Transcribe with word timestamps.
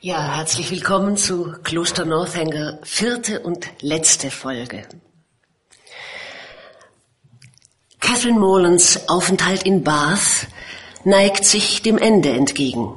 Ja, 0.00 0.36
herzlich 0.36 0.70
willkommen 0.70 1.16
zu 1.16 1.56
Kloster 1.64 2.04
Northanger, 2.04 2.78
vierte 2.84 3.40
und 3.40 3.66
letzte 3.80 4.30
Folge. 4.30 4.86
Catherine 7.98 8.38
Morlands 8.38 9.08
Aufenthalt 9.08 9.64
in 9.64 9.82
Bath 9.82 10.46
neigt 11.02 11.44
sich 11.44 11.82
dem 11.82 11.98
Ende 11.98 12.30
entgegen. 12.30 12.94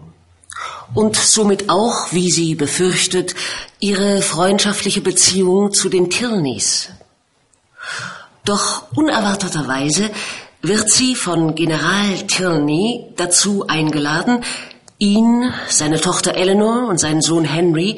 Und 0.94 1.16
somit 1.16 1.72
auch, 1.72 2.14
wie 2.14 2.29
sie 2.29 2.54
befürchtet, 2.54 3.33
ihre 3.79 4.22
freundschaftliche 4.22 5.02
Beziehung 5.02 5.74
zu 5.74 5.90
den 5.90 6.12
Tilneys. 6.12 6.90
Doch 8.46 8.83
unerwarteterweise 8.96 10.12
wird 10.62 10.88
sie 10.92 11.15
von 11.15 11.56
General 11.56 12.28
Tilney 12.28 13.12
dazu 13.15 13.65
eingeladen, 13.68 14.44
ihn, 15.02 15.52
seine 15.68 15.99
Tochter 15.99 16.36
Eleanor 16.36 16.88
und 16.88 16.99
seinen 16.99 17.22
Sohn 17.22 17.44
Henry 17.44 17.98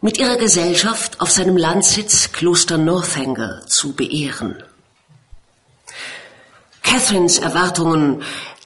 mit 0.00 0.18
ihrer 0.18 0.36
Gesellschaft 0.36 1.20
auf 1.20 1.30
seinem 1.30 1.58
Landsitz 1.58 2.32
Kloster 2.32 2.78
Northanger 2.78 3.66
zu 3.66 3.92
beehren. 3.92 4.62
Catherines 6.82 7.38
Erwartungen, 7.38 8.22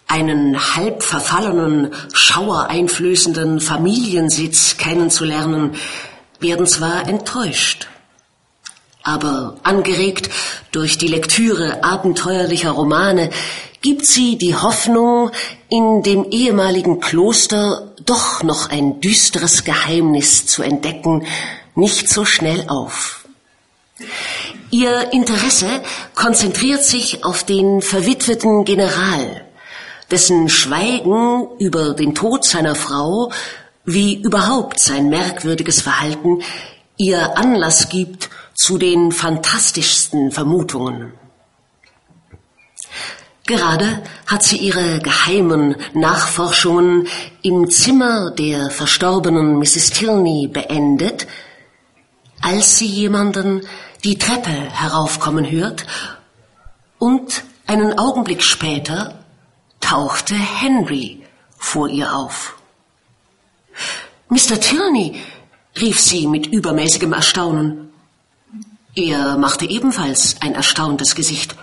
einen 0.06 0.77
halb 0.77 1.02
verfallenen, 1.02 1.92
schauereinflößenden 2.12 3.60
Familiensitz 3.60 4.77
kennenzulernen, 4.77 5.74
werden 6.38 6.66
zwar 6.66 7.08
enttäuscht, 7.08 7.88
aber 9.02 9.56
angeregt 9.62 10.30
durch 10.70 10.98
die 10.98 11.09
Lektüre 11.09 11.83
abenteuerlicher 11.83 12.70
Romane 12.70 13.30
gibt 13.80 14.06
sie 14.06 14.38
die 14.38 14.55
Hoffnung, 14.55 15.30
in 15.69 16.02
dem 16.02 16.25
ehemaligen 16.30 17.01
Kloster 17.01 17.92
doch 18.05 18.42
noch 18.42 18.70
ein 18.70 19.01
düsteres 19.01 19.65
Geheimnis 19.65 20.47
zu 20.47 20.62
entdecken, 20.62 21.27
nicht 21.75 22.09
so 22.09 22.25
schnell 22.25 22.69
auf. 22.69 23.27
Ihr 24.70 25.12
Interesse 25.12 25.83
konzentriert 26.14 26.83
sich 26.83 27.25
auf 27.25 27.44
den 27.44 27.83
verwitweten 27.83 28.64
General, 28.64 29.44
dessen 30.11 30.48
Schweigen 30.48 31.48
über 31.59 31.94
den 31.94 32.14
Tod 32.14 32.44
seiner 32.44 32.75
Frau, 32.75 33.33
wie 33.84 34.14
überhaupt 34.14 34.78
sein 34.78 35.09
merkwürdiges 35.09 35.83
Verhalten, 35.83 36.42
ihr 36.97 37.37
Anlass 37.37 37.89
gibt 37.89 38.31
zu 38.62 38.78
den 38.78 39.10
fantastischsten 39.10 40.30
Vermutungen. 40.30 41.14
Gerade 43.44 44.04
hat 44.28 44.44
sie 44.44 44.58
ihre 44.58 45.00
geheimen 45.00 45.74
Nachforschungen 45.94 47.08
im 47.42 47.69
Zimmer 47.70 48.30
der 48.30 48.70
verstorbenen 48.70 49.58
Mrs. 49.58 49.91
Tilney 49.91 50.46
beendet, 50.46 51.27
als 52.41 52.78
sie 52.78 52.86
jemanden 52.86 53.66
die 54.04 54.16
Treppe 54.16 54.50
heraufkommen 54.50 55.50
hört 55.50 55.84
und 57.00 57.42
einen 57.66 57.98
Augenblick 57.98 58.44
später 58.44 59.24
tauchte 59.80 60.34
Henry 60.34 61.26
vor 61.58 61.88
ihr 61.88 62.14
auf. 62.14 62.56
Mr. 64.28 64.60
Tilney, 64.60 65.20
rief 65.80 65.98
sie 65.98 66.28
mit 66.28 66.47
übermäßigem 66.47 67.12
Erstaunen. 67.12 67.91
Er 68.94 69.38
machte 69.38 69.64
ebenfalls 69.64 70.36
ein 70.40 70.54
erstauntes 70.54 71.14
Gesicht. 71.14 71.54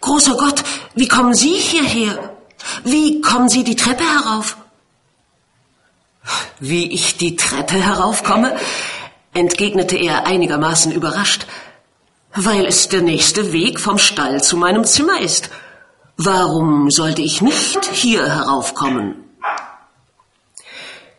Großer 0.00 0.36
Gott, 0.36 0.62
wie 0.94 1.08
kommen 1.08 1.34
Sie 1.34 1.54
hierher? 1.54 2.36
Wie 2.84 3.20
kommen 3.20 3.48
Sie 3.48 3.64
die 3.64 3.74
Treppe 3.74 4.04
herauf? 4.04 4.56
Wie 6.60 6.92
ich 6.92 7.16
die 7.16 7.36
Treppe 7.36 7.74
heraufkomme? 7.74 8.56
entgegnete 9.32 9.96
er 9.96 10.26
einigermaßen 10.26 10.92
überrascht. 10.92 11.46
Weil 12.36 12.66
es 12.66 12.88
der 12.88 13.02
nächste 13.02 13.52
Weg 13.52 13.80
vom 13.80 13.98
Stall 13.98 14.42
zu 14.42 14.56
meinem 14.56 14.84
Zimmer 14.84 15.20
ist. 15.20 15.50
Warum 16.16 16.90
sollte 16.90 17.22
ich 17.22 17.40
nicht 17.40 17.84
hier 17.86 18.24
heraufkommen? 18.26 19.16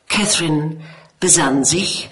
Catherine 0.08 0.82
besann 1.20 1.66
sich, 1.66 2.10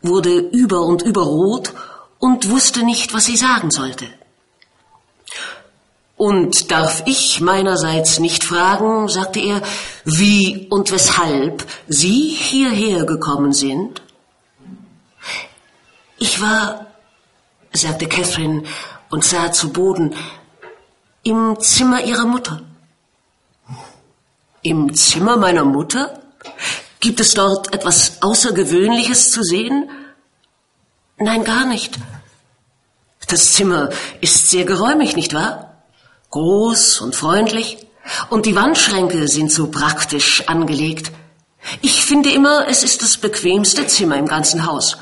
wurde 0.00 0.38
über 0.38 0.82
und 0.82 1.02
über 1.02 1.22
rot 1.22 1.74
und 2.22 2.48
wusste 2.50 2.84
nicht, 2.84 3.14
was 3.14 3.24
sie 3.24 3.36
sagen 3.36 3.72
sollte. 3.72 4.06
Und 6.16 6.70
darf 6.70 7.02
ich 7.04 7.40
meinerseits 7.40 8.20
nicht 8.20 8.44
fragen, 8.44 9.08
sagte 9.08 9.40
er, 9.40 9.60
wie 10.04 10.68
und 10.70 10.92
weshalb 10.92 11.66
Sie 11.88 12.28
hierher 12.28 13.06
gekommen 13.06 13.52
sind? 13.52 14.02
Ich 16.16 16.40
war, 16.40 16.86
sagte 17.72 18.06
Catherine 18.06 18.62
und 19.10 19.24
sah 19.24 19.50
zu 19.50 19.72
Boden, 19.72 20.14
im 21.24 21.58
Zimmer 21.58 22.04
ihrer 22.04 22.26
Mutter. 22.26 22.62
Im 24.62 24.94
Zimmer 24.94 25.36
meiner 25.36 25.64
Mutter? 25.64 26.20
Gibt 27.00 27.18
es 27.18 27.34
dort 27.34 27.74
etwas 27.74 28.22
Außergewöhnliches 28.22 29.32
zu 29.32 29.42
sehen? 29.42 29.90
Nein, 31.22 31.44
gar 31.44 31.66
nicht. 31.66 31.98
Das 33.28 33.52
Zimmer 33.54 33.90
ist 34.20 34.50
sehr 34.50 34.64
geräumig, 34.64 35.16
nicht 35.16 35.34
wahr? 35.34 35.72
groß 36.32 37.00
und 37.02 37.14
freundlich, 37.14 37.78
und 38.30 38.46
die 38.46 38.56
Wandschränke 38.56 39.28
sind 39.28 39.52
so 39.52 39.68
praktisch 39.68 40.48
angelegt. 40.48 41.12
Ich 41.82 42.04
finde 42.04 42.30
immer, 42.32 42.66
es 42.66 42.82
ist 42.82 43.02
das 43.02 43.16
bequemste 43.18 43.86
Zimmer 43.86 44.16
im 44.16 44.26
ganzen 44.26 44.66
Haus. 44.66 44.96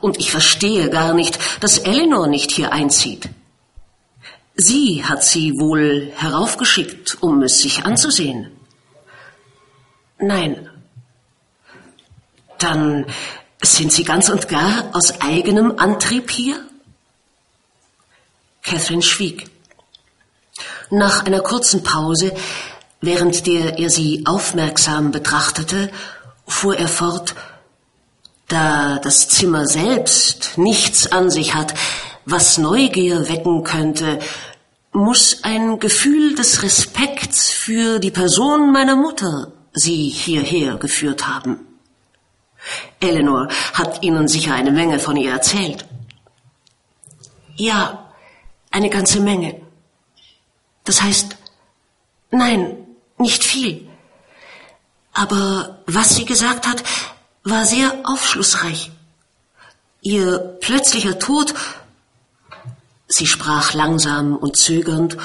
Und 0.00 0.18
ich 0.18 0.32
verstehe 0.32 0.90
gar 0.90 1.14
nicht, 1.14 1.38
dass 1.62 1.78
Eleanor 1.78 2.26
nicht 2.26 2.50
hier 2.50 2.72
einzieht. 2.72 3.28
Sie 4.56 5.04
hat 5.04 5.22
sie 5.22 5.52
wohl 5.60 6.10
heraufgeschickt, 6.16 7.18
um 7.20 7.42
es 7.42 7.60
sich 7.60 7.84
anzusehen. 7.84 8.50
Nein. 10.18 10.68
Dann 12.58 13.06
sind 13.62 13.92
Sie 13.92 14.04
ganz 14.04 14.28
und 14.28 14.48
gar 14.48 14.90
aus 14.92 15.20
eigenem 15.20 15.78
Antrieb 15.78 16.30
hier? 16.30 16.56
Catherine 18.62 19.02
schwieg. 19.02 19.48
Nach 20.90 21.24
einer 21.24 21.40
kurzen 21.40 21.82
Pause, 21.82 22.32
während 23.00 23.46
der 23.46 23.78
er 23.78 23.90
sie 23.90 24.24
aufmerksam 24.26 25.10
betrachtete, 25.10 25.90
fuhr 26.46 26.76
er 26.76 26.88
fort, 26.88 27.34
da 28.48 28.98
das 28.98 29.28
Zimmer 29.28 29.66
selbst 29.66 30.56
nichts 30.56 31.10
an 31.10 31.30
sich 31.30 31.54
hat, 31.54 31.74
was 32.24 32.58
Neugier 32.58 33.28
wecken 33.28 33.64
könnte, 33.64 34.18
muss 34.92 35.40
ein 35.42 35.78
Gefühl 35.78 36.34
des 36.34 36.62
Respekts 36.62 37.50
für 37.50 37.98
die 37.98 38.10
Person 38.10 38.72
meiner 38.72 38.96
Mutter 38.96 39.52
sie 39.72 40.08
hierher 40.08 40.76
geführt 40.76 41.26
haben. 41.26 41.65
Eleanor 43.00 43.48
hat 43.74 44.02
Ihnen 44.02 44.28
sicher 44.28 44.54
eine 44.54 44.72
Menge 44.72 44.98
von 44.98 45.16
ihr 45.16 45.32
erzählt. 45.32 45.86
Ja, 47.56 48.10
eine 48.70 48.90
ganze 48.90 49.20
Menge. 49.20 49.60
Das 50.84 51.02
heißt, 51.02 51.36
nein, 52.30 52.76
nicht 53.18 53.44
viel. 53.44 53.88
Aber 55.12 55.78
was 55.86 56.14
sie 56.14 56.26
gesagt 56.26 56.66
hat, 56.66 56.82
war 57.42 57.64
sehr 57.64 58.00
aufschlussreich. 58.04 58.90
Ihr 60.02 60.38
plötzlicher 60.60 61.18
Tod, 61.18 61.54
sie 63.08 63.26
sprach 63.26 63.72
langsam 63.72 64.36
und 64.36 64.56
zögernd, 64.56 65.16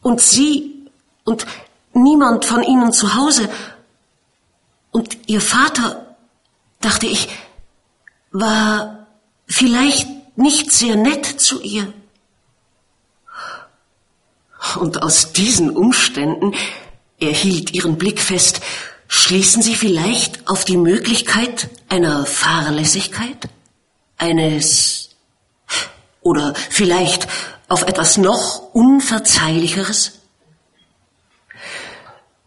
und 0.00 0.20
sie 0.20 0.86
und 1.24 1.46
niemand 1.92 2.44
von 2.44 2.62
ihnen 2.62 2.92
zu 2.92 3.14
Hause, 3.14 3.48
und 4.92 5.28
ihr 5.28 5.40
Vater, 5.40 6.03
dachte 6.84 7.06
ich, 7.06 7.28
war 8.30 9.06
vielleicht 9.46 10.08
nicht 10.36 10.72
sehr 10.72 10.96
nett 10.96 11.26
zu 11.40 11.62
ihr. 11.62 11.92
Und 14.76 15.02
aus 15.02 15.32
diesen 15.32 15.70
Umständen, 15.70 16.54
er 17.20 17.32
hielt 17.32 17.72
ihren 17.72 17.96
Blick 17.96 18.20
fest, 18.20 18.60
schließen 19.08 19.62
Sie 19.62 19.76
vielleicht 19.76 20.48
auf 20.48 20.64
die 20.64 20.76
Möglichkeit 20.76 21.68
einer 21.88 22.26
Fahrlässigkeit? 22.26 23.48
Eines 24.16 25.10
oder 26.22 26.54
vielleicht 26.70 27.28
auf 27.68 27.82
etwas 27.82 28.16
noch 28.16 28.74
Unverzeihlicheres? 28.74 30.20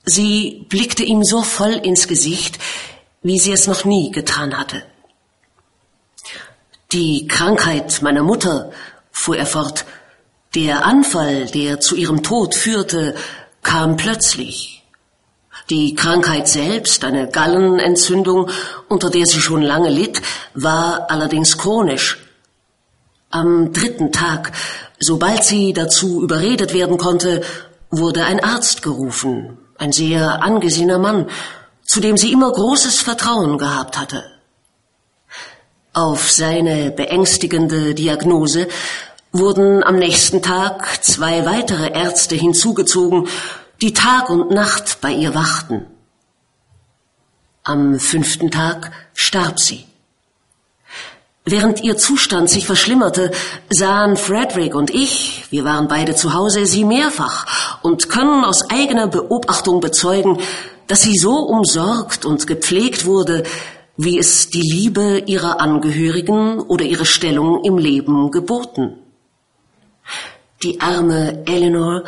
Sie 0.04 0.66
blickte 0.70 1.04
ihm 1.04 1.24
so 1.24 1.44
voll 1.44 1.74
ins 1.74 2.08
Gesicht, 2.08 2.60
wie 3.22 3.40
sie 3.40 3.52
es 3.52 3.68
noch 3.68 3.86
nie 3.86 4.12
getan 4.12 4.58
hatte. 4.58 4.84
Die 6.92 7.28
Krankheit 7.28 8.02
meiner 8.02 8.24
Mutter, 8.24 8.72
fuhr 9.12 9.38
er 9.38 9.46
fort, 9.46 9.86
der 10.56 10.86
Anfall, 10.86 11.48
der 11.48 11.80
zu 11.80 11.96
ihrem 11.96 12.24
Tod 12.24 12.56
führte, 12.56 13.16
kam 13.62 13.98
plötzlich. 13.98 14.84
Die 15.70 15.96
Krankheit 15.96 16.48
selbst, 16.48 17.04
eine 17.04 17.28
Gallenentzündung, 17.28 18.50
unter 18.88 19.10
der 19.10 19.26
sie 19.26 19.42
schon 19.42 19.62
lange 19.62 19.90
litt, 19.90 20.22
war 20.54 21.12
allerdings 21.12 21.58
chronisch. 21.58 22.20
Am 23.30 23.74
dritten 23.74 24.14
Tag, 24.14 24.54
sobald 25.00 25.44
sie 25.44 25.74
dazu 25.74 26.24
überredet 26.24 26.74
werden 26.74 26.98
konnte, 26.98 27.42
wurde 27.92 28.24
ein 28.24 28.42
Arzt 28.42 28.82
gerufen, 28.82 29.58
ein 29.78 29.92
sehr 29.92 30.42
angesehener 30.42 31.00
Mann, 31.00 31.30
zu 31.88 32.02
dem 32.02 32.18
sie 32.18 32.32
immer 32.32 32.52
großes 32.52 33.02
Vertrauen 33.02 33.58
gehabt 33.58 33.98
hatte. 33.98 34.24
Auf 35.94 36.30
seine 36.32 36.92
beängstigende 36.92 37.96
Diagnose 37.96 38.68
wurden 39.32 39.84
am 39.84 39.98
nächsten 39.98 40.44
Tag 40.44 41.04
zwei 41.04 41.46
weitere 41.46 41.92
Ärzte 41.92 42.36
hinzugezogen, 42.36 43.28
die 43.82 43.94
Tag 43.94 44.30
und 44.30 44.52
Nacht 44.52 45.02
bei 45.02 45.12
ihr 45.12 45.34
wachten. 45.34 45.88
Am 47.64 48.00
fünften 48.00 48.52
Tag 48.52 48.92
starb 49.14 49.60
sie. 49.60 49.86
Während 51.46 51.82
ihr 51.82 51.98
Zustand 51.98 52.50
sich 52.50 52.66
verschlimmerte, 52.66 53.32
sahen 53.70 54.18
Frederick 54.18 54.76
und 54.76 54.90
ich, 54.90 55.46
wir 55.50 55.64
waren 55.64 55.88
beide 55.88 56.14
zu 56.14 56.34
Hause, 56.34 56.66
sie 56.66 56.84
mehrfach 56.84 57.82
und 57.82 58.10
können 58.10 58.44
aus 58.44 58.70
eigener 58.70 59.08
Beobachtung 59.08 59.80
bezeugen, 59.80 60.40
dass 60.88 61.02
sie 61.02 61.18
so 61.18 61.38
umsorgt 61.40 62.26
und 62.26 62.48
gepflegt 62.48 63.06
wurde, 63.06 63.44
wie 63.98 64.18
es 64.18 64.50
die 64.50 64.62
Liebe 64.62 65.24
ihrer 65.26 65.60
Angehörigen 65.60 66.60
oder 66.60 66.86
ihre 66.86 67.06
Stellung 67.06 67.64
im 67.64 67.78
Leben 67.78 68.32
geboten. 68.32 68.98
Die 70.64 70.82
arme 70.82 71.44
Eleanor 71.46 72.04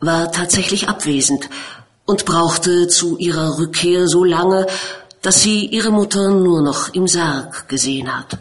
war 0.00 0.32
tatsächlich 0.32 0.88
abwesend 0.88 1.48
und 2.06 2.24
brauchte 2.24 2.88
zu 2.88 3.16
ihrer 3.18 3.58
Rückkehr 3.58 4.08
so 4.08 4.24
lange, 4.24 4.66
dass 5.22 5.42
sie 5.42 5.66
ihre 5.66 5.90
Mutter 5.90 6.30
nur 6.30 6.62
noch 6.62 6.92
im 6.92 7.08
Sarg 7.08 7.68
gesehen 7.68 8.14
hat. 8.14 8.38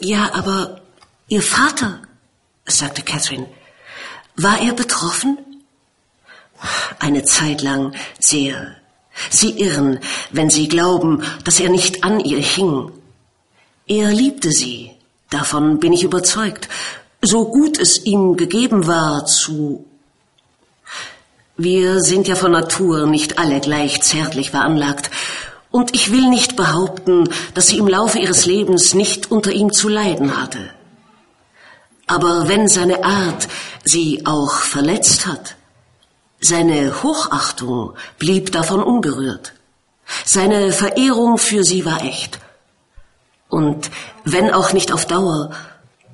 Ja, 0.00 0.30
aber 0.34 0.80
Ihr 1.28 1.42
Vater, 1.42 2.02
sagte 2.66 3.02
Catherine, 3.02 3.48
war 4.36 4.60
er 4.60 4.74
betroffen? 4.74 5.38
Eine 6.98 7.24
Zeit 7.24 7.62
lang 7.62 7.94
sehr. 8.18 8.76
Sie 9.30 9.50
irren, 9.58 9.98
wenn 10.30 10.50
Sie 10.50 10.68
glauben, 10.68 11.22
dass 11.44 11.60
er 11.60 11.70
nicht 11.70 12.04
an 12.04 12.20
ihr 12.20 12.38
hing. 12.38 12.90
Er 13.86 14.10
liebte 14.10 14.50
sie, 14.50 14.90
davon 15.30 15.78
bin 15.78 15.92
ich 15.92 16.02
überzeugt, 16.02 16.68
so 17.22 17.48
gut 17.48 17.78
es 17.78 18.04
ihm 18.04 18.36
gegeben 18.36 18.86
war 18.86 19.26
zu. 19.26 19.84
Wir 21.56 22.00
sind 22.00 22.28
ja 22.28 22.34
von 22.34 22.52
Natur 22.52 23.06
nicht 23.06 23.38
alle 23.38 23.60
gleich 23.60 24.02
zärtlich 24.02 24.50
veranlagt, 24.50 25.10
und 25.70 25.94
ich 25.94 26.10
will 26.10 26.28
nicht 26.28 26.56
behaupten, 26.56 27.28
dass 27.54 27.68
sie 27.68 27.78
im 27.78 27.86
Laufe 27.86 28.18
ihres 28.18 28.46
Lebens 28.46 28.94
nicht 28.94 29.30
unter 29.30 29.52
ihm 29.52 29.72
zu 29.72 29.88
leiden 29.88 30.40
hatte. 30.40 30.70
Aber 32.06 32.48
wenn 32.48 32.66
seine 32.66 33.04
Art 33.04 33.48
sie 33.84 34.24
auch 34.24 34.54
verletzt 34.54 35.26
hat, 35.26 35.55
seine 36.40 37.02
Hochachtung 37.02 37.94
blieb 38.18 38.52
davon 38.52 38.82
unberührt. 38.82 39.54
Seine 40.24 40.72
Verehrung 40.72 41.38
für 41.38 41.64
sie 41.64 41.84
war 41.84 42.02
echt. 42.02 42.38
Und 43.48 43.90
wenn 44.24 44.52
auch 44.52 44.72
nicht 44.72 44.92
auf 44.92 45.06
Dauer, 45.06 45.50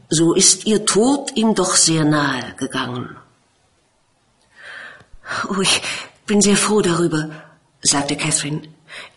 so 0.08 0.34
ist 0.34 0.66
ihr 0.66 0.84
Tod 0.84 1.32
ihm 1.36 1.54
doch 1.54 1.74
sehr 1.74 2.04
nahe 2.04 2.54
gegangen. 2.56 3.16
Oh, 5.48 5.60
ich 5.60 5.82
bin 6.26 6.40
sehr 6.42 6.56
froh 6.56 6.82
darüber, 6.82 7.30
sagte 7.80 8.16
Catherine. 8.16 8.62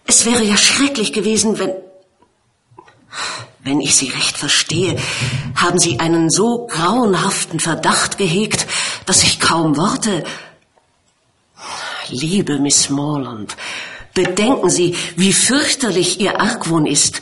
Es 0.06 0.26
wäre 0.26 0.44
ja 0.44 0.58
schrecklich 0.58 1.14
gewesen, 1.14 1.60
wenn... 1.60 1.74
Wenn 3.64 3.82
ich 3.82 3.96
Sie 3.96 4.10
recht 4.10 4.38
verstehe, 4.38 4.96
haben 5.56 5.80
Sie 5.80 6.00
einen 6.00 6.30
so 6.30 6.68
grauenhaften 6.68 7.60
Verdacht 7.60 8.20
gehegt, 8.20 8.68
dass 9.08 9.24
ich 9.24 9.40
kaum 9.40 9.76
Worte. 9.76 10.24
Liebe 12.10 12.60
Miss 12.60 12.90
Morland, 12.90 13.56
bedenken 14.14 14.70
Sie, 14.70 14.96
wie 15.16 15.34
fürchterlich 15.34 16.20
Ihr 16.20 16.40
Argwohn 16.40 16.86
ist. 16.86 17.22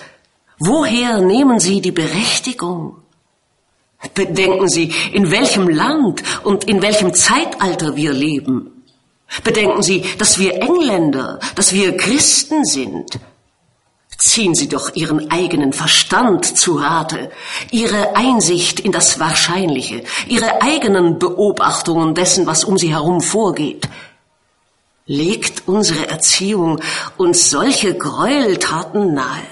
Woher 0.59 1.19
nehmen 1.19 1.59
Sie 1.59 1.81
die 1.81 1.91
Berechtigung? 1.91 2.97
Bedenken 4.13 4.68
Sie, 4.68 4.94
in 5.13 5.31
welchem 5.31 5.69
Land 5.69 6.24
und 6.44 6.65
in 6.65 6.81
welchem 6.81 7.13
Zeitalter 7.13 7.95
wir 7.95 8.13
leben. 8.13 8.83
Bedenken 9.44 9.81
Sie, 9.81 10.03
dass 10.18 10.38
wir 10.38 10.62
Engländer, 10.62 11.39
dass 11.56 11.74
wir 11.74 11.97
Christen 11.97 12.65
sind. 12.65 13.19
Ziehen 14.18 14.53
Sie 14.53 14.69
doch 14.69 14.95
Ihren 14.95 15.31
eigenen 15.31 15.74
Verstand 15.74 16.45
zu 16.45 16.75
Rate, 16.75 17.31
Ihre 17.71 18.15
Einsicht 18.15 18.79
in 18.79 18.91
das 18.91 19.19
Wahrscheinliche, 19.19 20.03
Ihre 20.27 20.62
eigenen 20.62 21.18
Beobachtungen 21.18 22.13
dessen, 22.13 22.45
was 22.45 22.63
um 22.63 22.77
Sie 22.77 22.91
herum 22.91 23.21
vorgeht. 23.21 23.89
Legt 25.05 25.67
unsere 25.67 26.07
Erziehung 26.07 26.79
uns 27.17 27.50
solche 27.50 27.94
Gräueltaten 27.94 29.13
nahe? 29.13 29.44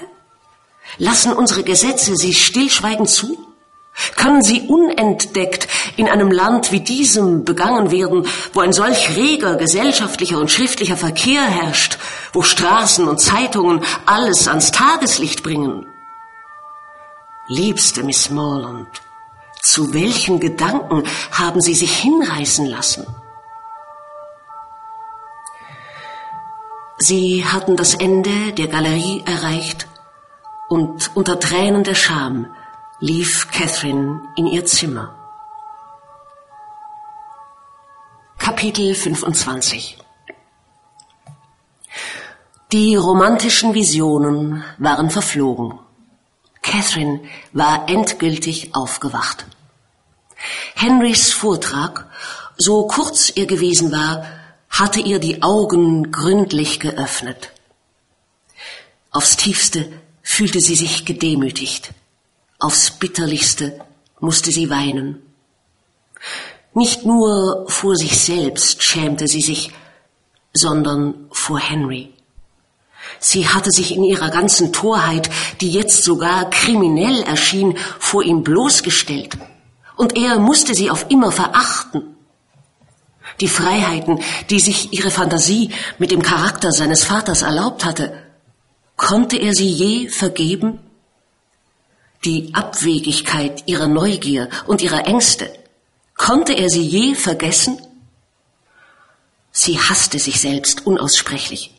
Lassen 0.96 1.34
unsere 1.34 1.62
Gesetze 1.62 2.16
sie 2.16 2.32
stillschweigend 2.32 3.10
zu? 3.10 3.36
Können 4.16 4.40
sie 4.40 4.62
unentdeckt 4.62 5.68
in 5.98 6.08
einem 6.08 6.30
Land 6.30 6.72
wie 6.72 6.80
diesem 6.80 7.44
begangen 7.44 7.90
werden, 7.90 8.26
wo 8.54 8.60
ein 8.60 8.72
solch 8.72 9.14
reger 9.14 9.56
gesellschaftlicher 9.56 10.38
und 10.38 10.50
schriftlicher 10.50 10.96
Verkehr 10.96 11.42
herrscht, 11.42 11.98
wo 12.32 12.40
Straßen 12.40 13.06
und 13.06 13.20
Zeitungen 13.20 13.84
alles 14.06 14.48
ans 14.48 14.70
Tageslicht 14.70 15.42
bringen? 15.42 15.84
Liebste 17.48 18.02
Miss 18.04 18.30
Morland, 18.30 18.88
zu 19.60 19.92
welchen 19.92 20.40
Gedanken 20.40 21.02
haben 21.30 21.60
Sie 21.60 21.74
sich 21.74 21.94
hinreißen 21.98 22.64
lassen? 22.64 23.06
Sie 27.04 27.44
hatten 27.44 27.76
das 27.76 27.94
Ende 27.94 28.52
der 28.52 28.68
Galerie 28.68 29.24
erreicht 29.26 29.88
und 30.68 31.10
unter 31.16 31.40
Tränen 31.40 31.82
der 31.82 31.96
Scham 31.96 32.46
lief 33.00 33.50
Catherine 33.50 34.20
in 34.36 34.46
ihr 34.46 34.64
Zimmer. 34.66 35.12
Kapitel 38.38 38.94
25 38.94 39.98
Die 42.70 42.94
romantischen 42.94 43.74
Visionen 43.74 44.62
waren 44.78 45.10
verflogen. 45.10 45.80
Catherine 46.62 47.22
war 47.52 47.88
endgültig 47.88 48.76
aufgewacht. 48.76 49.46
Henrys 50.76 51.32
Vortrag, 51.32 52.06
so 52.56 52.86
kurz 52.86 53.32
er 53.34 53.46
gewesen 53.46 53.90
war, 53.90 54.24
hatte 54.72 55.00
ihr 55.00 55.18
die 55.18 55.42
Augen 55.42 56.10
gründlich 56.10 56.80
geöffnet. 56.80 57.52
Aufs 59.10 59.36
tiefste 59.36 59.92
fühlte 60.22 60.60
sie 60.60 60.74
sich 60.74 61.04
gedemütigt. 61.04 61.92
Aufs 62.58 62.90
bitterlichste 62.90 63.80
musste 64.18 64.50
sie 64.50 64.70
weinen. 64.70 65.22
Nicht 66.74 67.04
nur 67.04 67.66
vor 67.68 67.96
sich 67.96 68.18
selbst 68.18 68.82
schämte 68.82 69.28
sie 69.28 69.42
sich, 69.42 69.72
sondern 70.54 71.26
vor 71.30 71.58
Henry. 71.58 72.14
Sie 73.18 73.48
hatte 73.48 73.70
sich 73.70 73.94
in 73.94 74.04
ihrer 74.04 74.30
ganzen 74.30 74.72
Torheit, 74.72 75.28
die 75.60 75.70
jetzt 75.70 76.02
sogar 76.02 76.48
kriminell 76.50 77.22
erschien, 77.22 77.76
vor 77.98 78.22
ihm 78.22 78.42
bloßgestellt. 78.42 79.36
Und 79.96 80.16
er 80.16 80.38
musste 80.38 80.74
sie 80.74 80.90
auf 80.90 81.06
immer 81.10 81.30
verachten. 81.30 82.11
Die 83.42 83.48
Freiheiten, 83.48 84.20
die 84.50 84.60
sich 84.60 84.92
ihre 84.92 85.10
Fantasie 85.10 85.70
mit 85.98 86.12
dem 86.12 86.22
Charakter 86.22 86.72
seines 86.72 87.02
Vaters 87.04 87.42
erlaubt 87.42 87.84
hatte, 87.84 88.16
konnte 88.96 89.36
er 89.36 89.52
sie 89.52 89.68
je 89.68 90.08
vergeben? 90.08 90.78
die 92.24 92.54
Abwegigkeit 92.54 93.64
ihrer 93.66 93.88
Neugier 93.88 94.48
und 94.66 94.82
ihrer 94.82 95.06
Ängste. 95.06 95.52
Konnte 96.16 96.52
er 96.52 96.70
sie 96.70 96.82
je 96.82 97.14
vergessen? 97.14 97.80
Sie 99.50 99.78
hasste 99.78 100.18
sich 100.18 100.40
selbst 100.40 100.86
unaussprechlich. 100.86 101.74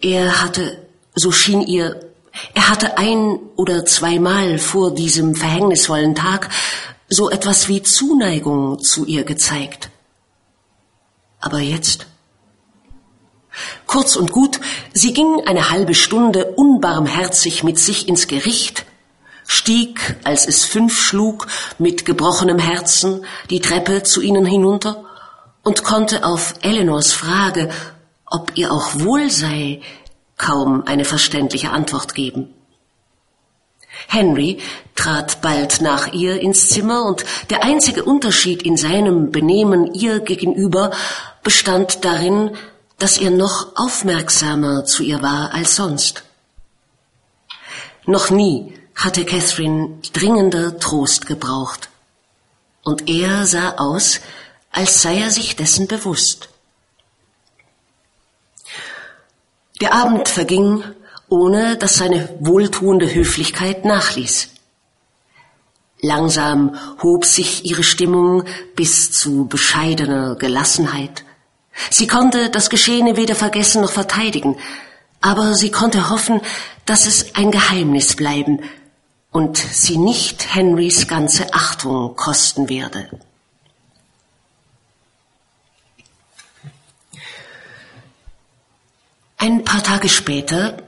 Er 0.00 0.42
hatte, 0.42 0.86
so 1.14 1.30
schien 1.30 1.60
ihr, 1.60 2.00
er 2.54 2.68
hatte 2.70 2.96
ein 2.96 3.38
oder 3.56 3.84
zweimal 3.84 4.58
vor 4.58 4.94
diesem 4.94 5.34
verhängnisvollen 5.34 6.14
Tag 6.14 6.48
so 7.08 7.30
etwas 7.30 7.68
wie 7.68 7.82
Zuneigung 7.82 8.80
zu 8.80 9.04
ihr 9.06 9.24
gezeigt. 9.24 9.90
Aber 11.40 11.58
jetzt? 11.58 12.06
Kurz 13.86 14.16
und 14.16 14.30
gut, 14.32 14.60
sie 14.92 15.12
ging 15.12 15.42
eine 15.46 15.70
halbe 15.70 15.94
Stunde 15.94 16.44
unbarmherzig 16.52 17.64
mit 17.64 17.78
sich 17.78 18.08
ins 18.08 18.28
Gericht, 18.28 18.84
stieg, 19.46 20.16
als 20.24 20.46
es 20.46 20.64
fünf 20.64 21.00
schlug, 21.00 21.46
mit 21.78 22.04
gebrochenem 22.04 22.58
Herzen 22.58 23.24
die 23.50 23.60
Treppe 23.60 24.02
zu 24.02 24.20
ihnen 24.20 24.44
hinunter 24.44 25.04
und 25.64 25.84
konnte 25.84 26.24
auf 26.24 26.54
Eleanors 26.60 27.12
Frage, 27.12 27.70
ob 28.26 28.52
ihr 28.56 28.72
auch 28.72 29.00
wohl 29.00 29.30
sei, 29.30 29.80
kaum 30.36 30.84
eine 30.86 31.04
verständliche 31.04 31.70
Antwort 31.70 32.14
geben. 32.14 32.54
Henry 34.06 34.58
trat 34.94 35.40
bald 35.40 35.80
nach 35.80 36.12
ihr 36.12 36.40
ins 36.40 36.68
Zimmer 36.68 37.04
und 37.04 37.24
der 37.50 37.64
einzige 37.64 38.04
Unterschied 38.04 38.62
in 38.62 38.76
seinem 38.76 39.30
Benehmen 39.30 39.92
ihr 39.94 40.20
gegenüber 40.20 40.92
bestand 41.42 42.04
darin, 42.04 42.56
dass 42.98 43.18
er 43.18 43.30
noch 43.30 43.76
aufmerksamer 43.76 44.84
zu 44.84 45.02
ihr 45.02 45.22
war 45.22 45.54
als 45.54 45.76
sonst. 45.76 46.24
Noch 48.06 48.30
nie 48.30 48.74
hatte 48.94 49.24
Catherine 49.24 49.98
dringender 50.12 50.78
Trost 50.78 51.26
gebraucht. 51.26 51.90
Und 52.82 53.08
er 53.08 53.46
sah 53.46 53.74
aus, 53.76 54.20
als 54.72 55.02
sei 55.02 55.20
er 55.20 55.30
sich 55.30 55.56
dessen 55.56 55.86
bewusst. 55.86 56.48
Der 59.80 59.94
Abend 59.94 60.28
verging, 60.28 60.82
ohne 61.28 61.76
dass 61.76 61.96
seine 61.96 62.28
wohltuende 62.40 63.12
Höflichkeit 63.12 63.84
nachließ. 63.84 64.48
Langsam 66.00 66.78
hob 67.02 67.24
sich 67.24 67.64
ihre 67.64 67.82
Stimmung 67.82 68.44
bis 68.76 69.10
zu 69.10 69.46
bescheidener 69.46 70.36
Gelassenheit. 70.36 71.24
Sie 71.90 72.06
konnte 72.06 72.50
das 72.50 72.70
Geschehene 72.70 73.16
weder 73.16 73.34
vergessen 73.34 73.82
noch 73.82 73.92
verteidigen, 73.92 74.56
aber 75.20 75.54
sie 75.54 75.70
konnte 75.70 76.10
hoffen, 76.10 76.40
dass 76.86 77.06
es 77.06 77.34
ein 77.34 77.50
Geheimnis 77.50 78.14
bleiben 78.14 78.60
und 79.32 79.56
sie 79.58 79.96
nicht 79.98 80.54
Henrys 80.54 81.08
ganze 81.08 81.52
Achtung 81.52 82.14
kosten 82.16 82.68
werde. 82.68 83.08
Ein 89.36 89.64
paar 89.64 89.82
Tage 89.82 90.08
später 90.08 90.82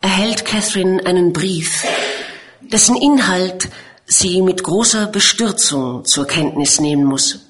erhält 0.00 0.44
Catherine 0.44 1.04
einen 1.04 1.32
Brief, 1.32 1.84
dessen 2.60 2.96
Inhalt 2.96 3.68
sie 4.06 4.42
mit 4.42 4.62
großer 4.62 5.06
Bestürzung 5.06 6.04
zur 6.04 6.26
Kenntnis 6.26 6.80
nehmen 6.80 7.04
muss. 7.04 7.40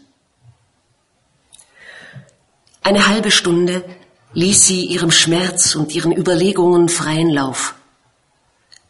Eine 2.83 3.09
halbe 3.09 3.31
Stunde 3.31 3.85
ließ 4.33 4.67
sie 4.67 4.85
ihrem 4.87 5.11
Schmerz 5.11 5.75
und 5.75 5.95
ihren 5.95 6.13
Überlegungen 6.13 6.89
freien 6.89 7.31
Lauf. 7.31 7.75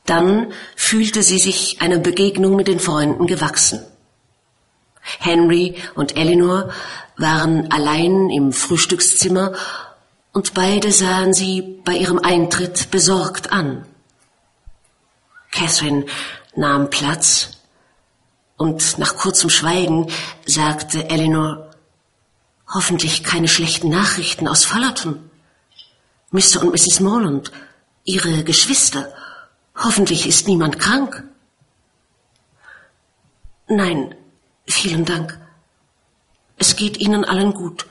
Dann 0.07 0.53
fühlte 0.77 1.23
sie 1.23 1.39
sich 1.39 1.83
einer 1.83 1.99
Begegnung 1.99 2.57
mit 2.57 2.69
den 2.69 2.81
Freunden 2.81 3.27
gewachsen. 3.27 3.85
Henry 5.19 5.77
und 5.95 6.17
Eleanor 6.17 6.71
waren 7.17 7.71
allein 7.71 8.31
im 8.31 8.53
Frühstückszimmer 8.53 9.53
und 10.39 10.55
beide 10.55 10.93
sahen 10.93 11.35
sie 11.35 11.81
bei 11.85 11.97
ihrem 11.97 12.21
Eintritt 12.21 12.93
besorgt 12.93 13.51
an. 13.51 13.85
Catherine 15.51 16.07
nahm 16.55 16.91
Platz 16.91 17.59
und 18.57 18.99
nach 18.99 19.17
kurzem 19.17 19.51
Schweigen 19.51 20.13
sagte 20.47 21.11
Eleanor, 21.11 21.71
hoffentlich 22.73 23.25
keine 23.25 23.49
schlechten 23.49 23.89
Nachrichten 23.89 24.47
aus 24.47 24.65
Fullerton. 24.65 25.29
Mr. 26.31 26.63
und 26.63 26.71
Mrs. 26.71 27.01
Morland, 27.01 27.51
ihre 28.05 28.45
Geschwister, 28.45 29.13
hoffentlich 29.75 30.29
ist 30.29 30.47
niemand 30.47 30.79
krank. 30.79 31.25
Nein, 33.67 34.15
vielen 34.69 35.05
Dank. 35.05 35.37
Es 36.59 36.77
geht 36.77 36.97
Ihnen 36.99 37.25
allen 37.25 37.55
gut. 37.55 37.87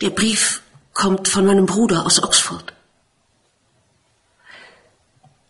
Der 0.00 0.08
Brief 0.08 0.62
kommt 0.98 1.28
von 1.28 1.46
meinem 1.46 1.66
Bruder 1.66 2.04
aus 2.04 2.20
Oxford. 2.20 2.72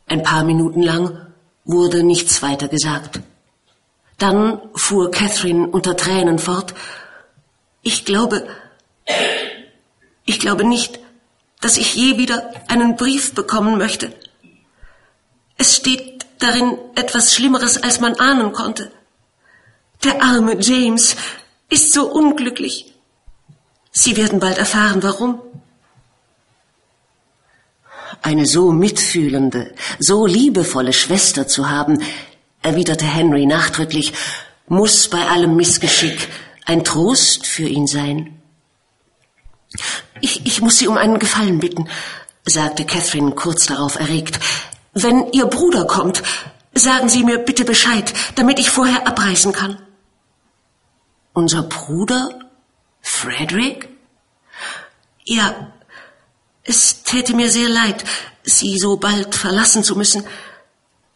Ein 0.07 0.23
paar 0.23 0.45
Minuten 0.45 0.83
lang 0.83 1.27
wurde 1.65 2.03
nichts 2.03 2.43
weiter 2.43 2.69
gesagt. 2.69 3.21
Dann 4.19 4.61
fuhr 4.75 5.11
Catherine 5.11 5.67
unter 5.67 5.97
Tränen 5.97 6.39
fort. 6.39 6.75
Ich 7.81 8.05
glaube, 8.05 8.47
ich 10.27 10.39
glaube 10.39 10.65
nicht, 10.65 10.99
dass 11.63 11.79
ich 11.79 11.95
je 11.95 12.19
wieder 12.19 12.53
einen 12.69 12.97
Brief 12.97 13.35
bekommen 13.35 13.79
möchte. 13.79 14.13
Es 15.57 15.77
steht 15.77 16.27
darin 16.41 16.77
etwas 16.95 17.35
Schlimmeres, 17.35 17.83
als 17.83 18.01
man 18.01 18.17
ahnen 18.17 18.53
konnte. 18.53 18.93
Der 20.05 20.23
arme 20.23 20.61
James 20.61 21.17
ist 21.71 21.95
so 21.95 22.07
unglücklich. 22.13 22.98
Sie 23.99 24.17
werden 24.17 24.39
bald 24.39 24.59
erfahren, 24.59 25.03
warum. 25.03 25.41
Eine 28.23 28.47
so 28.47 28.71
mitfühlende, 28.71 29.75
so 29.99 30.25
liebevolle 30.25 30.93
Schwester 30.93 31.49
zu 31.49 31.69
haben, 31.69 32.01
erwiderte 32.63 33.07
Henry 33.07 33.45
nachdrücklich, 33.45 34.13
muss 34.69 35.09
bei 35.09 35.27
allem 35.27 35.57
Missgeschick 35.57 36.29
ein 36.65 36.85
Trost 36.85 37.49
für 37.49 37.67
ihn 37.69 37.89
sein. 37.89 38.41
Ich, 40.21 40.47
ich 40.47 40.61
muss 40.61 40.79
Sie 40.79 40.87
um 40.87 40.97
einen 40.97 41.19
Gefallen 41.19 41.59
bitten, 41.59 41.89
sagte 42.45 42.85
Catherine 42.85 43.33
kurz 43.33 43.67
darauf 43.67 43.99
erregt. 43.99 44.39
Wenn 44.95 45.33
Ihr 45.33 45.47
Bruder 45.47 45.87
kommt, 45.89 46.23
sagen 46.73 47.09
Sie 47.09 47.25
mir 47.25 47.39
bitte 47.39 47.65
Bescheid, 47.65 48.13
damit 48.37 48.61
ich 48.61 48.71
vorher 48.71 49.09
abreisen 49.09 49.53
kann. 49.53 49.77
Unser 51.33 51.65
Bruder? 51.65 52.48
Frederick? 53.01 53.89
Ja, 55.25 55.73
es 56.65 57.03
täte 57.03 57.35
mir 57.35 57.51
sehr 57.51 57.69
leid, 57.69 58.05
Sie 58.43 58.79
so 58.79 58.97
bald 58.97 59.35
verlassen 59.35 59.85
zu 59.85 59.95
müssen, 59.95 60.25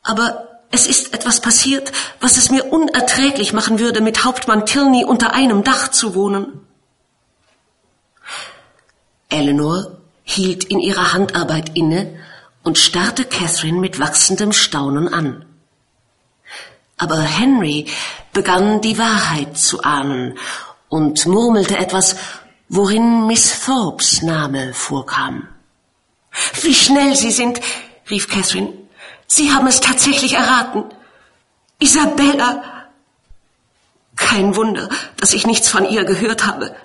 aber 0.03 0.61
es 0.71 0.87
ist 0.87 1.15
etwas 1.15 1.41
passiert, 1.41 1.93
was 2.21 2.37
es 2.37 2.51
mir 2.51 2.73
unerträglich 2.73 3.53
machen 3.53 3.79
würde, 3.79 4.01
mit 4.01 4.25
Hauptmann 4.25 4.67
Tilney 4.67 5.05
unter 5.05 5.35
einem 5.35 5.62
Dach 5.65 5.89
zu 5.89 6.15
wohnen. 6.15 6.67
Eleanor 9.29 9.99
hielt 10.25 10.65
in 10.65 10.79
ihrer 10.79 11.12
Handarbeit 11.12 11.77
inne 11.77 12.19
und 12.62 12.79
starrte 12.79 13.25
Catherine 13.25 13.79
mit 13.79 13.99
wachsendem 13.99 14.53
Staunen 14.53 15.12
an. 15.12 15.45
Aber 16.97 17.21
Henry 17.21 17.87
begann 18.33 18.81
die 18.81 18.99
Wahrheit 18.99 19.59
zu 19.59 19.83
ahnen 19.83 20.39
und 20.93 21.25
murmelte 21.25 21.79
etwas, 21.79 22.17
worin 22.69 23.27
Miss 23.27 23.65
Thorpes 23.65 24.21
Name 24.21 24.75
vorkam. 24.75 25.49
Wie 26.61 26.75
schnell 26.75 27.17
Sie 27.17 27.31
sind, 27.31 27.61
rief 28.11 28.29
Catherine. 28.29 28.75
Sie 29.27 29.51
haben 29.51 29.67
es 29.67 29.81
tatsächlich 29.81 30.35
erraten. 30.35 30.85
Isabella. 31.79 32.63
Kein 34.17 34.55
Wunder, 34.55 34.91
dass 35.17 35.33
ich 35.33 35.47
nichts 35.47 35.71
von 35.71 35.89
ihr 35.89 36.05
gehört 36.05 36.45
habe. 36.47 36.77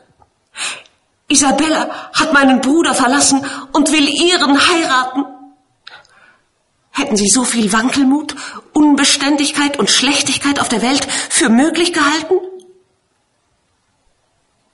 Isabella 1.27 2.09
hat 2.13 2.31
meinen 2.31 2.61
Bruder 2.61 2.95
verlassen 2.95 3.45
und 3.73 3.91
will 3.91 4.07
ihren 4.07 4.57
heiraten. 4.69 5.25
Hätten 6.91 7.17
Sie 7.17 7.27
so 7.27 7.43
viel 7.43 7.73
Wankelmut, 7.73 8.37
Unbeständigkeit 8.71 9.77
und 9.77 9.89
Schlechtigkeit 9.89 10.61
auf 10.61 10.69
der 10.69 10.81
Welt 10.81 11.05
für 11.29 11.49
möglich 11.49 11.91
gehalten? 11.91 12.35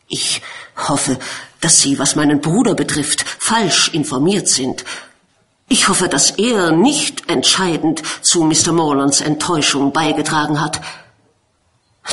Ich 0.08 0.42
hoffe, 0.76 1.18
dass 1.62 1.82
Sie, 1.82 1.98
was 2.00 2.16
meinen 2.16 2.42
Bruder 2.42 2.76
betrifft, 2.76 3.26
falsch 3.40 3.90
informiert 3.90 4.48
sind. 4.48 4.84
Ich 5.70 5.88
hoffe, 5.88 6.08
dass 6.08 6.32
er 6.32 6.72
nicht 6.72 7.30
entscheidend 7.30 8.04
zu 8.22 8.44
Mr. 8.44 8.74
Morlands 8.74 9.22
Enttäuschung 9.22 9.94
beigetragen 9.94 10.62
hat. 10.62 10.82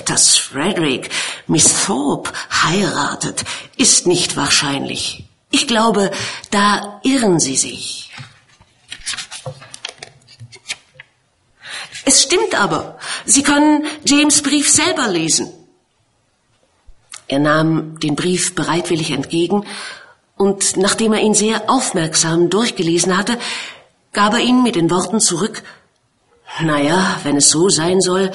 Dass 0.07 0.37
Frederick 0.37 1.11
Miss 1.47 1.85
Thorpe 1.85 2.31
heiratet, 2.63 3.45
ist 3.77 4.07
nicht 4.07 4.37
wahrscheinlich. 4.37 5.25
Ich 5.51 5.67
glaube, 5.67 6.13
da 6.51 7.01
irren 7.03 7.41
Sie 7.41 7.57
sich. 7.57 8.13
Es 12.05 12.23
stimmt 12.23 12.55
aber. 12.55 12.99
Sie 13.25 13.43
können 13.43 13.85
James 14.05 14.43
Brief 14.43 14.71
selber 14.71 15.09
lesen. 15.09 15.53
Er 17.31 17.39
nahm 17.39 18.01
den 18.01 18.17
Brief 18.17 18.57
bereitwillig 18.57 19.13
entgegen 19.13 19.65
und 20.37 20.77
nachdem 20.77 21.13
er 21.13 21.21
ihn 21.21 21.35
sehr 21.35 21.71
aufmerksam 21.71 22.51
durchgelesen 22.51 23.17
hatte, 23.17 23.39
gab 24.13 24.33
er 24.35 24.41
ihn 24.41 24.65
mit 24.65 24.75
den 24.75 24.91
Worten 24.91 25.21
zurück, 25.21 25.63
naja, 26.61 27.21
wenn 27.23 27.37
es 27.37 27.49
so 27.49 27.69
sein 27.69 28.01
soll, 28.01 28.33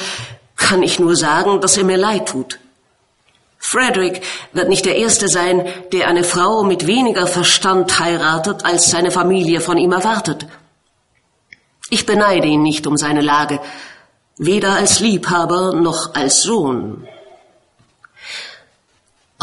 kann 0.56 0.82
ich 0.82 0.98
nur 0.98 1.18
sagen, 1.18 1.60
dass 1.60 1.76
er 1.76 1.84
mir 1.84 1.98
leid 1.98 2.30
tut. 2.30 2.58
Frederick 3.58 4.22
wird 4.54 4.70
nicht 4.70 4.86
der 4.86 4.96
Erste 4.96 5.28
sein, 5.28 5.68
der 5.92 6.08
eine 6.08 6.24
Frau 6.24 6.64
mit 6.64 6.88
weniger 6.88 7.28
Verstand 7.28 8.00
heiratet, 8.00 8.64
als 8.64 8.90
seine 8.90 9.12
Familie 9.12 9.60
von 9.60 9.78
ihm 9.78 9.92
erwartet. 9.92 10.48
Ich 11.90 12.06
beneide 12.06 12.48
ihn 12.48 12.62
nicht 12.62 12.88
um 12.88 12.96
seine 12.96 13.22
Lage, 13.22 13.60
weder 14.38 14.76
als 14.76 15.02
Liebhaber 15.02 15.74
noch 15.74 16.16
als 16.16 16.44
Sohn. 16.44 17.06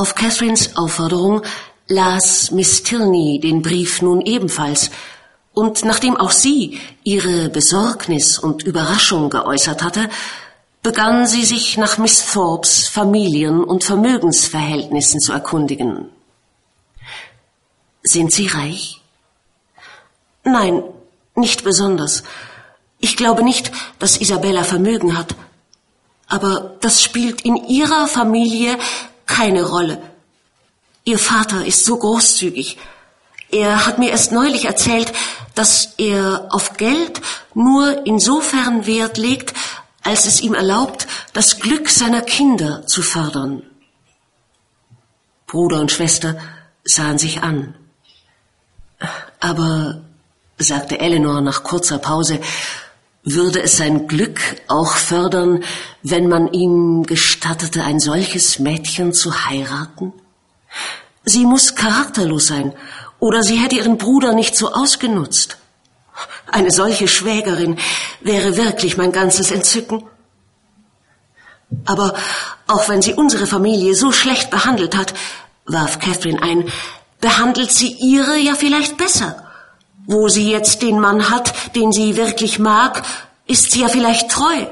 Auf 0.02 0.16
Catherines 0.16 0.76
Aufforderung 0.76 1.42
las 1.86 2.50
Miss 2.50 2.82
Tilney 2.82 3.38
den 3.38 3.62
Brief 3.62 4.02
nun 4.02 4.20
ebenfalls, 4.20 4.90
und 5.52 5.84
nachdem 5.84 6.16
auch 6.16 6.32
sie 6.32 6.80
ihre 7.04 7.48
Besorgnis 7.50 8.36
und 8.36 8.64
Überraschung 8.64 9.30
geäußert 9.30 9.80
hatte, 9.84 10.10
begann 10.82 11.28
sie 11.28 11.44
sich 11.44 11.76
nach 11.76 11.98
Miss 11.98 12.32
Thorpes 12.32 12.88
Familien- 12.88 13.62
und 13.62 13.84
Vermögensverhältnissen 13.84 15.20
zu 15.20 15.32
erkundigen. 15.32 16.08
Sind 18.02 18.32
Sie 18.32 18.48
reich? 18.48 19.00
Nein, 20.42 20.82
nicht 21.36 21.62
besonders. 21.62 22.24
Ich 22.98 23.16
glaube 23.16 23.44
nicht, 23.44 23.70
dass 24.00 24.20
Isabella 24.20 24.64
Vermögen 24.64 25.16
hat. 25.16 25.36
Aber 26.26 26.74
das 26.80 27.04
spielt 27.04 27.42
in 27.42 27.54
ihrer 27.54 28.08
Familie 28.08 28.78
keine 29.32 29.64
Rolle. 29.64 29.98
Ihr 31.04 31.18
Vater 31.18 31.64
ist 31.64 31.84
so 31.86 31.96
großzügig. 31.96 32.76
Er 33.50 33.86
hat 33.86 33.98
mir 33.98 34.10
erst 34.10 34.30
neulich 34.30 34.66
erzählt, 34.66 35.12
dass 35.54 35.94
er 35.96 36.48
auf 36.50 36.76
Geld 36.76 37.20
nur 37.54 38.06
insofern 38.06 38.86
Wert 38.86 39.16
legt, 39.16 39.54
als 40.02 40.26
es 40.26 40.40
ihm 40.42 40.54
erlaubt, 40.54 41.06
das 41.32 41.60
Glück 41.60 41.88
seiner 41.88 42.20
Kinder 42.20 42.86
zu 42.86 43.02
fördern. 43.02 43.62
Bruder 45.46 45.80
und 45.80 45.92
Schwester 45.92 46.38
sahen 46.84 47.18
sich 47.18 47.42
an. 47.42 47.74
Aber, 49.40 50.02
sagte 50.58 51.00
Eleanor 51.00 51.40
nach 51.40 51.62
kurzer 51.62 51.98
Pause, 51.98 52.40
würde 53.24 53.62
es 53.62 53.76
sein 53.76 54.08
Glück 54.08 54.40
auch 54.68 54.94
fördern, 54.94 55.62
wenn 56.02 56.28
man 56.28 56.52
ihm 56.52 57.04
gestattete, 57.04 57.84
ein 57.84 58.00
solches 58.00 58.58
Mädchen 58.58 59.12
zu 59.12 59.46
heiraten? 59.46 60.12
Sie 61.24 61.46
muss 61.46 61.74
charakterlos 61.74 62.48
sein, 62.48 62.72
oder 63.20 63.44
sie 63.44 63.56
hätte 63.56 63.76
ihren 63.76 63.98
Bruder 63.98 64.32
nicht 64.32 64.56
so 64.56 64.72
ausgenutzt. 64.72 65.58
Eine 66.50 66.72
solche 66.72 67.06
Schwägerin 67.06 67.78
wäre 68.20 68.56
wirklich 68.56 68.96
mein 68.96 69.12
ganzes 69.12 69.52
Entzücken. 69.52 70.02
Aber 71.84 72.14
auch 72.66 72.88
wenn 72.88 73.00
sie 73.00 73.14
unsere 73.14 73.46
Familie 73.46 73.94
so 73.94 74.10
schlecht 74.12 74.50
behandelt 74.50 74.96
hat, 74.96 75.14
warf 75.64 76.00
Catherine 76.00 76.42
ein, 76.42 76.70
behandelt 77.20 77.70
sie 77.70 77.92
ihre 77.92 78.36
ja 78.36 78.54
vielleicht 78.56 78.96
besser. 78.96 79.51
Wo 80.06 80.28
sie 80.28 80.50
jetzt 80.50 80.82
den 80.82 80.98
Mann 80.98 81.30
hat, 81.30 81.74
den 81.76 81.92
sie 81.92 82.16
wirklich 82.16 82.58
mag, 82.58 83.02
ist 83.46 83.72
sie 83.72 83.80
ja 83.80 83.88
vielleicht 83.88 84.30
treu. 84.30 84.66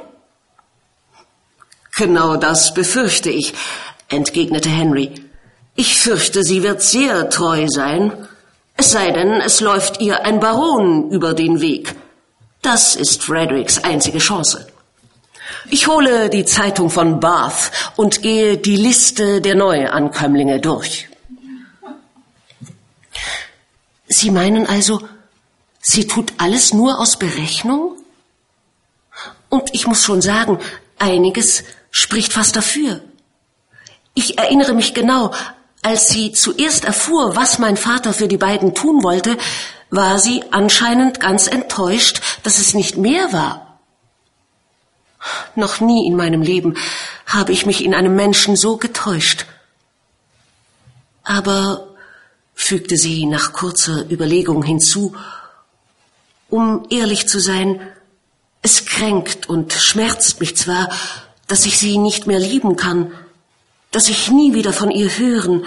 Genau 1.97 2.37
das 2.37 2.75
befürchte 2.75 3.31
ich, 3.31 3.55
entgegnete 4.09 4.69
Henry. 4.69 5.13
Ich 5.75 5.99
fürchte, 5.99 6.43
sie 6.43 6.63
wird 6.63 6.83
sehr 6.83 7.31
treu 7.31 7.67
sein. 7.69 8.13
Es 8.77 8.91
sei 8.91 9.11
denn, 9.11 9.41
es 9.41 9.61
läuft 9.61 10.01
ihr 10.01 10.25
ein 10.25 10.41
Baron 10.41 11.11
über 11.11 11.35
den 11.35 11.61
Weg. 11.61 11.95
Das 12.63 12.97
ist 12.97 13.23
Fredericks 13.23 13.83
einzige 13.85 14.19
Chance. 14.19 14.67
Ich 15.69 15.87
hole 15.87 16.31
die 16.31 16.45
Zeitung 16.45 16.91
von 16.91 17.21
Bath 17.21 17.71
und 17.97 18.23
gehe 18.23 18.57
die 18.57 18.77
Liste 18.77 19.41
der 19.41 19.55
Neuankömmlinge 19.55 20.61
durch. 20.61 21.09
Sie 24.09 24.31
meinen 24.31 24.67
also, 24.67 25.01
sie 25.81 26.07
tut 26.07 26.33
alles 26.39 26.73
nur 26.73 26.99
aus 26.99 27.19
Berechnung? 27.19 27.97
Und 29.49 29.75
ich 29.75 29.87
muss 29.87 30.05
schon 30.05 30.23
sagen, 30.23 30.59
einiges 30.99 31.65
spricht 31.91 32.33
fast 32.33 32.57
dafür. 32.57 33.01
Ich 34.15 34.39
erinnere 34.39 34.75
mich 34.75 34.95
genau, 34.95 35.33
als 35.83 36.09
sie 36.09 36.33
zuerst 36.33 36.85
erfuhr, 36.85 37.37
was 37.37 37.59
mein 37.59 37.77
Vater 37.77 38.13
für 38.13 38.29
die 38.29 38.37
beiden 38.37 38.75
tun 38.75 39.03
wollte, 39.03 39.37
war 39.91 40.19
sie 40.19 40.45
anscheinend 40.51 41.21
ganz 41.21 41.47
enttäuscht, 41.47 42.21
dass 42.43 42.59
es 42.59 42.75
nicht 42.75 42.97
mehr 42.97 43.33
war. 43.33 43.79
Noch 45.55 45.81
nie 45.81 46.07
in 46.07 46.17
meinem 46.17 46.43
Leben 46.43 46.77
habe 47.27 47.53
ich 47.53 47.67
mich 47.67 47.85
in 47.85 47.95
einem 47.95 48.15
Menschen 48.15 48.57
so 48.57 48.77
getäuscht. 48.77 49.47
Aber, 51.25 51.89
fügte 52.55 52.97
sie 52.97 53.27
nach 53.27 53.53
kurzer 53.53 54.11
Überlegung 54.11 54.63
hinzu, 54.63 55.15
um 56.51 56.87
ehrlich 56.91 57.29
zu 57.29 57.41
sein, 57.41 57.81
es 58.63 58.85
kränkt 58.85 59.49
und 59.49 59.73
schmerzt 59.73 60.41
mich 60.41 60.57
zwar, 60.57 60.91
dass 61.47 61.67
ich 61.67 61.79
sie 61.79 61.99
nicht 61.99 62.27
mehr 62.27 62.39
lieben 62.39 62.77
kann, 62.77 63.13
dass 63.91 64.09
ich 64.09 64.31
nie 64.31 64.55
wieder 64.55 64.73
von 64.73 64.91
ihr 64.91 65.09
hören, 65.09 65.65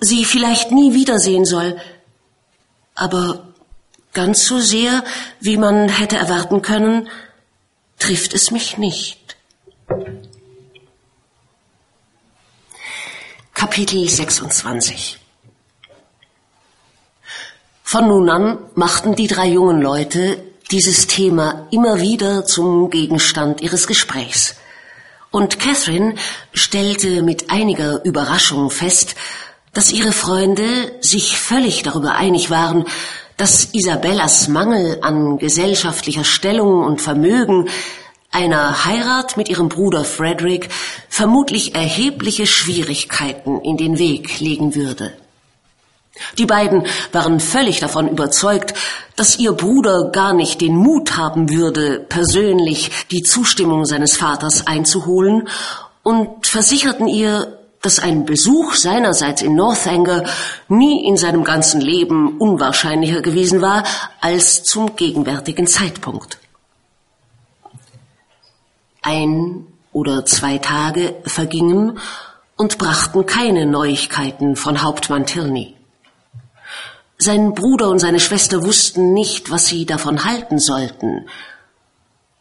sie 0.00 0.24
vielleicht 0.24 0.72
nie 0.72 0.94
wiedersehen 0.94 1.44
soll, 1.44 1.80
aber 2.94 3.48
ganz 4.12 4.46
so 4.46 4.58
sehr, 4.58 5.04
wie 5.40 5.56
man 5.56 5.88
hätte 5.88 6.16
erwarten 6.16 6.62
können, 6.62 7.08
trifft 7.98 8.32
es 8.34 8.50
mich 8.50 8.78
nicht. 8.78 9.36
Kapitel 13.52 14.08
26 14.08 15.25
Von 17.88 18.08
nun 18.08 18.28
an 18.28 18.58
machten 18.74 19.14
die 19.14 19.28
drei 19.28 19.46
jungen 19.46 19.80
Leute 19.80 20.42
dieses 20.72 21.06
Thema 21.06 21.68
immer 21.70 22.00
wieder 22.00 22.44
zum 22.44 22.90
Gegenstand 22.90 23.60
ihres 23.60 23.86
Gesprächs. 23.86 24.56
Und 25.30 25.60
Catherine 25.60 26.16
stellte 26.52 27.22
mit 27.22 27.48
einiger 27.48 28.04
Überraschung 28.04 28.70
fest, 28.70 29.14
dass 29.72 29.92
ihre 29.92 30.10
Freunde 30.10 30.96
sich 31.00 31.38
völlig 31.38 31.84
darüber 31.84 32.16
einig 32.16 32.50
waren, 32.50 32.86
dass 33.36 33.66
Isabellas 33.72 34.48
Mangel 34.48 34.98
an 35.02 35.38
gesellschaftlicher 35.38 36.24
Stellung 36.24 36.84
und 36.84 37.00
Vermögen 37.00 37.68
einer 38.32 38.84
Heirat 38.84 39.36
mit 39.36 39.48
ihrem 39.48 39.68
Bruder 39.68 40.02
Frederick 40.02 40.70
vermutlich 41.08 41.76
erhebliche 41.76 42.48
Schwierigkeiten 42.48 43.60
in 43.60 43.76
den 43.76 44.00
Weg 44.00 44.40
legen 44.40 44.74
würde. 44.74 45.12
Die 46.38 46.46
beiden 46.46 46.86
waren 47.12 47.40
völlig 47.40 47.80
davon 47.80 48.08
überzeugt, 48.08 48.74
dass 49.16 49.38
ihr 49.38 49.52
Bruder 49.52 50.10
gar 50.12 50.32
nicht 50.32 50.60
den 50.60 50.76
Mut 50.76 51.16
haben 51.16 51.50
würde, 51.50 52.00
persönlich 52.00 52.90
die 53.10 53.22
Zustimmung 53.22 53.84
seines 53.84 54.16
Vaters 54.16 54.66
einzuholen 54.66 55.48
und 56.02 56.46
versicherten 56.46 57.08
ihr, 57.08 57.58
dass 57.82 57.98
ein 57.98 58.24
Besuch 58.24 58.74
seinerseits 58.74 59.42
in 59.42 59.54
Northanger 59.54 60.24
nie 60.68 61.06
in 61.06 61.16
seinem 61.16 61.44
ganzen 61.44 61.80
Leben 61.80 62.38
unwahrscheinlicher 62.38 63.22
gewesen 63.22 63.60
war 63.60 63.84
als 64.20 64.64
zum 64.64 64.96
gegenwärtigen 64.96 65.66
Zeitpunkt. 65.66 66.38
Ein 69.02 69.66
oder 69.92 70.24
zwei 70.24 70.58
Tage 70.58 71.14
vergingen 71.24 72.00
und 72.56 72.78
brachten 72.78 73.24
keine 73.24 73.66
Neuigkeiten 73.66 74.56
von 74.56 74.82
Hauptmann 74.82 75.26
Tilney. 75.26 75.75
Sein 77.18 77.54
Bruder 77.54 77.88
und 77.88 77.98
seine 77.98 78.20
Schwester 78.20 78.64
wussten 78.64 79.12
nicht, 79.12 79.50
was 79.50 79.66
sie 79.66 79.86
davon 79.86 80.24
halten 80.24 80.58
sollten. 80.58 81.26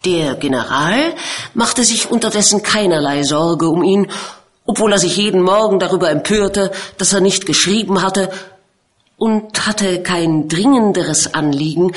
Der 0.03 0.35
General 0.35 1.15
machte 1.53 1.83
sich 1.83 2.11
unterdessen 2.11 2.61
keinerlei 2.61 3.23
Sorge 3.23 3.69
um 3.69 3.83
ihn, 3.83 4.11
obwohl 4.65 4.91
er 4.91 4.99
sich 4.99 5.17
jeden 5.17 5.41
Morgen 5.41 5.79
darüber 5.79 6.09
empörte, 6.09 6.71
dass 6.97 7.13
er 7.13 7.21
nicht 7.21 7.45
geschrieben 7.45 8.01
hatte, 8.01 8.29
und 9.17 9.65
hatte 9.65 10.03
kein 10.03 10.49
dringenderes 10.49 11.33
Anliegen, 11.33 11.93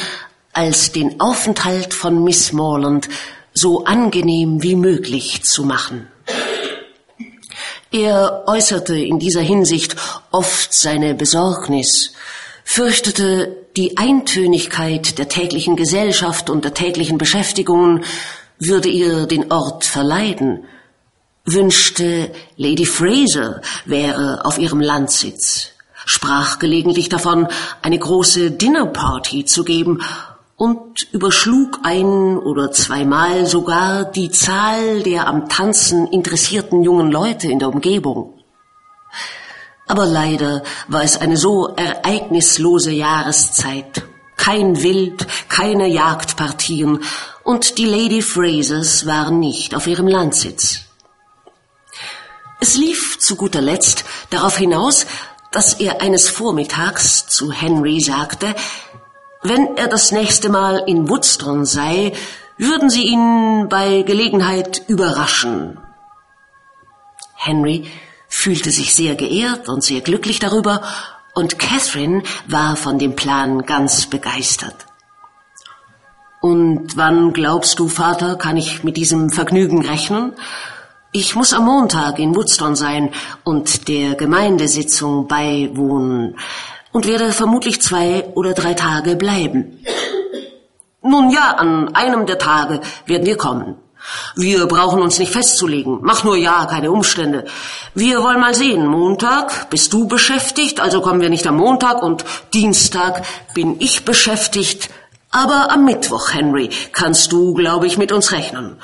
als 0.52 0.92
den 0.92 1.20
Aufenthalt 1.20 1.92
von 1.92 2.22
Miss 2.22 2.52
Morland 2.52 3.08
so 3.52 3.84
angenehm 3.84 4.62
wie 4.62 4.76
möglich 4.76 5.42
zu 5.42 5.64
machen. 5.64 6.08
Er 7.90 8.44
äußerte 8.46 8.96
in 8.96 9.18
dieser 9.18 9.40
Hinsicht 9.40 9.96
oft 10.30 10.72
seine 10.72 11.14
Besorgnis, 11.14 12.12
fürchtete 12.70 13.66
die 13.78 13.96
Eintönigkeit 13.96 15.16
der 15.18 15.30
täglichen 15.30 15.74
Gesellschaft 15.74 16.50
und 16.50 16.66
der 16.66 16.74
täglichen 16.74 17.16
Beschäftigungen 17.16 18.04
würde 18.58 18.90
ihr 18.90 19.24
den 19.24 19.50
Ort 19.50 19.86
verleiden, 19.86 20.64
wünschte, 21.46 22.30
Lady 22.58 22.84
Fraser 22.84 23.62
wäre 23.86 24.44
auf 24.44 24.58
ihrem 24.58 24.82
Landsitz, 24.82 25.68
sprach 26.04 26.58
gelegentlich 26.58 27.08
davon, 27.08 27.48
eine 27.80 27.98
große 27.98 28.50
Dinnerparty 28.50 29.46
zu 29.46 29.64
geben 29.64 30.02
und 30.56 31.10
überschlug 31.10 31.80
ein 31.84 32.36
oder 32.36 32.70
zweimal 32.70 33.46
sogar 33.46 34.04
die 34.04 34.30
Zahl 34.30 35.02
der 35.04 35.26
am 35.26 35.48
Tanzen 35.48 36.06
interessierten 36.08 36.82
jungen 36.82 37.10
Leute 37.10 37.50
in 37.50 37.60
der 37.60 37.70
Umgebung. 37.70 38.37
Aber 39.88 40.06
leider 40.06 40.62
war 40.86 41.02
es 41.02 41.20
eine 41.20 41.36
so 41.36 41.74
ereignislose 41.74 42.92
Jahreszeit. 42.92 44.02
Kein 44.36 44.82
Wild, 44.82 45.26
keine 45.48 45.88
Jagdpartien 45.88 47.02
und 47.42 47.78
die 47.78 47.86
Lady 47.86 48.22
Frasers 48.22 49.06
waren 49.06 49.40
nicht 49.40 49.74
auf 49.74 49.86
ihrem 49.86 50.06
Landsitz. 50.06 50.80
Es 52.60 52.76
lief 52.76 53.18
zu 53.18 53.36
guter 53.36 53.60
Letzt 53.60 54.04
darauf 54.30 54.56
hinaus, 54.58 55.06
dass 55.50 55.74
er 55.74 56.02
eines 56.02 56.28
Vormittags 56.28 57.26
zu 57.26 57.50
Henry 57.50 58.00
sagte, 58.00 58.54
wenn 59.42 59.76
er 59.76 59.88
das 59.88 60.12
nächste 60.12 60.48
Mal 60.48 60.82
in 60.86 61.08
Woodstone 61.08 61.64
sei, 61.64 62.12
würden 62.58 62.90
sie 62.90 63.04
ihn 63.04 63.68
bei 63.68 64.02
Gelegenheit 64.02 64.82
überraschen. 64.88 65.78
Henry 67.34 67.88
fühlte 68.28 68.70
sich 68.70 68.94
sehr 68.94 69.14
geehrt 69.14 69.68
und 69.68 69.82
sehr 69.82 70.00
glücklich 70.00 70.38
darüber, 70.38 70.82
und 71.34 71.58
Catherine 71.58 72.22
war 72.46 72.76
von 72.76 72.98
dem 72.98 73.14
Plan 73.14 73.62
ganz 73.62 74.06
begeistert. 74.06 74.86
Und 76.40 76.96
wann 76.96 77.32
glaubst 77.32 77.78
du, 77.78 77.88
Vater, 77.88 78.36
kann 78.36 78.56
ich 78.56 78.84
mit 78.84 78.96
diesem 78.96 79.30
Vergnügen 79.30 79.84
rechnen? 79.84 80.32
Ich 81.12 81.34
muss 81.34 81.52
am 81.52 81.64
Montag 81.64 82.18
in 82.18 82.36
Woodstone 82.36 82.76
sein 82.76 83.10
und 83.44 83.88
der 83.88 84.14
Gemeindesitzung 84.14 85.26
beiwohnen 85.26 86.36
und 86.92 87.06
werde 87.06 87.32
vermutlich 87.32 87.80
zwei 87.80 88.24
oder 88.34 88.52
drei 88.52 88.74
Tage 88.74 89.16
bleiben. 89.16 89.84
Nun 91.02 91.30
ja, 91.30 91.52
an 91.52 91.94
einem 91.94 92.26
der 92.26 92.38
Tage 92.38 92.80
werden 93.06 93.26
wir 93.26 93.36
kommen. 93.36 93.76
Wir 94.36 94.66
brauchen 94.66 95.02
uns 95.02 95.18
nicht 95.18 95.32
festzulegen. 95.32 95.98
Mach 96.02 96.24
nur 96.24 96.36
ja, 96.36 96.66
keine 96.66 96.90
Umstände. 96.90 97.46
Wir 97.94 98.22
wollen 98.22 98.40
mal 98.40 98.54
sehen. 98.54 98.86
Montag 98.86 99.70
bist 99.70 99.92
du 99.92 100.06
beschäftigt, 100.06 100.80
also 100.80 101.00
kommen 101.00 101.20
wir 101.20 101.30
nicht 101.30 101.46
am 101.46 101.56
Montag 101.56 102.02
und 102.02 102.24
Dienstag 102.54 103.24
bin 103.54 103.80
ich 103.80 104.04
beschäftigt. 104.04 104.90
Aber 105.30 105.70
am 105.70 105.84
Mittwoch, 105.84 106.32
Henry, 106.32 106.70
kannst 106.92 107.32
du, 107.32 107.54
glaube 107.54 107.86
ich, 107.86 107.98
mit 107.98 108.12
uns 108.12 108.32
rechnen. 108.32 108.76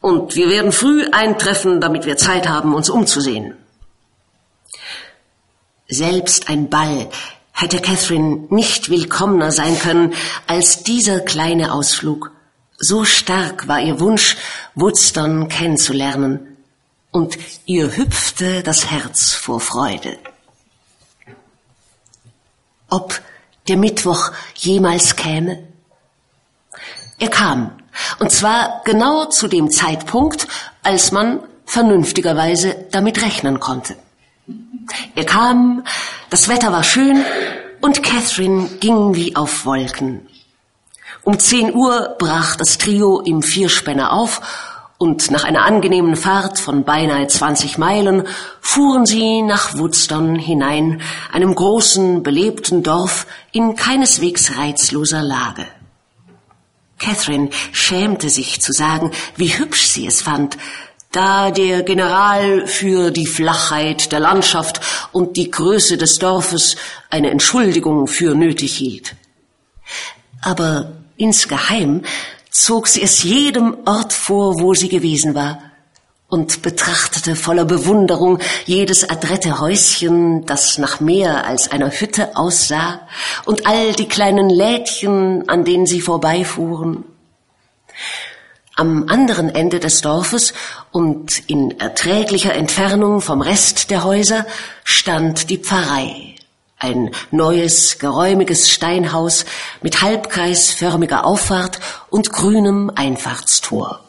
Und 0.00 0.34
wir 0.36 0.48
werden 0.48 0.72
früh 0.72 1.06
eintreffen, 1.12 1.80
damit 1.80 2.06
wir 2.06 2.16
Zeit 2.16 2.48
haben, 2.48 2.74
uns 2.74 2.90
umzusehen. 2.90 3.54
Selbst 5.88 6.48
ein 6.48 6.70
Ball 6.70 7.08
hätte 7.52 7.80
Catherine 7.80 8.46
nicht 8.50 8.90
willkommener 8.90 9.52
sein 9.52 9.78
können 9.78 10.14
als 10.46 10.82
dieser 10.82 11.20
kleine 11.20 11.72
Ausflug. 11.72 12.33
So 12.86 13.06
stark 13.06 13.66
war 13.66 13.80
ihr 13.80 13.98
Wunsch, 13.98 14.36
Woodstone 14.74 15.48
kennenzulernen, 15.48 16.58
und 17.12 17.38
ihr 17.64 17.96
hüpfte 17.96 18.62
das 18.62 18.90
Herz 18.90 19.32
vor 19.32 19.58
Freude. 19.60 20.18
Ob 22.90 23.22
der 23.68 23.78
Mittwoch 23.78 24.32
jemals 24.56 25.16
käme? 25.16 25.66
Er 27.18 27.30
kam, 27.30 27.70
und 28.18 28.30
zwar 28.30 28.82
genau 28.84 29.30
zu 29.30 29.48
dem 29.48 29.70
Zeitpunkt, 29.70 30.46
als 30.82 31.10
man 31.10 31.40
vernünftigerweise 31.64 32.84
damit 32.90 33.22
rechnen 33.22 33.60
konnte. 33.60 33.96
Er 35.14 35.24
kam, 35.24 35.86
das 36.28 36.48
Wetter 36.48 36.70
war 36.70 36.84
schön 36.84 37.24
und 37.80 38.02
Catherine 38.02 38.68
ging 38.80 39.14
wie 39.14 39.34
auf 39.36 39.64
Wolken. 39.64 40.28
Um 41.24 41.38
zehn 41.38 41.74
Uhr 41.74 42.16
brach 42.18 42.56
das 42.56 42.76
Trio 42.76 43.20
im 43.20 43.42
Vierspänner 43.42 44.12
auf 44.12 44.42
und 44.98 45.30
nach 45.30 45.44
einer 45.44 45.64
angenehmen 45.64 46.16
Fahrt 46.16 46.60
von 46.60 46.84
beinahe 46.84 47.26
20 47.26 47.78
Meilen 47.78 48.28
fuhren 48.60 49.06
sie 49.06 49.40
nach 49.40 49.78
Woodstone 49.78 50.38
hinein, 50.38 51.00
einem 51.32 51.54
großen, 51.54 52.22
belebten 52.22 52.82
Dorf 52.82 53.26
in 53.52 53.74
keineswegs 53.74 54.58
reizloser 54.58 55.22
Lage. 55.22 55.66
Catherine 56.98 57.48
schämte 57.72 58.28
sich 58.28 58.60
zu 58.60 58.72
sagen, 58.72 59.10
wie 59.36 59.58
hübsch 59.58 59.86
sie 59.86 60.06
es 60.06 60.20
fand, 60.20 60.58
da 61.10 61.50
der 61.50 61.84
General 61.84 62.66
für 62.66 63.10
die 63.10 63.26
Flachheit 63.26 64.12
der 64.12 64.20
Landschaft 64.20 64.80
und 65.12 65.38
die 65.38 65.50
Größe 65.50 65.96
des 65.96 66.18
Dorfes 66.18 66.76
eine 67.08 67.30
Entschuldigung 67.30 68.08
für 68.08 68.34
nötig 68.34 68.76
hielt. 68.76 69.16
Aber 70.42 71.03
insgeheim 71.16 72.02
zog 72.50 72.88
sie 72.88 73.02
es 73.02 73.22
jedem 73.22 73.76
Ort 73.84 74.12
vor, 74.12 74.60
wo 74.60 74.74
sie 74.74 74.88
gewesen 74.88 75.34
war, 75.34 75.58
und 76.28 76.62
betrachtete 76.62 77.36
voller 77.36 77.64
Bewunderung 77.64 78.40
jedes 78.64 79.08
adrette 79.08 79.60
Häuschen, 79.60 80.44
das 80.46 80.78
nach 80.78 80.98
mehr 80.98 81.46
als 81.46 81.70
einer 81.70 81.90
Hütte 81.90 82.36
aussah, 82.36 83.00
und 83.44 83.66
all 83.66 83.92
die 83.92 84.08
kleinen 84.08 84.50
Lädchen, 84.50 85.48
an 85.48 85.64
denen 85.64 85.86
sie 85.86 86.00
vorbeifuhren. 86.00 87.04
Am 88.76 89.08
anderen 89.08 89.54
Ende 89.54 89.78
des 89.78 90.00
Dorfes 90.00 90.54
und 90.90 91.48
in 91.48 91.78
erträglicher 91.78 92.54
Entfernung 92.54 93.20
vom 93.20 93.40
Rest 93.40 93.90
der 93.90 94.02
Häuser 94.02 94.46
stand 94.82 95.50
die 95.50 95.58
Pfarrei. 95.58 96.33
Ein 96.84 97.12
neues, 97.30 97.98
geräumiges 97.98 98.68
Steinhaus 98.68 99.46
mit 99.80 100.02
halbkreisförmiger 100.02 101.24
Auffahrt 101.24 101.80
und 102.10 102.30
grünem 102.30 102.90
Einfahrtstor. 102.94 104.00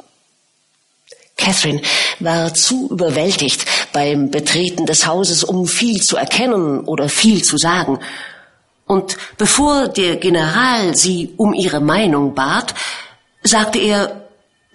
Catherine 1.37 1.81
war 2.19 2.53
zu 2.53 2.89
überwältigt 2.89 3.65
beim 3.93 4.29
Betreten 4.29 4.85
des 4.85 5.07
Hauses, 5.07 5.45
um 5.45 5.67
viel 5.67 6.01
zu 6.01 6.17
erkennen 6.17 6.81
oder 6.81 7.07
viel 7.07 7.45
zu 7.45 7.55
sagen. 7.55 7.99
Und 8.85 9.15
bevor 9.37 9.87
der 9.87 10.17
General 10.17 10.97
sie 10.97 11.33
um 11.37 11.53
ihre 11.53 11.79
Meinung 11.79 12.35
bat, 12.35 12.75
sagte 13.41 13.79
er, 13.79 14.24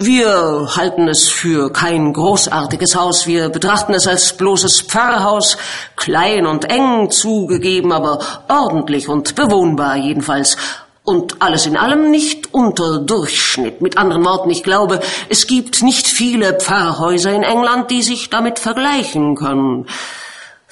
wir 0.02 0.76
halten 0.76 1.08
es 1.08 1.28
für 1.28 1.70
kein 1.70 2.14
großartiges 2.14 2.96
Haus. 2.96 3.26
Wir 3.26 3.50
betrachten 3.50 3.92
es 3.92 4.08
als 4.08 4.34
bloßes 4.34 4.80
Pfarrhaus, 4.80 5.58
klein 5.94 6.46
und 6.46 6.64
eng 6.64 7.10
zugegeben, 7.10 7.92
aber 7.92 8.18
ordentlich 8.48 9.10
und 9.10 9.34
bewohnbar 9.34 9.96
jedenfalls. 9.96 10.56
Und 11.04 11.42
alles 11.42 11.66
in 11.66 11.76
allem 11.76 12.10
nicht 12.10 12.54
unter 12.54 12.98
Durchschnitt. 12.98 13.82
Mit 13.82 13.98
anderen 13.98 14.24
Worten, 14.24 14.48
ich 14.48 14.62
glaube, 14.62 15.00
es 15.28 15.46
gibt 15.46 15.82
nicht 15.82 16.06
viele 16.06 16.54
Pfarrhäuser 16.54 17.32
in 17.32 17.42
England, 17.42 17.90
die 17.90 18.00
sich 18.00 18.30
damit 18.30 18.58
vergleichen 18.58 19.36
können. 19.36 19.86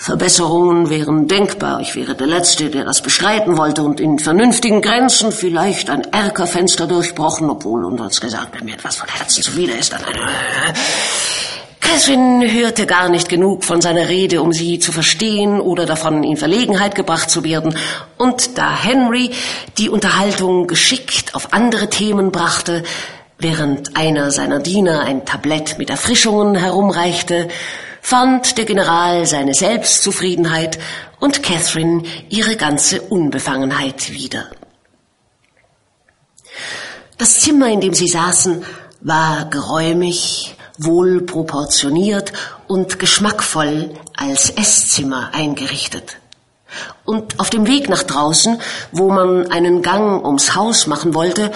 Verbesserungen 0.00 0.90
wären 0.90 1.26
denkbar. 1.26 1.80
Ich 1.80 1.96
wäre 1.96 2.14
der 2.14 2.28
Letzte, 2.28 2.70
der 2.70 2.84
das 2.84 3.02
bestreiten 3.02 3.58
wollte 3.58 3.82
und 3.82 3.98
in 3.98 4.20
vernünftigen 4.20 4.80
Grenzen 4.80 5.32
vielleicht 5.32 5.90
ein 5.90 6.04
Erkerfenster 6.12 6.86
durchbrochen, 6.86 7.50
obwohl 7.50 7.84
uns 7.84 8.20
gesagt, 8.20 8.54
wenn 8.54 8.64
mir 8.64 8.74
etwas 8.74 8.94
von 8.94 9.08
Herzen 9.08 9.42
zuwider 9.42 9.76
ist, 9.76 9.92
dann. 9.92 10.00
Catherine 11.80 12.48
hörte 12.52 12.86
gar 12.86 13.08
nicht 13.08 13.28
genug 13.28 13.64
von 13.64 13.80
seiner 13.80 14.08
Rede, 14.08 14.40
um 14.40 14.52
sie 14.52 14.78
zu 14.78 14.92
verstehen 14.92 15.60
oder 15.60 15.84
davon 15.84 16.22
in 16.22 16.36
Verlegenheit 16.36 16.94
gebracht 16.94 17.28
zu 17.28 17.42
werden. 17.42 17.74
Und 18.16 18.56
da 18.56 18.80
Henry 18.80 19.32
die 19.78 19.90
Unterhaltung 19.90 20.68
geschickt 20.68 21.34
auf 21.34 21.52
andere 21.52 21.90
Themen 21.90 22.30
brachte, 22.30 22.84
während 23.40 23.96
einer 23.96 24.30
seiner 24.30 24.60
Diener 24.60 25.00
ein 25.00 25.24
Tablett 25.24 25.76
mit 25.78 25.90
Erfrischungen 25.90 26.54
herumreichte, 26.54 27.48
fand 28.00 28.58
der 28.58 28.64
General 28.64 29.26
seine 29.26 29.54
Selbstzufriedenheit 29.54 30.78
und 31.20 31.42
Catherine 31.42 32.02
ihre 32.28 32.56
ganze 32.56 33.02
Unbefangenheit 33.02 34.12
wieder. 34.12 34.50
Das 37.16 37.40
Zimmer, 37.40 37.68
in 37.68 37.80
dem 37.80 37.94
sie 37.94 38.08
saßen, 38.08 38.64
war 39.00 39.46
geräumig, 39.46 40.54
wohl 40.78 41.22
proportioniert 41.22 42.32
und 42.68 42.98
geschmackvoll 42.98 43.94
als 44.16 44.50
Esszimmer 44.50 45.30
eingerichtet. 45.32 46.18
Und 47.04 47.40
auf 47.40 47.50
dem 47.50 47.66
Weg 47.66 47.88
nach 47.88 48.02
draußen, 48.02 48.60
wo 48.92 49.10
man 49.10 49.50
einen 49.50 49.82
Gang 49.82 50.24
ums 50.24 50.54
Haus 50.54 50.86
machen 50.86 51.14
wollte, 51.14 51.50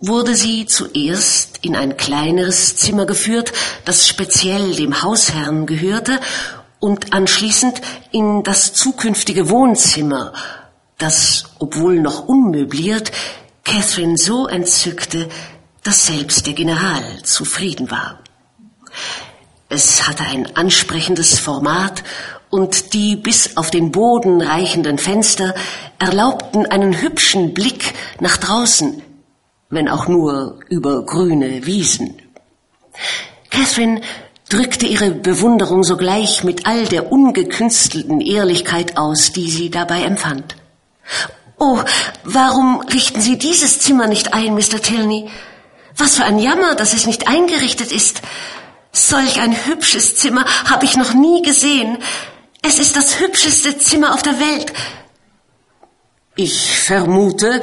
wurde 0.00 0.34
sie 0.34 0.66
zuerst 0.66 1.58
in 1.62 1.74
ein 1.74 1.96
kleineres 1.96 2.76
Zimmer 2.76 3.06
geführt, 3.06 3.52
das 3.84 4.06
speziell 4.06 4.74
dem 4.74 5.02
Hausherrn 5.02 5.66
gehörte, 5.66 6.20
und 6.80 7.12
anschließend 7.12 7.80
in 8.12 8.44
das 8.44 8.72
zukünftige 8.72 9.50
Wohnzimmer, 9.50 10.32
das, 10.96 11.44
obwohl 11.58 12.00
noch 12.00 12.26
unmöbliert, 12.28 13.10
Catherine 13.64 14.16
so 14.16 14.46
entzückte, 14.46 15.28
dass 15.82 16.06
selbst 16.06 16.46
der 16.46 16.54
General 16.54 17.22
zufrieden 17.24 17.90
war. 17.90 18.20
Es 19.68 20.06
hatte 20.06 20.22
ein 20.24 20.56
ansprechendes 20.56 21.38
Format 21.38 22.04
und 22.48 22.94
die 22.94 23.16
bis 23.16 23.56
auf 23.56 23.70
den 23.70 23.90
Boden 23.90 24.40
reichenden 24.40 24.98
Fenster 24.98 25.54
erlaubten 25.98 26.64
einen 26.66 27.02
hübschen 27.02 27.52
Blick 27.52 27.92
nach 28.20 28.36
draußen 28.38 29.02
wenn 29.70 29.88
auch 29.88 30.08
nur 30.08 30.60
über 30.68 31.04
grüne 31.04 31.66
Wiesen. 31.66 32.20
Catherine 33.50 34.00
drückte 34.48 34.86
ihre 34.86 35.10
Bewunderung 35.10 35.84
sogleich 35.84 36.42
mit 36.42 36.66
all 36.66 36.86
der 36.86 37.12
ungekünstelten 37.12 38.20
Ehrlichkeit 38.20 38.96
aus, 38.96 39.32
die 39.32 39.50
sie 39.50 39.70
dabei 39.70 40.02
empfand. 40.02 40.56
Oh, 41.58 41.80
warum 42.24 42.80
richten 42.80 43.20
Sie 43.20 43.36
dieses 43.36 43.80
Zimmer 43.80 44.06
nicht 44.06 44.32
ein, 44.32 44.54
Mr. 44.54 44.80
Tilney? 44.80 45.28
Was 45.96 46.16
für 46.16 46.24
ein 46.24 46.38
Jammer, 46.38 46.76
dass 46.76 46.94
es 46.94 47.06
nicht 47.06 47.26
eingerichtet 47.26 47.90
ist. 47.90 48.22
Solch 48.92 49.40
ein 49.40 49.66
hübsches 49.66 50.16
Zimmer 50.16 50.44
habe 50.70 50.84
ich 50.84 50.96
noch 50.96 51.12
nie 51.12 51.42
gesehen. 51.42 51.98
Es 52.62 52.78
ist 52.78 52.96
das 52.96 53.18
hübscheste 53.18 53.76
Zimmer 53.78 54.14
auf 54.14 54.22
der 54.22 54.38
Welt. 54.38 54.72
Ich 56.36 56.78
vermute, 56.78 57.60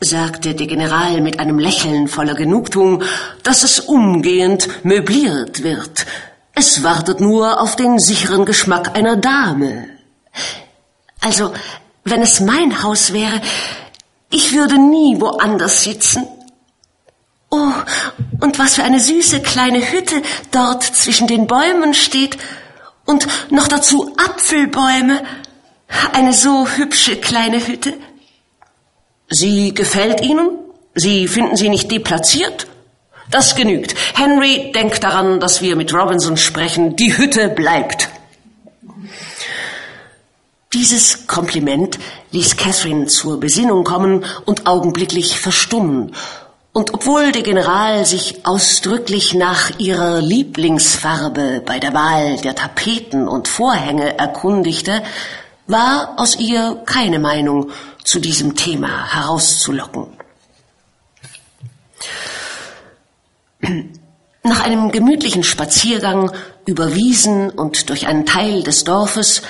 sagte 0.00 0.54
der 0.54 0.66
General 0.66 1.20
mit 1.20 1.40
einem 1.40 1.58
Lächeln 1.58 2.08
voller 2.08 2.34
Genugtuung, 2.34 3.02
dass 3.42 3.62
es 3.62 3.80
umgehend 3.80 4.84
möbliert 4.84 5.62
wird. 5.62 6.06
Es 6.54 6.82
wartet 6.82 7.20
nur 7.20 7.60
auf 7.60 7.76
den 7.76 7.98
sicheren 7.98 8.44
Geschmack 8.44 8.96
einer 8.96 9.16
Dame. 9.16 9.88
Also, 11.20 11.52
wenn 12.04 12.22
es 12.22 12.40
mein 12.40 12.82
Haus 12.82 13.12
wäre, 13.12 13.40
ich 14.30 14.52
würde 14.52 14.78
nie 14.78 15.20
woanders 15.20 15.82
sitzen. 15.82 16.26
Oh, 17.50 17.72
und 18.40 18.58
was 18.58 18.74
für 18.74 18.84
eine 18.84 19.00
süße 19.00 19.40
kleine 19.40 19.92
Hütte 19.92 20.20
dort 20.50 20.82
zwischen 20.82 21.26
den 21.26 21.46
Bäumen 21.46 21.94
steht. 21.94 22.36
Und 23.04 23.26
noch 23.50 23.68
dazu 23.68 24.14
Apfelbäume. 24.16 25.22
Eine 26.12 26.32
so 26.32 26.66
hübsche 26.68 27.16
kleine 27.16 27.66
Hütte. 27.66 27.94
Sie 29.28 29.74
gefällt 29.74 30.20
Ihnen? 30.20 30.50
Sie 30.94 31.28
finden 31.28 31.56
sie 31.56 31.68
nicht 31.68 31.90
deplatziert? 31.90 32.66
Das 33.30 33.54
genügt. 33.54 33.94
Henry, 34.14 34.72
denkt 34.72 35.02
daran, 35.04 35.40
dass 35.40 35.60
wir 35.60 35.76
mit 35.76 35.92
Robinson 35.92 36.36
sprechen. 36.36 36.96
Die 36.96 37.16
Hütte 37.18 37.48
bleibt. 37.48 38.08
Dieses 40.72 41.26
Kompliment 41.26 41.98
ließ 42.30 42.56
Catherine 42.56 43.06
zur 43.06 43.40
Besinnung 43.40 43.84
kommen 43.84 44.24
und 44.44 44.66
augenblicklich 44.66 45.38
verstummen. 45.38 46.12
Und 46.72 46.92
obwohl 46.94 47.32
der 47.32 47.42
General 47.42 48.04
sich 48.04 48.46
ausdrücklich 48.46 49.34
nach 49.34 49.78
ihrer 49.78 50.20
Lieblingsfarbe 50.20 51.62
bei 51.64 51.78
der 51.78 51.94
Wahl 51.94 52.36
der 52.38 52.54
Tapeten 52.54 53.28
und 53.28 53.48
Vorhänge 53.48 54.18
erkundigte, 54.18 55.02
war 55.66 56.14
aus 56.18 56.38
ihr 56.38 56.82
keine 56.84 57.18
Meinung 57.18 57.70
zu 58.06 58.20
diesem 58.20 58.54
Thema 58.54 59.12
herauszulocken. 59.12 60.06
Nach 64.44 64.64
einem 64.64 64.92
gemütlichen 64.92 65.42
Spaziergang 65.42 66.30
über 66.66 66.94
Wiesen 66.94 67.50
und 67.50 67.90
durch 67.90 68.06
einen 68.06 68.24
Teil 68.24 68.62
des 68.62 68.84
Dorfes, 68.84 69.42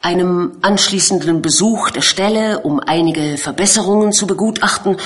einem 0.00 0.58
anschließenden 0.62 1.42
Besuch 1.42 1.90
der 1.90 2.02
Stelle, 2.02 2.60
um 2.60 2.78
einige 2.78 3.36
Verbesserungen 3.38 4.12
zu 4.12 4.26
begutachten, 4.26 4.96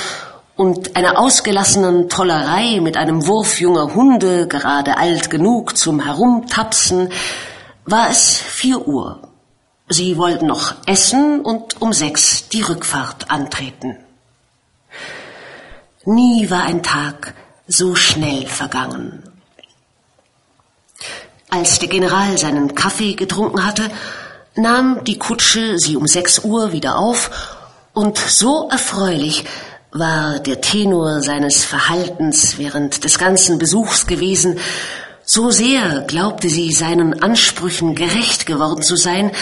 und 0.57 0.95
einer 0.95 1.19
ausgelassenen 1.19 2.11
Tollerei 2.11 2.81
mit 2.83 2.99
einem 2.99 3.27
Wurf 3.27 3.63
junger 3.63 3.95
Hunde, 3.95 4.47
gerade 4.47 4.99
alt 4.99 5.31
genug 5.31 5.79
zum 5.79 6.05
Herumtapsen, 6.05 7.09
war 7.87 8.11
es 8.11 8.37
vier 8.37 8.87
Uhr. 8.87 9.30
Sie 9.93 10.17
wollten 10.17 10.47
noch 10.47 10.75
essen 10.87 11.41
und 11.41 11.83
um 11.83 11.93
sechs 11.93 12.49
die 12.49 12.63
Rückfahrt 12.63 13.29
antreten. 13.29 13.99
Nie 16.05 16.49
war 16.49 16.63
ein 16.63 16.85
Tag 16.85 17.35
so 17.67 17.97
schnell 17.97 18.47
vergangen. 18.47 19.25
Als 21.49 21.81
der 21.81 21.89
General 21.89 22.39
seinen 22.39 22.77
Kaffee 22.77 23.15
getrunken 23.15 23.67
hatte, 23.67 23.91
nahm 24.55 25.03
die 25.03 25.19
Kutsche 25.19 25.77
sie 25.81 25.97
um 25.97 26.07
sechs 26.07 26.39
Uhr 26.39 26.71
wieder 26.71 26.97
auf, 26.97 27.57
und 27.93 28.17
so 28.17 28.69
erfreulich 28.71 29.45
war 29.91 30.39
der 30.39 30.61
Tenor 30.61 31.21
seines 31.21 31.65
Verhaltens 31.65 32.59
während 32.59 33.03
des 33.03 33.19
ganzen 33.19 33.59
Besuchs 33.59 34.07
gewesen, 34.07 34.61
so 35.25 35.51
sehr 35.51 36.03
glaubte 36.07 36.49
sie 36.49 36.71
seinen 36.71 37.21
Ansprüchen 37.23 37.97
gerecht 37.97 38.47
geworden 38.47 38.83
zu 38.83 38.95
sein, 38.95 39.33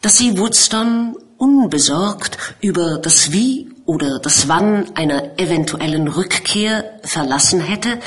dass 0.00 0.18
sie 0.18 0.38
Woodston 0.38 1.16
unbesorgt 1.38 2.38
über 2.60 2.98
das 2.98 3.32
Wie 3.32 3.70
oder 3.84 4.18
das 4.18 4.48
Wann 4.48 4.96
einer 4.96 5.38
eventuellen 5.38 6.08
Rückkehr 6.08 7.00
verlassen 7.02 7.60
hätte, 7.60 8.00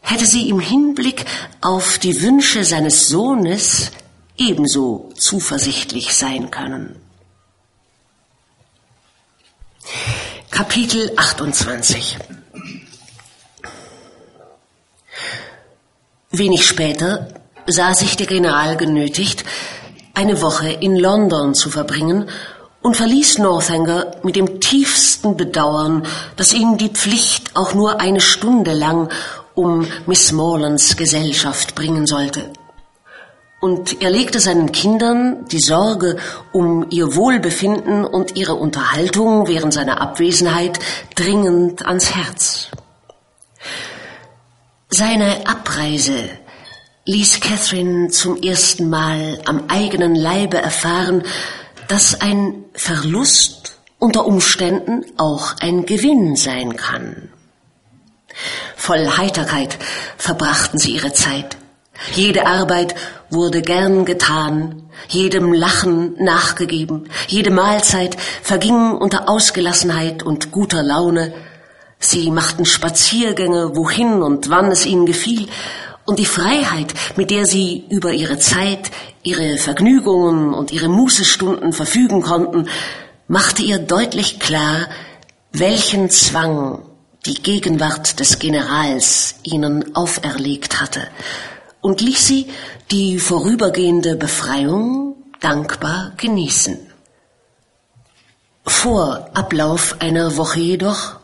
hätte 0.00 0.26
sie 0.26 0.48
im 0.48 0.60
Hinblick 0.60 1.24
auf 1.60 1.98
die 1.98 2.20
Wünsche 2.22 2.64
seines 2.64 3.08
Sohnes 3.08 3.92
ebenso 4.36 5.10
zuversichtlich 5.16 6.14
sein 6.14 6.50
können. 6.50 6.96
Kapitel 10.50 11.12
28 11.16 12.18
Wenig 16.30 16.66
später 16.66 17.28
sah 17.66 17.94
sich 17.94 18.16
der 18.16 18.26
General 18.26 18.76
genötigt, 18.76 19.44
eine 20.14 20.40
Woche 20.40 20.70
in 20.70 20.96
London 20.96 21.54
zu 21.54 21.70
verbringen 21.70 22.28
und 22.82 22.96
verließ 22.96 23.38
Northanger 23.38 24.16
mit 24.22 24.36
dem 24.36 24.60
tiefsten 24.60 25.36
Bedauern, 25.36 26.06
dass 26.36 26.52
ihn 26.52 26.76
die 26.78 26.90
Pflicht 26.90 27.56
auch 27.56 27.74
nur 27.74 28.00
eine 28.00 28.20
Stunde 28.20 28.72
lang 28.72 29.10
um 29.54 29.86
Miss 30.06 30.32
Morlands 30.32 30.96
Gesellschaft 30.96 31.74
bringen 31.74 32.06
sollte. 32.06 32.50
Und 33.60 34.02
er 34.02 34.10
legte 34.10 34.40
seinen 34.40 34.72
Kindern 34.72 35.46
die 35.46 35.60
Sorge 35.60 36.18
um 36.52 36.86
ihr 36.90 37.16
Wohlbefinden 37.16 38.04
und 38.04 38.36
ihre 38.36 38.56
Unterhaltung 38.56 39.48
während 39.48 39.72
seiner 39.72 40.02
Abwesenheit 40.02 40.78
dringend 41.14 41.86
ans 41.86 42.14
Herz. 42.14 42.68
Seine 44.90 45.46
Abreise 45.46 46.28
ließ 47.06 47.40
Catherine 47.40 48.08
zum 48.08 48.40
ersten 48.40 48.88
Mal 48.88 49.40
am 49.44 49.64
eigenen 49.68 50.14
Leibe 50.14 50.56
erfahren, 50.56 51.22
dass 51.88 52.20
ein 52.20 52.64
Verlust 52.72 53.78
unter 53.98 54.26
Umständen 54.26 55.04
auch 55.18 55.54
ein 55.60 55.84
Gewinn 55.86 56.36
sein 56.36 56.76
kann. 56.76 57.28
Voll 58.74 59.06
Heiterkeit 59.16 59.78
verbrachten 60.16 60.78
sie 60.78 60.92
ihre 60.92 61.12
Zeit. 61.12 61.56
Jede 62.14 62.46
Arbeit 62.46 62.94
wurde 63.30 63.62
gern 63.62 64.04
getan, 64.04 64.82
jedem 65.08 65.52
Lachen 65.52 66.16
nachgegeben, 66.22 67.08
jede 67.28 67.50
Mahlzeit 67.50 68.16
verging 68.42 68.92
unter 68.92 69.28
Ausgelassenheit 69.28 70.22
und 70.22 70.50
guter 70.50 70.82
Laune. 70.82 71.34
Sie 71.98 72.30
machten 72.30 72.66
Spaziergänge, 72.66 73.76
wohin 73.76 74.22
und 74.22 74.50
wann 74.50 74.70
es 74.70 74.84
ihnen 74.84 75.06
gefiel, 75.06 75.48
und 76.06 76.18
die 76.18 76.26
Freiheit, 76.26 76.94
mit 77.16 77.30
der 77.30 77.46
sie 77.46 77.84
über 77.88 78.12
ihre 78.12 78.38
Zeit, 78.38 78.90
ihre 79.22 79.56
Vergnügungen 79.56 80.52
und 80.52 80.70
ihre 80.72 80.88
Mußestunden 80.88 81.72
verfügen 81.72 82.22
konnten, 82.22 82.68
machte 83.26 83.62
ihr 83.62 83.78
deutlich 83.78 84.38
klar, 84.38 84.88
welchen 85.52 86.10
Zwang 86.10 86.82
die 87.26 87.42
Gegenwart 87.42 88.20
des 88.20 88.38
Generals 88.38 89.36
ihnen 89.44 89.96
auferlegt 89.96 90.80
hatte 90.80 91.08
und 91.80 92.00
ließ 92.00 92.26
sie 92.26 92.48
die 92.90 93.18
vorübergehende 93.18 94.16
Befreiung 94.16 95.16
dankbar 95.40 96.12
genießen. 96.16 96.78
Vor 98.66 99.30
Ablauf 99.34 99.96
einer 100.00 100.36
Woche 100.36 100.60
jedoch, 100.60 101.20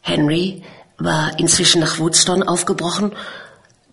Henry 0.00 0.62
war 0.98 1.38
inzwischen 1.38 1.80
nach 1.80 1.98
Woodstone 1.98 2.46
aufgebrochen 2.46 3.12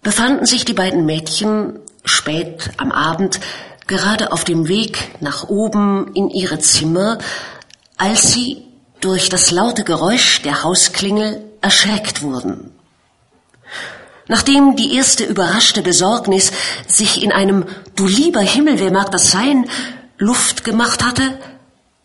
befanden 0.02 0.46
sich 0.46 0.66
die 0.66 0.74
beiden 0.74 1.06
Mädchen 1.06 1.80
spät 2.04 2.72
am 2.78 2.92
Abend 2.92 3.40
gerade 3.88 4.32
auf 4.32 4.44
dem 4.44 4.68
Weg 4.68 5.10
nach 5.20 5.50
oben 5.50 6.12
in 6.14 6.30
ihre 6.30 6.60
Zimmer, 6.60 7.18
als 7.98 8.32
sie 8.32 8.64
durch 9.00 9.30
das 9.30 9.52
laute 9.52 9.84
Geräusch 9.84 10.42
der 10.42 10.64
Hausklingel 10.64 11.44
erschreckt 11.62 12.22
wurden. 12.22 12.72
Nachdem 14.28 14.76
die 14.76 14.96
erste 14.96 15.26
überraschte 15.26 15.82
Besorgnis 15.82 16.52
sich 16.88 17.22
in 17.22 17.32
einem 17.32 17.66
Du 17.96 18.08
lieber 18.08 18.40
Himmel, 18.40 18.80
wer 18.80 18.92
mag 18.92 19.12
das 19.12 19.30
sein, 19.32 19.70
Luft 20.18 20.64
gemacht 20.64 21.04
hatte, 21.04 21.38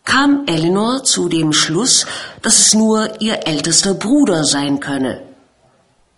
kam 0.03 0.43
Eleanor 0.45 1.03
zu 1.03 1.29
dem 1.29 1.53
Schluss, 1.53 2.05
dass 2.41 2.59
es 2.59 2.73
nur 2.73 3.21
ihr 3.21 3.47
ältester 3.47 3.93
Bruder 3.93 4.43
sein 4.43 4.79
könne 4.79 5.21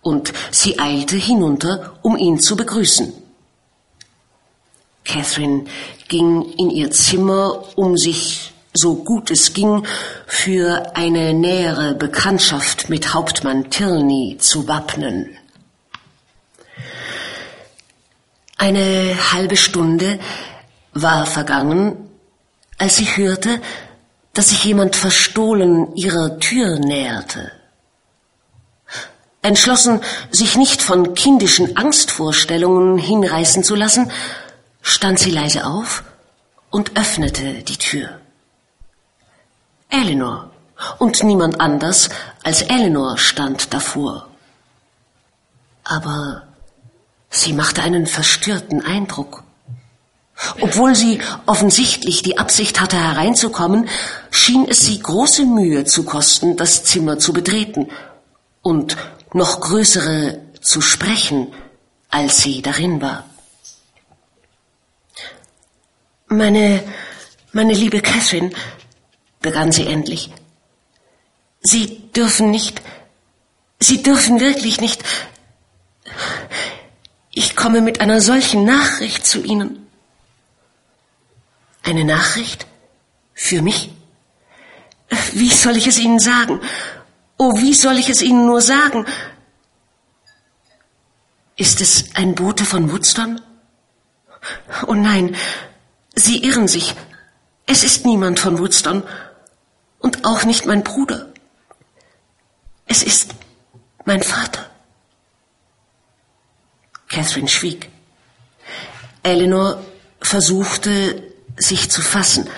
und 0.02 0.32
sie 0.50 0.78
eilte 0.78 1.16
hinunter, 1.16 1.98
um 2.02 2.16
ihn 2.16 2.38
zu 2.38 2.56
begrüßen. 2.56 3.12
Catherine 5.04 5.64
ging 6.08 6.42
in 6.58 6.70
ihr 6.70 6.90
Zimmer, 6.90 7.64
um 7.76 7.96
sich, 7.96 8.52
so 8.72 8.94
gut 8.94 9.30
es 9.30 9.52
ging, 9.52 9.84
für 10.26 10.94
eine 10.94 11.34
nähere 11.34 11.94
Bekanntschaft 11.94 12.88
mit 12.88 13.12
Hauptmann 13.12 13.70
Tilney 13.70 14.36
zu 14.38 14.68
wappnen. 14.68 15.36
Eine 18.56 19.16
halbe 19.32 19.56
Stunde 19.56 20.20
war 20.92 21.26
vergangen, 21.26 22.10
als 22.78 22.96
sie 22.96 23.06
hörte, 23.16 23.60
dass 24.32 24.50
sich 24.50 24.64
jemand 24.64 24.96
verstohlen 24.96 25.96
ihrer 25.96 26.38
Tür 26.38 26.78
näherte. 26.78 27.52
Entschlossen, 29.42 30.00
sich 30.30 30.56
nicht 30.56 30.82
von 30.82 31.14
kindischen 31.14 31.76
Angstvorstellungen 31.76 32.98
hinreißen 32.98 33.64
zu 33.64 33.74
lassen, 33.74 34.12
stand 34.82 35.18
sie 35.18 35.30
leise 35.30 35.66
auf 35.66 36.04
und 36.70 36.98
öffnete 36.98 37.62
die 37.62 37.78
Tür. 37.78 38.20
Eleanor 39.88 40.50
und 40.98 41.22
niemand 41.22 41.60
anders 41.60 42.10
als 42.42 42.62
Eleanor 42.62 43.18
stand 43.18 43.72
davor. 43.72 44.28
Aber 45.84 46.42
sie 47.30 47.52
machte 47.52 47.82
einen 47.82 48.06
verstörten 48.06 48.84
Eindruck. 48.84 49.42
Obwohl 50.60 50.94
sie 50.94 51.20
offensichtlich 51.46 52.22
die 52.22 52.38
Absicht 52.38 52.80
hatte 52.80 52.96
hereinzukommen, 52.96 53.88
schien 54.30 54.66
es 54.68 54.80
sie 54.80 55.00
große 55.00 55.44
Mühe 55.44 55.84
zu 55.84 56.04
kosten, 56.04 56.56
das 56.56 56.84
Zimmer 56.84 57.18
zu 57.18 57.32
betreten 57.32 57.88
und 58.62 58.96
noch 59.32 59.60
größere 59.60 60.40
zu 60.60 60.80
sprechen, 60.80 61.52
als 62.10 62.42
sie 62.42 62.62
darin 62.62 63.00
war. 63.00 63.24
Meine, 66.26 66.82
meine 67.52 67.72
liebe 67.72 68.00
Catherine, 68.00 68.50
begann 69.40 69.72
sie 69.72 69.86
endlich, 69.86 70.30
Sie 71.62 72.10
dürfen 72.12 72.50
nicht, 72.50 72.80
Sie 73.78 74.02
dürfen 74.02 74.40
wirklich 74.40 74.80
nicht, 74.80 75.04
ich 77.32 77.54
komme 77.54 77.80
mit 77.80 78.00
einer 78.00 78.20
solchen 78.20 78.64
Nachricht 78.64 79.26
zu 79.26 79.42
Ihnen. 79.42 79.86
Eine 81.82 82.04
Nachricht? 82.04 82.66
Für 83.34 83.62
mich? 83.62 83.90
Wie 85.32 85.50
soll 85.50 85.76
ich 85.76 85.86
es 85.86 85.98
Ihnen 85.98 86.18
sagen? 86.18 86.60
Oh, 87.42 87.56
wie 87.56 87.72
soll 87.72 87.96
ich 87.96 88.10
es 88.10 88.20
Ihnen 88.20 88.44
nur 88.44 88.60
sagen? 88.60 89.06
Ist 91.56 91.80
es 91.80 92.14
ein 92.14 92.34
Bote 92.34 92.66
von 92.66 92.92
Woodstone? 92.92 93.40
Oh 94.86 94.92
nein, 94.92 95.34
Sie 96.14 96.44
irren 96.44 96.68
sich. 96.68 96.94
Es 97.64 97.82
ist 97.82 98.04
niemand 98.04 98.40
von 98.40 98.58
Woodstone 98.58 99.04
und 100.00 100.26
auch 100.26 100.44
nicht 100.44 100.66
mein 100.66 100.84
Bruder. 100.84 101.32
Es 102.84 103.02
ist 103.02 103.30
mein 104.04 104.22
Vater. 104.22 104.68
Catherine 107.08 107.48
schwieg. 107.48 107.88
Eleanor 109.22 109.82
versuchte, 110.20 111.32
sich 111.56 111.90
zu 111.90 112.02
fassen. 112.02 112.50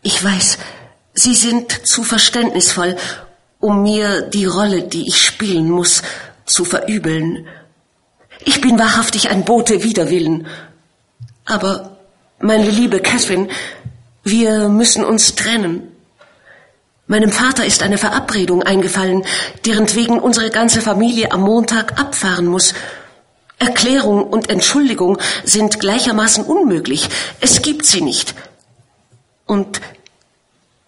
Ich 0.00 0.24
weiß, 0.24 0.56
Sie 1.14 1.34
sind 1.34 1.86
zu 1.86 2.02
verständnisvoll, 2.02 2.96
um 3.60 3.82
mir 3.82 4.22
die 4.22 4.44
Rolle, 4.44 4.82
die 4.82 5.08
ich 5.08 5.24
spielen 5.24 5.70
muss, 5.70 6.02
zu 6.44 6.64
verübeln. 6.64 7.46
Ich 8.44 8.60
bin 8.60 8.78
wahrhaftig 8.78 9.30
ein 9.30 9.44
Bote 9.44 9.84
wider 9.84 10.10
Willen. 10.10 10.46
Aber, 11.46 11.96
meine 12.40 12.68
liebe 12.68 13.00
Catherine, 13.00 13.48
wir 14.24 14.68
müssen 14.68 15.04
uns 15.04 15.34
trennen. 15.34 15.88
Meinem 17.06 17.30
Vater 17.30 17.64
ist 17.64 17.82
eine 17.82 17.98
Verabredung 17.98 18.62
eingefallen, 18.62 19.24
deren 19.64 19.94
wegen 19.94 20.18
unsere 20.18 20.50
ganze 20.50 20.80
Familie 20.80 21.32
am 21.32 21.42
Montag 21.42 22.00
abfahren 22.00 22.46
muss. 22.46 22.74
Erklärung 23.58 24.24
und 24.24 24.50
Entschuldigung 24.50 25.18
sind 25.44 25.80
gleichermaßen 25.80 26.44
unmöglich. 26.44 27.08
Es 27.40 27.62
gibt 27.62 27.86
sie 27.86 28.00
nicht. 28.00 28.34
Und 29.46 29.80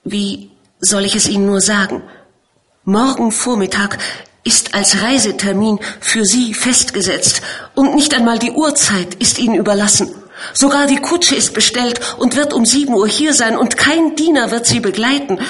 wie 0.06 0.50
soll 0.78 1.04
ich 1.04 1.16
es 1.16 1.28
Ihnen 1.28 1.46
nur 1.46 1.60
sagen? 1.60 2.02
Morgen 2.84 3.32
Vormittag 3.32 3.98
ist 4.44 4.74
als 4.74 5.02
Reisetermin 5.02 5.80
für 6.00 6.24
Sie 6.24 6.54
festgesetzt 6.54 7.42
und 7.74 7.96
nicht 7.96 8.14
einmal 8.14 8.38
die 8.38 8.52
Uhrzeit 8.52 9.14
ist 9.14 9.40
Ihnen 9.40 9.56
überlassen. 9.56 10.14
Sogar 10.52 10.86
die 10.86 11.00
Kutsche 11.00 11.34
ist 11.34 11.54
bestellt 11.54 12.00
und 12.18 12.36
wird 12.36 12.54
um 12.54 12.64
sieben 12.64 12.94
Uhr 12.94 13.08
hier 13.08 13.34
sein 13.34 13.56
und 13.56 13.76
kein 13.76 14.14
Diener 14.14 14.52
wird 14.52 14.66
Sie 14.66 14.78
begleiten. 14.78 15.40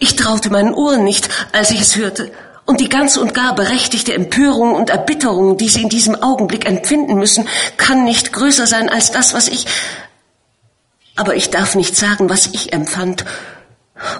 Ich 0.00 0.16
traute 0.16 0.50
meinen 0.50 0.74
Ohren 0.74 1.04
nicht, 1.04 1.28
als 1.52 1.70
ich 1.70 1.80
es 1.80 1.94
hörte 1.94 2.32
und 2.64 2.80
die 2.80 2.88
ganz 2.88 3.16
und 3.16 3.34
gar 3.34 3.54
berechtigte 3.54 4.14
Empörung 4.14 4.74
und 4.74 4.90
Erbitterung, 4.90 5.58
die 5.58 5.68
Sie 5.68 5.82
in 5.82 5.90
diesem 5.90 6.16
Augenblick 6.16 6.66
empfinden 6.66 7.14
müssen, 7.14 7.46
kann 7.76 8.02
nicht 8.02 8.32
größer 8.32 8.66
sein 8.66 8.88
als 8.88 9.12
das, 9.12 9.32
was 9.32 9.46
ich. 9.46 9.66
Aber 11.14 11.36
ich 11.36 11.50
darf 11.50 11.76
nicht 11.76 11.96
sagen, 11.96 12.28
was 12.28 12.46
ich 12.46 12.72
empfand. 12.72 13.24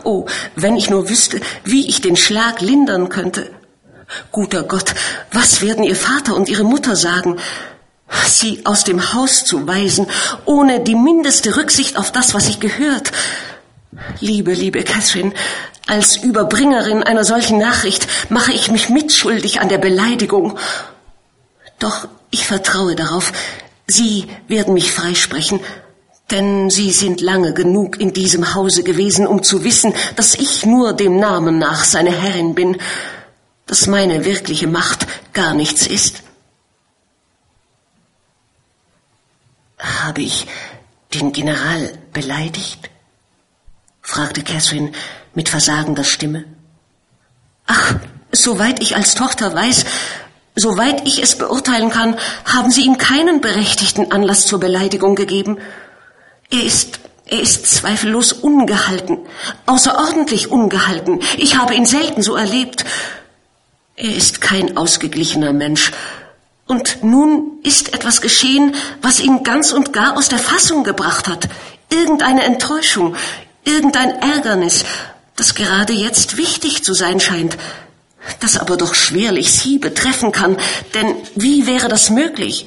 Oh, 0.05 0.27
wenn 0.55 0.77
ich 0.77 0.91
nur 0.91 1.09
wüsste, 1.09 1.41
wie 1.65 1.89
ich 1.89 2.01
den 2.01 2.17
Schlag 2.17 2.61
lindern 2.61 3.09
könnte. 3.09 3.51
Guter 4.33 4.63
Gott, 4.63 4.95
was 5.33 5.61
werden 5.61 5.85
Ihr 5.85 5.97
Vater 5.97 6.37
und 6.37 6.49
Ihre 6.49 6.65
Mutter 6.65 6.97
sagen? 6.97 7.39
Sie 8.27 8.65
aus 8.65 8.85
dem 8.85 9.13
Haus 9.13 9.45
zu 9.45 9.67
weisen, 9.67 10.07
ohne 10.45 10.81
die 10.81 10.95
mindeste 10.95 11.57
Rücksicht 11.57 11.97
auf 11.97 12.13
das, 12.13 12.35
was 12.35 12.49
ich 12.49 12.61
gehört. 12.61 13.11
Liebe, 14.21 14.53
liebe 14.53 14.85
Catherine, 14.85 15.33
als 15.87 16.17
Überbringerin 16.17 17.03
einer 17.03 17.25
solchen 17.25 17.59
Nachricht 17.59 18.07
mache 18.29 18.53
ich 18.53 18.71
mich 18.71 18.89
mitschuldig 18.89 19.61
an 19.61 19.69
der 19.69 19.79
Beleidigung. 19.79 20.59
Doch 21.79 22.09
ich 22.31 22.47
vertraue 22.47 22.95
darauf, 22.95 23.33
Sie 23.89 24.27
werden 24.49 24.75
mich 24.75 24.93
freisprechen, 24.93 25.61
denn 26.31 26.71
Sie 26.71 26.91
sind 26.91 27.21
lange 27.21 27.55
genug 27.55 28.01
in 28.01 28.13
diesem 28.13 28.55
Hause 28.55 28.83
gewesen, 28.83 29.27
um 29.27 29.43
zu 29.43 29.65
wissen, 29.65 29.95
dass 30.17 30.35
ich 30.35 30.67
nur 30.67 30.93
dem 30.93 31.19
Namen 31.19 31.59
nach 31.59 31.85
seine 31.85 32.11
Herrin 32.11 32.55
bin, 32.55 32.79
dass 33.67 33.87
meine 33.87 34.25
wirkliche 34.25 34.67
Macht 34.67 35.07
gar 35.33 35.55
nichts 35.55 35.87
ist. 35.87 36.23
Habe 39.79 40.23
ich 40.23 40.47
den 41.15 41.33
General 41.33 41.93
beleidigt? 42.13 42.91
fragte 44.03 44.43
Catherine 44.43 44.93
mit 45.35 45.49
versagender 45.49 46.05
Stimme. 46.05 46.45
Ach, 47.67 47.95
soweit 48.31 48.81
ich 48.81 48.95
als 48.97 49.15
Tochter 49.15 49.53
weiß, 49.53 49.85
soweit 50.55 51.07
ich 51.07 51.23
es 51.23 51.37
beurteilen 51.37 51.91
kann, 51.91 52.17
haben 52.45 52.71
Sie 52.71 52.83
ihm 52.83 52.99
keinen 52.99 53.41
berechtigten 53.41 54.13
Anlass 54.13 54.47
zur 54.47 54.61
Beleidigung 54.61 55.17
gegeben. 55.17 55.59
Er 56.51 56.63
ist, 56.63 57.01
er 57.27 57.41
ist 57.41 57.67
zweifellos 57.67 58.33
ungehalten, 58.33 59.19
außerordentlich 59.67 60.51
ungehalten. 60.51 61.21
Ich 61.39 61.57
habe 61.57 61.75
ihn 61.75 61.87
selten 61.87 62.23
so 62.23 62.37
erlebt. 62.37 62.85
Er 63.97 64.15
ist 64.15 64.41
kein 64.41 64.77
ausgeglichener 64.77 65.53
Mensch. 65.53 65.93
Und 66.67 67.03
nun 67.03 67.59
ist 67.63 67.95
etwas 67.95 68.21
geschehen, 68.21 68.75
was 69.01 69.21
ihn 69.21 69.43
ganz 69.45 69.73
und 69.73 69.93
gar 69.93 70.17
aus 70.17 70.29
der 70.29 70.39
Fassung 70.39 70.85
gebracht 70.85 71.29
hat. 71.29 71.49
Irgendeine 71.91 72.45
Enttäuschung, 72.45 73.15
irgendein 73.65 74.11
Ärgernis, 74.11 74.85
das 75.37 75.55
gerade 75.55 75.93
jetzt 75.93 76.37
wichtig 76.37 76.83
zu 76.83 76.95
sein 76.95 77.21
scheint, 77.21 77.57
das 78.41 78.57
aber 78.57 78.77
doch 78.77 78.95
schwerlich 78.95 79.53
Sie 79.53 79.79
betreffen 79.79 80.33
kann, 80.33 80.57
denn 80.95 81.15
wie 81.37 81.67
wäre 81.67 81.89
das 81.89 82.11
möglich? 82.11 82.67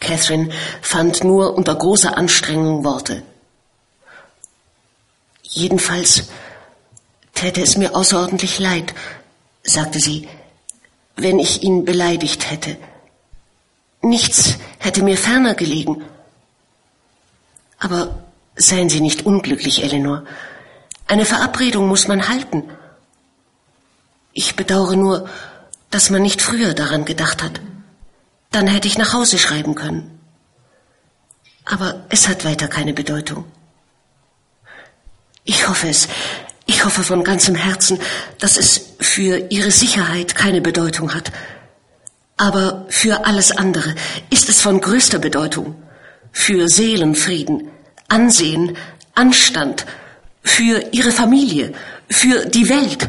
Catherine 0.00 0.50
fand 0.80 1.22
nur 1.22 1.54
unter 1.54 1.74
großer 1.74 2.16
Anstrengung 2.16 2.84
Worte. 2.84 3.22
Jedenfalls 5.42 6.28
täte 7.34 7.60
es 7.62 7.76
mir 7.76 7.94
außerordentlich 7.94 8.58
leid, 8.58 8.94
sagte 9.62 10.00
sie, 10.00 10.28
wenn 11.16 11.38
ich 11.38 11.62
ihn 11.62 11.84
beleidigt 11.84 12.50
hätte. 12.50 12.76
Nichts 14.02 14.54
hätte 14.78 15.02
mir 15.02 15.18
ferner 15.18 15.54
gelegen. 15.54 16.02
Aber 17.78 18.24
seien 18.56 18.88
Sie 18.88 19.00
nicht 19.00 19.26
unglücklich, 19.26 19.82
Eleanor. 19.82 20.24
Eine 21.06 21.24
Verabredung 21.24 21.88
muss 21.88 22.08
man 22.08 22.28
halten. 22.28 22.64
Ich 24.32 24.56
bedauere 24.56 24.96
nur, 24.96 25.28
dass 25.90 26.08
man 26.08 26.22
nicht 26.22 26.40
früher 26.40 26.72
daran 26.72 27.04
gedacht 27.04 27.42
hat. 27.42 27.60
Dann 28.50 28.66
hätte 28.66 28.88
ich 28.88 28.98
nach 28.98 29.12
Hause 29.12 29.38
schreiben 29.38 29.74
können. 29.74 30.18
Aber 31.64 32.04
es 32.08 32.28
hat 32.28 32.44
weiter 32.44 32.68
keine 32.68 32.92
Bedeutung. 32.92 33.44
Ich 35.44 35.68
hoffe 35.68 35.88
es. 35.88 36.08
Ich 36.66 36.84
hoffe 36.84 37.02
von 37.02 37.24
ganzem 37.24 37.54
Herzen, 37.54 37.98
dass 38.38 38.56
es 38.56 38.94
für 39.00 39.50
Ihre 39.50 39.70
Sicherheit 39.70 40.34
keine 40.34 40.60
Bedeutung 40.60 41.14
hat. 41.14 41.32
Aber 42.36 42.86
für 42.88 43.26
alles 43.26 43.52
andere 43.52 43.94
ist 44.30 44.48
es 44.48 44.60
von 44.60 44.80
größter 44.80 45.18
Bedeutung 45.18 45.76
für 46.32 46.68
Seelenfrieden, 46.68 47.70
Ansehen, 48.08 48.76
Anstand, 49.14 49.86
für 50.42 50.82
ihre 50.92 51.12
Familie, 51.12 51.72
für 52.08 52.46
die 52.46 52.68
Welt. 52.68 53.08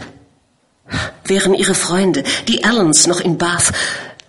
Wären 1.23 1.53
ihre 1.53 1.75
Freunde, 1.75 2.23
die 2.47 2.63
Allens, 2.63 3.07
noch 3.07 3.21
in 3.21 3.37
Bath, 3.37 3.71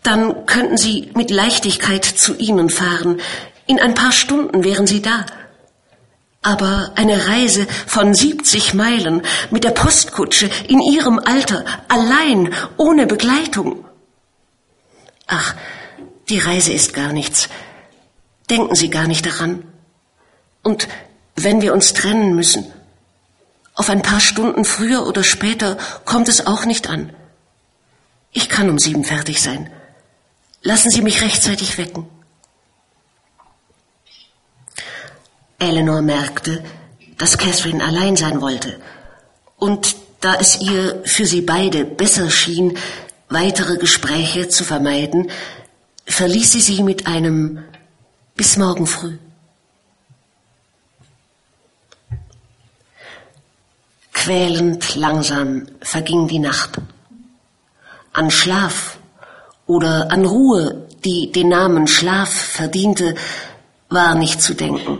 dann 0.03 0.46
könnten 0.46 0.76
sie 0.76 1.11
mit 1.14 1.30
Leichtigkeit 1.30 2.05
zu 2.05 2.34
ihnen 2.36 2.70
fahren. 2.70 3.20
In 3.66 3.80
ein 3.80 3.94
paar 3.94 4.12
Stunden 4.12 4.64
wären 4.64 4.86
sie 4.86 5.03
da. 5.03 5.26
Aber 6.42 6.92
eine 6.96 7.28
Reise 7.28 7.68
von 7.86 8.14
70 8.14 8.74
Meilen 8.74 9.22
mit 9.50 9.62
der 9.62 9.70
Postkutsche 9.70 10.50
in 10.66 10.80
ihrem 10.80 11.20
Alter, 11.20 11.64
allein, 11.88 12.53
ohne 12.76 13.07
Begleitung. 13.07 13.84
Ach, 15.28 15.55
die 16.28 16.38
Reise 16.38 16.72
ist 16.72 16.94
gar 16.94 17.12
nichts. 17.12 17.48
Denken 18.50 18.74
Sie 18.74 18.90
gar 18.90 19.07
nicht 19.07 19.24
daran. 19.24 19.64
Und 20.62 20.88
wenn 21.36 21.62
wir 21.62 21.72
uns 21.72 21.92
trennen 21.92 22.34
müssen, 22.34 22.66
auf 23.74 23.88
ein 23.88 24.03
paar 24.03 24.20
Stunden 24.20 24.64
früher 24.64 25.07
oder 25.07 25.22
später 25.22 25.78
kommt 26.05 26.28
es 26.28 26.46
auch 26.46 26.64
nicht 26.64 26.90
an. 26.90 27.12
Ich 28.32 28.48
kann 28.48 28.68
um 28.68 28.78
sieben 28.78 29.05
fertig 29.05 29.40
sein. 29.40 29.70
Lassen 30.62 30.90
Sie 30.90 31.02
mich 31.02 31.20
rechtzeitig 31.20 31.76
wecken. 31.78 32.06
Eleanor 35.58 36.02
merkte, 36.02 36.64
dass 37.18 37.38
Catherine 37.38 37.84
allein 37.84 38.16
sein 38.16 38.40
wollte. 38.40 38.80
Und 39.56 39.96
da 40.20 40.34
es 40.34 40.60
ihr 40.60 41.02
für 41.04 41.26
sie 41.26 41.40
beide 41.40 41.84
besser 41.84 42.30
schien, 42.30 42.76
weitere 43.28 43.76
Gespräche 43.76 44.48
zu 44.48 44.64
vermeiden, 44.64 45.30
verließ 46.06 46.52
sie 46.52 46.60
sie 46.60 46.82
mit 46.82 47.06
einem 47.06 47.64
bis 48.34 48.56
morgen 48.56 48.86
früh. 48.86 49.18
Quälend 54.12 54.94
langsam 54.94 55.66
verging 55.80 56.28
die 56.28 56.38
Nacht. 56.38 56.78
An 58.12 58.30
Schlaf 58.30 58.98
oder 59.66 60.10
an 60.10 60.24
Ruhe, 60.24 60.88
die 61.04 61.32
den 61.32 61.48
Namen 61.48 61.86
Schlaf 61.86 62.30
verdiente, 62.30 63.14
war 63.88 64.14
nicht 64.14 64.40
zu 64.40 64.54
denken. 64.54 64.98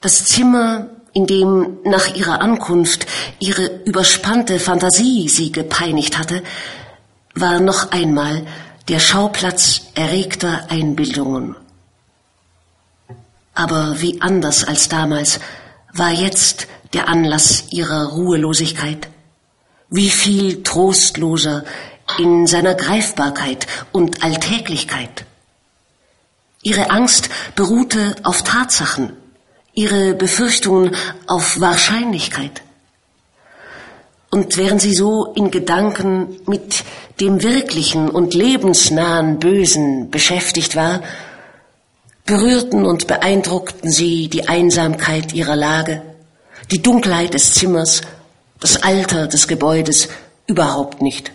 Das 0.00 0.24
Zimmer, 0.24 0.86
in 1.12 1.26
dem 1.26 1.78
nach 1.84 2.14
ihrer 2.14 2.40
Ankunft 2.40 3.06
ihre 3.38 3.82
überspannte 3.84 4.58
Fantasie 4.58 5.28
sie 5.28 5.52
gepeinigt 5.52 6.18
hatte, 6.18 6.42
war 7.34 7.60
noch 7.60 7.92
einmal 7.92 8.46
der 8.88 8.98
Schauplatz 8.98 9.82
erregter 9.94 10.66
Einbildungen. 10.68 11.56
Aber 13.54 14.00
wie 14.00 14.20
anders 14.20 14.64
als 14.64 14.88
damals 14.88 15.40
war 15.92 16.10
jetzt 16.10 16.66
der 16.92 17.08
Anlass 17.08 17.64
ihrer 17.70 18.08
Ruhelosigkeit. 18.08 19.08
Wie 19.90 20.10
viel 20.10 20.62
trostloser 20.62 21.64
in 22.18 22.46
seiner 22.46 22.74
Greifbarkeit 22.74 23.66
und 23.92 24.22
Alltäglichkeit. 24.22 25.24
Ihre 26.62 26.90
Angst 26.90 27.30
beruhte 27.54 28.16
auf 28.22 28.42
Tatsachen, 28.42 29.16
ihre 29.72 30.14
Befürchtungen 30.14 30.94
auf 31.26 31.60
Wahrscheinlichkeit. 31.60 32.62
Und 34.30 34.56
während 34.56 34.80
sie 34.80 34.94
so 34.94 35.32
in 35.34 35.50
Gedanken 35.50 36.36
mit 36.46 36.84
dem 37.20 37.42
wirklichen 37.42 38.08
und 38.08 38.34
lebensnahen 38.34 39.38
Bösen 39.38 40.10
beschäftigt 40.10 40.76
war, 40.76 41.02
berührten 42.26 42.86
und 42.86 43.06
beeindruckten 43.06 43.90
sie 43.90 44.28
die 44.28 44.48
Einsamkeit 44.48 45.32
ihrer 45.32 45.56
Lage, 45.56 46.02
die 46.70 46.80
Dunkelheit 46.80 47.34
des 47.34 47.54
Zimmers, 47.54 48.02
das 48.60 48.82
Alter 48.82 49.26
des 49.26 49.48
Gebäudes 49.48 50.08
überhaupt 50.46 51.02
nicht. 51.02 51.32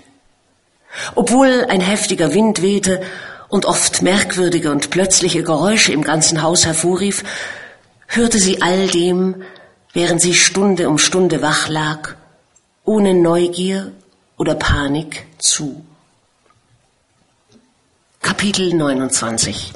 Obwohl 1.16 1.66
ein 1.70 1.82
heftiger 1.82 2.34
Wind 2.34 2.62
wehte 2.62 3.02
und 3.48 3.66
oft 3.66 4.02
merkwürdige 4.02 4.72
und 4.72 4.90
plötzliche 4.90 5.44
Geräusche 5.44 5.92
im 5.94 6.04
ganzen 6.04 6.42
Haus 6.42 6.66
hervorrief, 6.66 7.24
hörte 8.08 8.40
sie 8.40 8.62
all 8.62 8.88
dem, 8.88 9.44
während 9.94 10.22
sie 10.22 10.34
Stunde 10.34 10.90
um 10.90 10.98
Stunde 10.98 11.42
wach 11.42 11.70
lag, 11.70 12.16
ohne 12.84 13.14
Neugier 13.14 13.92
oder 14.38 14.56
Panik 14.56 15.26
zu. 15.38 15.86
Kapitel 18.22 18.74
29 18.74 19.74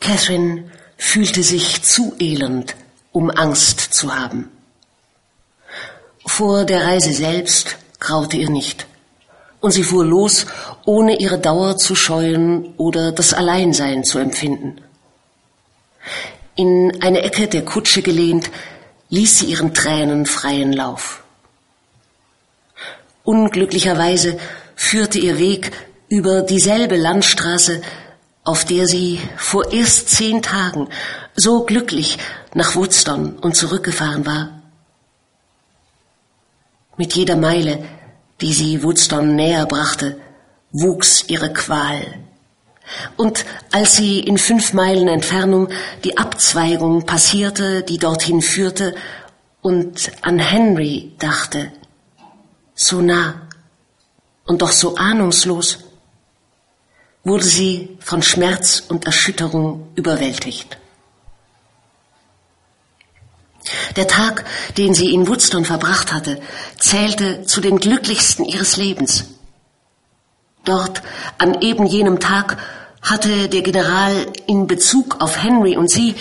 Catherine 0.00 0.70
fühlte 0.96 1.42
sich 1.42 1.82
zu 1.82 2.14
elend, 2.18 2.76
um 3.12 3.30
Angst 3.30 3.80
zu 3.80 4.14
haben. 4.14 4.50
Vor 6.28 6.66
der 6.66 6.84
Reise 6.84 7.12
selbst 7.12 7.78
graute 7.98 8.36
ihr 8.36 8.50
nicht, 8.50 8.86
und 9.60 9.72
sie 9.72 9.82
fuhr 9.82 10.04
los, 10.04 10.46
ohne 10.84 11.18
ihre 11.18 11.38
Dauer 11.38 11.78
zu 11.78 11.96
scheuen 11.96 12.74
oder 12.76 13.12
das 13.12 13.32
Alleinsein 13.32 14.04
zu 14.04 14.18
empfinden. 14.18 14.80
In 16.54 17.02
eine 17.02 17.22
Ecke 17.22 17.48
der 17.48 17.64
Kutsche 17.64 18.02
gelehnt, 18.02 18.50
ließ 19.08 19.38
sie 19.38 19.46
ihren 19.46 19.72
Tränen 19.72 20.26
freien 20.26 20.72
Lauf. 20.72 21.24
Unglücklicherweise 23.24 24.38
führte 24.76 25.18
ihr 25.18 25.38
Weg 25.38 25.72
über 26.08 26.42
dieselbe 26.42 26.96
Landstraße, 26.96 27.80
auf 28.44 28.66
der 28.66 28.86
sie 28.86 29.18
vor 29.38 29.72
erst 29.72 30.10
zehn 30.10 30.42
Tagen 30.42 30.88
so 31.34 31.64
glücklich 31.64 32.18
nach 32.54 32.76
Woodstone 32.76 33.36
und 33.40 33.56
zurückgefahren 33.56 34.26
war. 34.26 34.57
Mit 36.98 37.14
jeder 37.14 37.36
Meile, 37.36 37.82
die 38.40 38.52
sie 38.52 38.82
Woodstone 38.82 39.32
näher 39.32 39.66
brachte, 39.66 40.20
wuchs 40.72 41.24
ihre 41.28 41.52
Qual. 41.52 42.02
Und 43.16 43.44
als 43.70 43.96
sie 43.96 44.20
in 44.20 44.36
fünf 44.36 44.72
Meilen 44.72 45.08
Entfernung 45.08 45.68
die 46.04 46.18
Abzweigung 46.18 47.06
passierte, 47.06 47.82
die 47.82 47.98
dorthin 47.98 48.42
führte, 48.42 48.94
und 49.60 50.12
an 50.22 50.38
Henry 50.38 51.12
dachte, 51.18 51.72
so 52.74 53.00
nah 53.00 53.42
und 54.46 54.62
doch 54.62 54.72
so 54.72 54.96
ahnungslos, 54.96 55.78
wurde 57.24 57.44
sie 57.44 57.98
von 58.00 58.22
Schmerz 58.22 58.82
und 58.88 59.06
Erschütterung 59.06 59.88
überwältigt. 59.94 60.78
Der 63.96 64.06
Tag, 64.06 64.44
den 64.76 64.94
sie 64.94 65.12
in 65.12 65.28
Woodstone 65.28 65.64
verbracht 65.64 66.12
hatte, 66.12 66.40
zählte 66.78 67.44
zu 67.44 67.60
den 67.60 67.78
glücklichsten 67.78 68.44
ihres 68.44 68.76
Lebens. 68.76 69.24
Dort, 70.64 71.02
an 71.38 71.60
eben 71.60 71.86
jenem 71.86 72.20
Tag, 72.20 72.58
hatte 73.02 73.48
der 73.48 73.62
General 73.62 74.26
in 74.46 74.66
Bezug 74.66 75.20
auf 75.20 75.42
Henry 75.42 75.76
und 75.76 75.90
sie 75.90 76.14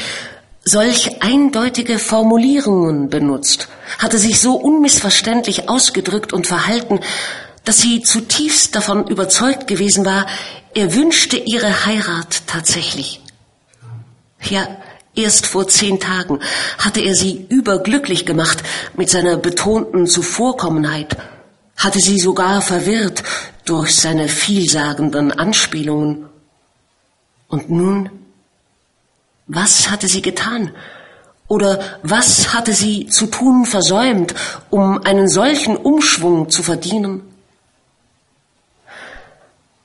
solch 0.64 1.22
eindeutige 1.22 1.98
Formulierungen 1.98 3.10
benutzt, 3.10 3.68
hatte 4.00 4.18
sich 4.18 4.40
so 4.40 4.56
unmissverständlich 4.56 5.70
ausgedrückt 5.70 6.34
und 6.34 6.48
verhalten, 6.48 7.00
dass 7.64 7.82
sie 7.82 8.02
zutiefst 8.02 8.76
davon 8.76 9.08
überzeugt 9.08 9.68
gewesen 9.68 10.06
war, 10.06 10.28
er 10.74 10.94
wünschte 10.94 11.38
ihre 11.38 11.86
Heirat 11.86 12.44
tatsächlich. 12.48 13.22
Ja, 14.44 14.68
erst 15.18 15.48
vor 15.48 15.68
zehn 15.68 16.00
Tagen 16.00 16.40
hatte 16.78 17.02
er 17.02 17.16
sie 17.16 17.46
überglücklich 17.50 18.26
gemacht 18.26 18.64
mit 18.96 19.10
seiner 19.10 19.38
betonten 19.38 20.08
Zuvorkommenheit, 20.08 21.18
hatte 21.76 22.00
sie 22.00 22.20
sogar 22.20 22.62
verwirrt 22.62 23.24
durch 23.66 23.96
seine 23.96 24.30
vielsagenden 24.30 25.32
Anspielungen. 25.32 26.26
Und 27.48 27.70
nun, 27.70 28.10
was 29.48 29.90
hatte 29.90 30.08
sie 30.08 30.22
getan? 30.22 30.72
Oder 31.48 32.00
was 32.04 32.54
hatte 32.54 32.74
sie 32.74 33.08
zu 33.08 33.28
tun 33.28 33.66
versäumt, 33.66 34.36
um 34.70 35.02
einen 35.04 35.30
solchen 35.30 35.78
Umschwung 35.78 36.50
zu 36.50 36.62
verdienen? 36.62 37.22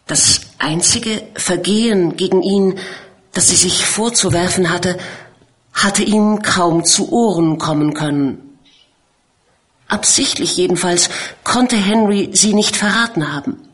Das 0.09 0.41
einzige 0.59 1.23
Vergehen 1.35 2.17
gegen 2.17 2.43
ihn, 2.43 2.79
das 3.33 3.49
sie 3.49 3.57
sich 3.57 3.87
vorzuwerfen 3.87 4.71
hatte, 4.71 4.99
hatte 5.73 6.03
ihm 6.03 6.43
kaum 6.43 6.85
zu 6.85 7.11
Ohren 7.11 7.59
kommen 7.59 7.95
können. 7.95 8.59
Absichtlich 9.89 10.57
jedenfalls 10.57 11.11
konnte 11.45 11.77
Henry 11.77 12.31
sie 12.33 12.55
nicht 12.55 12.77
verraten 12.77 13.33
haben. 13.33 13.69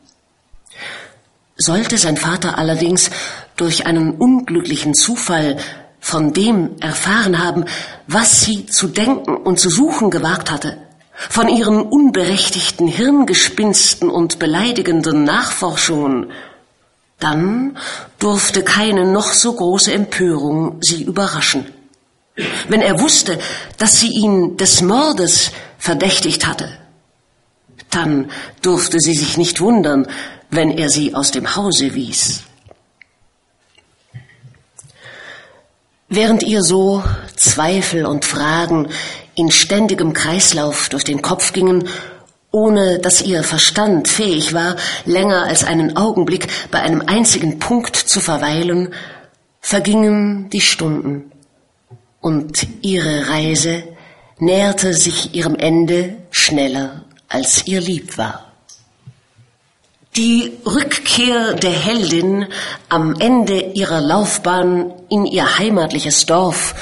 Sollte 1.56 1.98
sein 1.98 2.16
Vater 2.16 2.58
allerdings 2.58 3.10
durch 3.56 3.86
einen 3.86 4.12
unglücklichen 4.12 4.94
Zufall 4.94 5.58
von 6.00 6.32
dem 6.32 6.76
erfahren 6.80 7.38
haben, 7.38 7.64
was 8.06 8.40
sie 8.40 8.66
zu 8.66 8.88
denken 8.88 9.36
und 9.36 9.58
zu 9.58 9.68
suchen 9.68 10.10
gewagt 10.10 10.50
hatte, 10.50 10.78
von 11.12 11.48
ihren 11.48 11.82
unberechtigten 11.82 12.86
Hirngespinsten 12.86 14.08
und 14.08 14.38
beleidigenden 14.38 15.24
Nachforschungen, 15.24 16.30
dann 17.18 17.76
durfte 18.20 18.62
keine 18.62 19.04
noch 19.04 19.32
so 19.32 19.52
große 19.52 19.92
Empörung 19.92 20.78
sie 20.80 21.02
überraschen. 21.02 21.66
Wenn 22.68 22.82
er 22.82 23.00
wusste, 23.00 23.38
dass 23.78 23.98
sie 23.98 24.10
ihn 24.10 24.56
des 24.56 24.80
Mordes 24.80 25.50
verdächtigt 25.78 26.46
hatte, 26.46 26.68
dann 27.90 28.30
durfte 28.62 29.00
sie 29.00 29.14
sich 29.14 29.36
nicht 29.36 29.60
wundern, 29.60 30.06
wenn 30.50 30.70
er 30.70 30.88
sie 30.88 31.14
aus 31.14 31.32
dem 31.32 31.56
Hause 31.56 31.94
wies. 31.94 32.42
Während 36.08 36.42
ihr 36.42 36.62
so 36.62 37.02
Zweifel 37.36 38.06
und 38.06 38.24
Fragen 38.24 38.88
in 39.34 39.50
ständigem 39.50 40.12
Kreislauf 40.12 40.88
durch 40.88 41.04
den 41.04 41.22
Kopf 41.22 41.52
gingen, 41.52 41.88
ohne 42.50 42.98
dass 43.00 43.20
ihr 43.20 43.42
Verstand 43.42 44.08
fähig 44.08 44.54
war, 44.54 44.76
länger 45.04 45.42
als 45.44 45.64
einen 45.64 45.96
Augenblick 45.96 46.46
bei 46.70 46.80
einem 46.80 47.02
einzigen 47.02 47.58
Punkt 47.58 47.96
zu 47.96 48.20
verweilen, 48.20 48.94
vergingen 49.60 50.48
die 50.50 50.62
Stunden 50.62 51.30
und 52.20 52.66
ihre 52.82 53.28
Reise 53.28 53.82
näherte 54.38 54.94
sich 54.94 55.34
ihrem 55.34 55.56
Ende 55.56 56.16
schneller, 56.30 57.04
als 57.28 57.66
ihr 57.66 57.80
lieb 57.80 58.18
war. 58.18 58.52
Die 60.16 60.52
Rückkehr 60.66 61.54
der 61.54 61.70
Heldin 61.70 62.46
am 62.88 63.14
Ende 63.20 63.60
ihrer 63.74 64.00
Laufbahn 64.00 64.92
in 65.08 65.26
ihr 65.26 65.58
heimatliches 65.58 66.26
Dorf 66.26 66.74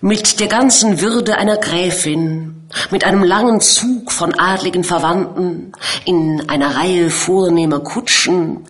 mit 0.00 0.40
der 0.40 0.46
ganzen 0.46 1.00
Würde 1.00 1.36
einer 1.36 1.58
Gräfin, 1.58 2.68
mit 2.90 3.04
einem 3.04 3.22
langen 3.22 3.60
Zug 3.60 4.10
von 4.12 4.38
adligen 4.38 4.84
Verwandten, 4.84 5.72
in 6.06 6.48
einer 6.48 6.74
Reihe 6.76 7.10
vornehmer 7.10 7.80
Kutschen, 7.80 8.64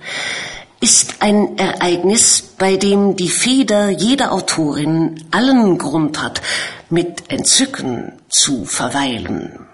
ist 0.80 1.16
ein 1.20 1.58
Ereignis, 1.58 2.42
bei 2.56 2.76
dem 2.76 3.14
die 3.14 3.28
Feder 3.28 3.90
jeder 3.90 4.32
Autorin 4.32 5.24
allen 5.30 5.76
Grund 5.76 6.20
hat, 6.22 6.40
mit 6.88 7.30
Entzücken 7.30 8.12
zu 8.28 8.64
verweilen. 8.64 9.66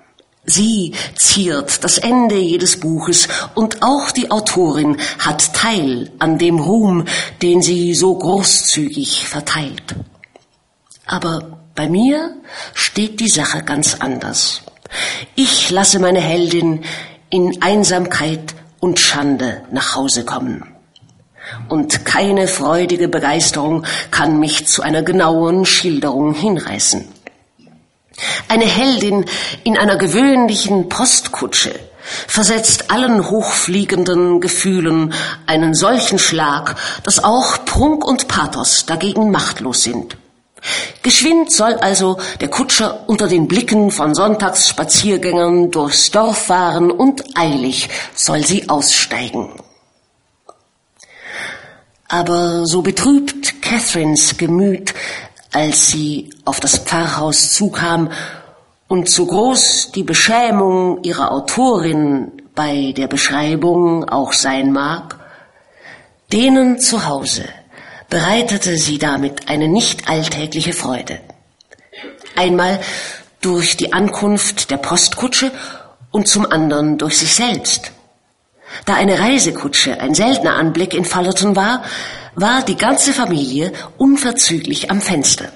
Sie 0.44 0.92
ziert 1.16 1.82
das 1.82 1.98
Ende 1.98 2.36
jedes 2.36 2.78
Buches 2.78 3.28
und 3.54 3.82
auch 3.82 4.10
die 4.12 4.30
Autorin 4.30 4.96
hat 5.18 5.54
Teil 5.54 6.10
an 6.18 6.38
dem 6.38 6.60
Ruhm, 6.60 7.04
den 7.42 7.62
sie 7.62 7.94
so 7.94 8.16
großzügig 8.16 9.26
verteilt. 9.26 9.96
Aber 11.04 11.58
bei 11.74 11.88
mir 11.88 12.36
steht 12.74 13.20
die 13.20 13.28
Sache 13.28 13.62
ganz 13.62 13.96
anders. 14.00 14.62
Ich 15.34 15.70
lasse 15.70 15.98
meine 15.98 16.20
Heldin 16.20 16.84
in 17.28 17.60
Einsamkeit 17.60 18.54
und 18.78 19.00
Schande 19.00 19.62
nach 19.72 19.96
Hause 19.96 20.24
kommen. 20.24 20.75
Und 21.68 22.04
keine 22.04 22.48
freudige 22.48 23.08
Begeisterung 23.08 23.84
kann 24.10 24.38
mich 24.38 24.66
zu 24.66 24.82
einer 24.82 25.02
genauen 25.02 25.64
Schilderung 25.64 26.34
hinreißen. 26.34 27.06
Eine 28.48 28.64
Heldin 28.64 29.24
in 29.64 29.76
einer 29.76 29.96
gewöhnlichen 29.96 30.88
Postkutsche 30.88 31.78
versetzt 32.26 32.90
allen 32.90 33.28
hochfliegenden 33.28 34.40
Gefühlen 34.40 35.12
einen 35.46 35.74
solchen 35.74 36.18
Schlag, 36.18 36.76
dass 37.02 37.22
auch 37.22 37.64
Prunk 37.64 38.04
und 38.04 38.28
Pathos 38.28 38.86
dagegen 38.86 39.30
machtlos 39.30 39.82
sind. 39.82 40.16
Geschwind 41.02 41.52
soll 41.52 41.74
also 41.74 42.18
der 42.40 42.48
Kutscher 42.48 43.04
unter 43.06 43.28
den 43.28 43.46
Blicken 43.46 43.90
von 43.90 44.14
Sonntagsspaziergängern 44.14 45.70
durchs 45.70 46.10
Dorf 46.10 46.46
fahren 46.46 46.90
und 46.90 47.22
eilig 47.36 47.88
soll 48.14 48.44
sie 48.44 48.68
aussteigen. 48.68 49.50
Aber 52.08 52.66
so 52.66 52.82
betrübt 52.82 53.62
Catherines 53.62 54.36
Gemüt 54.36 54.94
als 55.56 55.88
sie 55.88 56.28
auf 56.44 56.60
das 56.60 56.76
Pfarrhaus 56.76 57.54
zukam 57.54 58.10
und 58.88 59.08
so 59.08 59.24
groß 59.24 59.92
die 59.94 60.02
Beschämung 60.02 61.02
ihrer 61.02 61.32
Autorin 61.32 62.30
bei 62.54 62.92
der 62.94 63.08
Beschreibung 63.08 64.06
auch 64.06 64.34
sein 64.34 64.70
mag, 64.70 65.18
denen 66.30 66.78
zu 66.78 67.06
Hause 67.06 67.46
bereitete 68.10 68.76
sie 68.76 68.98
damit 68.98 69.48
eine 69.48 69.66
nicht 69.66 70.10
alltägliche 70.10 70.74
Freude. 70.74 71.20
Einmal 72.36 72.78
durch 73.40 73.78
die 73.78 73.94
Ankunft 73.94 74.70
der 74.70 74.76
Postkutsche 74.76 75.50
und 76.10 76.28
zum 76.28 76.44
anderen 76.44 76.98
durch 76.98 77.16
sich 77.16 77.34
selbst. 77.34 77.92
Da 78.84 78.94
eine 78.94 79.18
Reisekutsche 79.18 80.00
ein 80.00 80.14
seltener 80.14 80.54
Anblick 80.54 80.94
in 80.94 81.04
Fullerton 81.04 81.56
war, 81.56 81.82
war 82.34 82.62
die 82.62 82.76
ganze 82.76 83.12
Familie 83.12 83.72
unverzüglich 83.96 84.90
am 84.90 85.00
Fenster. 85.00 85.48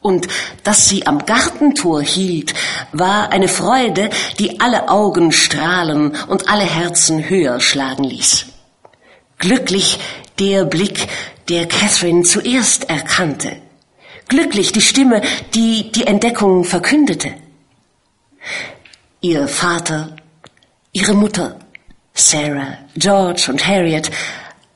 Und 0.00 0.28
dass 0.62 0.88
sie 0.88 1.06
am 1.06 1.26
Gartentor 1.26 2.00
hielt, 2.00 2.54
war 2.92 3.32
eine 3.32 3.48
Freude, 3.48 4.10
die 4.38 4.60
alle 4.60 4.88
Augen 4.88 5.32
strahlen 5.32 6.16
und 6.28 6.48
alle 6.48 6.62
Herzen 6.62 7.28
höher 7.28 7.60
schlagen 7.60 8.04
ließ. 8.04 8.46
Glücklich 9.38 9.98
der 10.38 10.64
Blick, 10.64 11.08
der 11.48 11.66
Catherine 11.66 12.22
zuerst 12.22 12.88
erkannte. 12.88 13.56
Glücklich 14.28 14.72
die 14.72 14.80
Stimme, 14.80 15.22
die 15.54 15.90
die 15.92 16.06
Entdeckung 16.06 16.64
verkündete. 16.64 17.34
Ihr 19.20 19.48
Vater, 19.48 20.16
ihre 20.92 21.14
Mutter, 21.14 21.58
Sarah, 22.18 22.78
George 22.96 23.46
und 23.50 23.66
Harriet 23.66 24.10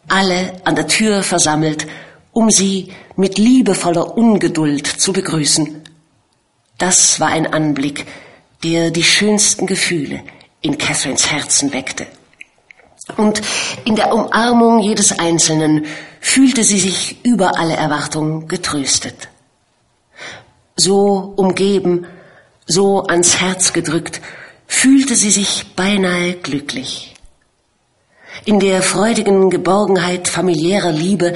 alle 0.09 0.61
an 0.65 0.75
der 0.77 0.87
Tür 0.87 1.23
versammelt, 1.23 1.87
um 2.33 2.51
sie 2.51 2.93
mit 3.17 3.39
liebevoller 3.39 4.17
Ungeduld 4.17 4.87
zu 4.87 5.13
begrüßen. 5.13 5.83
Das 6.77 7.19
war 7.19 7.29
ein 7.29 7.53
Anblick, 7.53 8.07
der 8.63 8.91
die 8.91 9.03
schönsten 9.03 9.67
Gefühle 9.67 10.23
in 10.61 10.77
Catherines 10.77 11.33
Herzen 11.33 11.73
weckte. 11.73 12.07
Und 13.17 13.41
in 13.85 13.97
der 13.97 14.13
Umarmung 14.13 14.81
jedes 14.81 15.19
Einzelnen 15.19 15.87
fühlte 16.21 16.63
sie 16.63 16.79
sich 16.79 17.25
über 17.25 17.59
alle 17.59 17.75
Erwartung 17.75 18.49
getröstet. 18.49 19.29
So 20.77 21.33
umgeben, 21.37 22.07
so 22.67 23.05
ans 23.05 23.41
Herz 23.41 23.73
gedrückt, 23.73 24.21
fühlte 24.67 25.17
sie 25.17 25.31
sich 25.31 25.75
beinahe 25.75 26.35
glücklich. 26.35 27.10
In 28.47 28.59
der 28.59 28.81
freudigen 28.81 29.51
Geborgenheit 29.51 30.27
familiärer 30.27 30.93
Liebe 30.93 31.35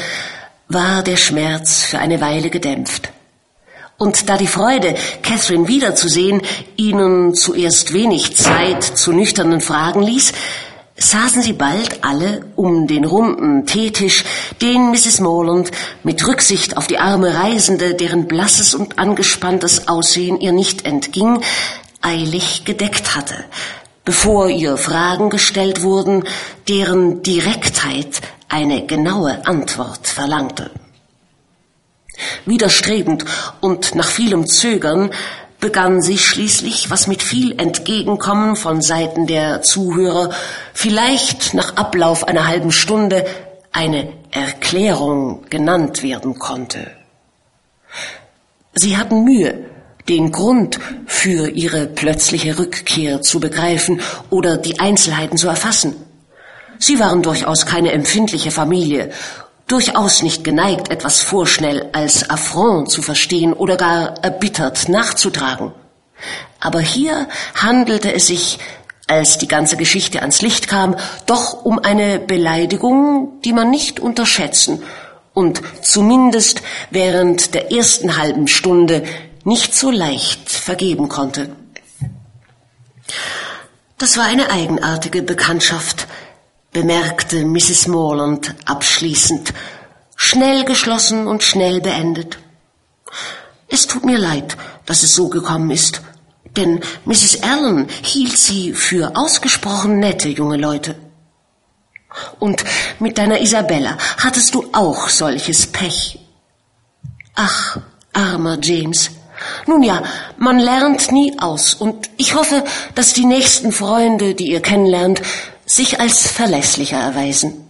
war 0.68 1.02
der 1.02 1.18
Schmerz 1.18 1.84
für 1.84 1.98
eine 1.98 2.22
Weile 2.22 2.48
gedämpft. 2.48 3.11
Und 3.98 4.30
da 4.30 4.38
die 4.38 4.46
Freude, 4.46 4.94
Catherine 5.22 5.68
wiederzusehen, 5.68 6.40
ihnen 6.76 7.34
zuerst 7.34 7.92
wenig 7.92 8.36
Zeit 8.36 8.82
zu 8.82 9.12
nüchternen 9.12 9.61
Fragen 9.61 10.02
ließ, 10.02 10.32
saßen 10.96 11.42
sie 11.42 11.52
bald 11.52 12.02
alle 12.05 12.46
um 12.57 12.86
den 12.86 13.05
runden 13.05 13.66
Teetisch, 13.66 14.24
den 14.62 14.90
Mrs. 14.90 15.20
Morland 15.20 15.72
mit 16.05 16.26
Rücksicht 16.26 16.78
auf 16.78 16.86
die 16.86 16.98
arme 16.98 17.34
Reisende, 17.34 17.94
deren 17.94 18.26
blasses 18.26 18.74
und 18.74 18.98
angespanntes 18.98 19.88
Aussehen 19.88 20.40
ihr 20.40 20.52
nicht 20.52 20.86
entging, 20.86 21.42
eilig 22.00 22.64
gedeckt 22.64 23.14
hatte, 23.14 23.44
bevor 24.05 24.48
ihr 24.48 24.76
Fragen 24.76 25.30
gestellt 25.30 25.82
wurden, 25.82 26.24
deren 26.68 27.22
Direktheit 27.22 28.20
eine 28.48 28.86
genaue 28.86 29.46
Antwort 29.46 30.07
verlangte. 30.07 30.70
Widerstrebend 32.44 33.24
und 33.61 33.94
nach 33.94 34.07
vielem 34.07 34.46
Zögern 34.46 35.11
begann 35.59 36.02
sie 36.02 36.18
schließlich, 36.18 36.90
was 36.90 37.07
mit 37.07 37.22
viel 37.22 37.59
Entgegenkommen 37.59 38.55
von 38.55 38.82
Seiten 38.82 39.26
der 39.26 39.62
Zuhörer 39.62 40.30
vielleicht 40.74 41.55
nach 41.55 41.76
Ablauf 41.76 42.28
einer 42.28 42.46
halben 42.46 42.70
Stunde 42.70 43.24
eine 43.72 44.12
Erklärung 44.30 45.46
genannt 45.48 46.02
werden 46.02 46.38
konnte. 46.38 46.90
Sie 48.74 48.96
hatten 48.96 49.24
Mühe, 49.24 49.70
den 50.09 50.32
Grund 50.32 50.78
für 51.07 51.48
ihre 51.48 51.86
plötzliche 51.86 52.59
Rückkehr 52.59 53.22
zu 53.22 53.40
begreifen 53.40 54.00
oder 54.30 54.57
die 54.57 54.78
Einzelheiten 54.78 55.36
zu 55.36 55.48
erfassen. 55.48 55.96
Sie 56.78 56.98
waren 56.98 57.22
durchaus 57.22 57.66
keine 57.66 57.92
empfindliche 57.92 58.50
Familie, 58.50 59.11
durchaus 59.66 60.22
nicht 60.22 60.44
geneigt, 60.44 60.90
etwas 60.90 61.20
vorschnell 61.20 61.88
als 61.92 62.28
Affront 62.28 62.90
zu 62.90 63.00
verstehen 63.00 63.52
oder 63.52 63.76
gar 63.76 64.22
erbittert 64.22 64.88
nachzutragen. 64.88 65.72
Aber 66.61 66.80
hier 66.80 67.28
handelte 67.55 68.12
es 68.12 68.26
sich, 68.26 68.59
als 69.07 69.38
die 69.38 69.48
ganze 69.48 69.76
Geschichte 69.76 70.20
ans 70.20 70.42
Licht 70.42 70.68
kam, 70.68 70.96
doch 71.26 71.64
um 71.64 71.78
eine 71.78 72.18
Beleidigung, 72.18 73.40
die 73.44 73.52
man 73.52 73.70
nicht 73.70 74.00
unterschätzen 74.00 74.82
und 75.34 75.61
zumindest 75.82 76.62
während 76.90 77.55
der 77.55 77.72
ersten 77.72 78.16
halben 78.16 78.48
Stunde 78.48 79.02
nicht 79.45 79.74
so 79.74 79.90
leicht 79.90 80.51
vergeben 80.51 81.09
konnte. 81.09 81.55
Das 83.99 84.16
war 84.16 84.24
eine 84.24 84.51
eigenartige 84.51 85.22
Bekanntschaft, 85.22 86.09
bemerkte 86.72 87.45
Mrs. 87.45 87.86
Morland 87.86 88.55
abschließend, 88.64 89.55
schnell 90.16 90.64
geschlossen 90.64 91.26
und 91.26 91.42
schnell 91.42 91.80
beendet. 91.80 92.38
Es 93.68 93.86
tut 93.86 94.05
mir 94.05 94.18
leid, 94.18 94.57
dass 94.86 95.03
es 95.03 95.14
so 95.14 95.28
gekommen 95.28 95.70
ist, 95.70 96.03
denn 96.57 96.80
Mrs. 97.05 97.42
Allen 97.42 97.88
hielt 98.03 98.36
sie 98.36 98.72
für 98.72 99.16
ausgesprochen 99.16 99.99
nette 99.99 100.28
junge 100.28 100.57
Leute. 100.57 100.97
Und 102.38 102.64
mit 103.01 103.18
deiner 103.18 103.40
Isabella 103.40 103.99
hattest 104.18 104.55
du 104.55 104.68
auch 104.72 105.09
solches 105.09 105.66
Pech. 105.66 106.18
Ach, 107.34 107.78
armer 108.12 108.59
James. 108.61 109.11
Nun 109.66 109.82
ja, 109.82 110.03
man 110.36 110.59
lernt 110.59 111.12
nie 111.12 111.38
aus 111.38 111.74
und 111.74 112.11
ich 112.16 112.34
hoffe, 112.34 112.64
dass 112.95 113.12
die 113.12 113.24
nächsten 113.24 113.72
Freunde, 113.72 114.34
die 114.34 114.51
ihr 114.51 114.61
kennenlernt, 114.61 115.22
sich 115.66 116.01
als 116.01 116.26
verlässlicher 116.26 116.99
erweisen. 116.99 117.66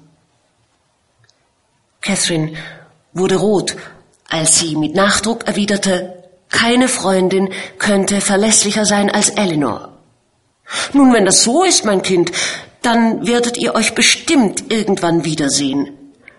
Catherine 2.01 2.53
wurde 3.12 3.37
rot, 3.37 3.77
als 4.29 4.59
sie 4.59 4.77
mit 4.77 4.95
Nachdruck 4.95 5.47
erwiderte, 5.47 6.25
keine 6.51 6.89
Freundin 6.89 7.53
könnte 7.79 8.20
verlässlicher 8.20 8.85
sein 8.85 9.11
als 9.11 9.31
Eleanor. 9.31 9.95
Nun, 10.93 11.12
wenn 11.12 11.25
das 11.25 11.43
so 11.43 11.64
ist, 11.64 11.85
mein 11.85 12.03
Kind, 12.03 12.33
dann 12.83 13.27
werdet 13.27 13.57
ihr 13.59 13.75
euch 13.75 13.95
bestimmt 13.95 14.70
irgendwann 14.70 15.25
wiedersehen. 15.25 15.91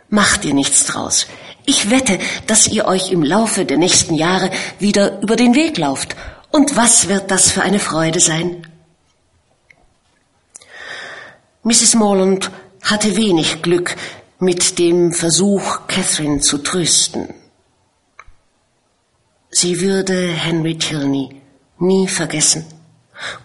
Macht 0.10 0.46
ihr 0.46 0.54
nichts 0.54 0.86
draus. 0.86 1.28
Ich 1.66 1.90
wette, 1.90 2.20
dass 2.48 2.68
ihr 2.68 2.86
euch 2.86 3.12
im 3.12 3.24
Laufe 3.24 3.66
der 3.66 3.78
nächsten 3.78 4.14
Jahre 4.16 4.52
wieder 4.80 5.22
über 5.22 5.36
den 5.36 5.56
Weg 5.56 5.78
lauft. 5.78 6.16
Und 6.52 6.76
was 6.76 7.10
wird 7.10 7.32
das 7.32 7.52
für 7.52 7.64
eine 7.64 7.80
Freude 7.80 8.20
sein? 8.20 8.68
Mrs. 11.64 11.96
Morland 11.96 12.52
hatte 12.84 13.16
wenig 13.16 13.64
Glück 13.64 13.96
mit 14.40 14.78
dem 14.78 15.12
Versuch, 15.12 15.88
Catherine 15.88 16.40
zu 16.40 16.60
trösten. 16.60 17.34
Sie 19.50 19.82
würde 19.82 20.28
Henry 20.28 20.78
Tilney 20.78 21.42
nie 21.80 22.08
vergessen 22.08 22.66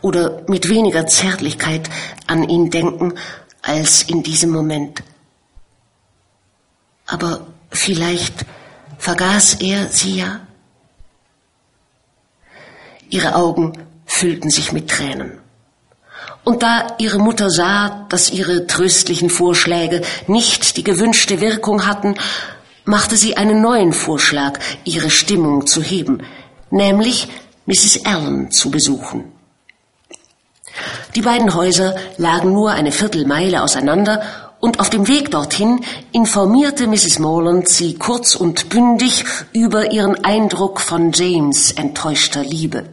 oder 0.03 0.43
mit 0.49 0.69
weniger 0.69 1.07
Zärtlichkeit 1.07 1.89
an 2.27 2.49
ihn 2.49 2.71
denken 2.71 3.15
als 3.63 4.03
in 4.03 4.23
diesem 4.23 4.51
Moment. 4.51 5.03
Aber 7.07 7.47
vielleicht 7.71 8.47
vergaß 8.99 9.55
er 9.55 9.89
sie 9.89 10.19
ja. 10.19 10.41
Ihre 13.09 13.35
Augen 13.35 13.73
füllten 14.07 14.51
sich 14.51 14.73
mit 14.73 14.89
Tränen. 14.91 15.39
Und 16.45 16.63
da 16.63 16.97
ihre 16.99 17.19
Mutter 17.19 17.51
sah, 17.51 18.07
dass 18.09 18.31
ihre 18.31 18.67
tröstlichen 18.67 19.31
Vorschläge 19.31 20.03
nicht 20.27 20.77
die 20.77 20.85
gewünschte 20.85 21.41
Wirkung 21.41 21.87
hatten, 21.87 22.15
machte 22.85 23.17
sie 23.17 23.37
einen 23.37 23.61
neuen 23.61 23.93
Vorschlag, 23.93 24.59
ihre 24.85 25.11
Stimmung 25.11 25.67
zu 25.67 25.83
heben, 25.83 26.23
nämlich 26.71 27.29
Mrs. 27.67 28.05
Allen 28.05 28.51
zu 28.51 28.71
besuchen. 28.71 29.33
Die 31.15 31.23
beiden 31.23 31.55
Häuser 31.55 31.95
lagen 32.17 32.53
nur 32.53 32.71
eine 32.71 32.93
Viertelmeile 32.93 33.63
auseinander 33.63 34.50
und 34.61 34.79
auf 34.79 34.91
dem 34.91 35.09
Weg 35.09 35.31
dorthin 35.31 35.85
informierte 36.13 36.87
Mrs. 36.87 37.19
Morland 37.19 37.69
sie 37.69 37.95
kurz 37.95 38.35
und 38.35 38.69
bündig 38.69 39.25
über 39.53 39.91
ihren 39.91 40.25
Eindruck 40.25 40.81
von 40.81 41.13
James 41.13 41.73
enttäuschter 41.73 42.43
Liebe. 42.43 42.85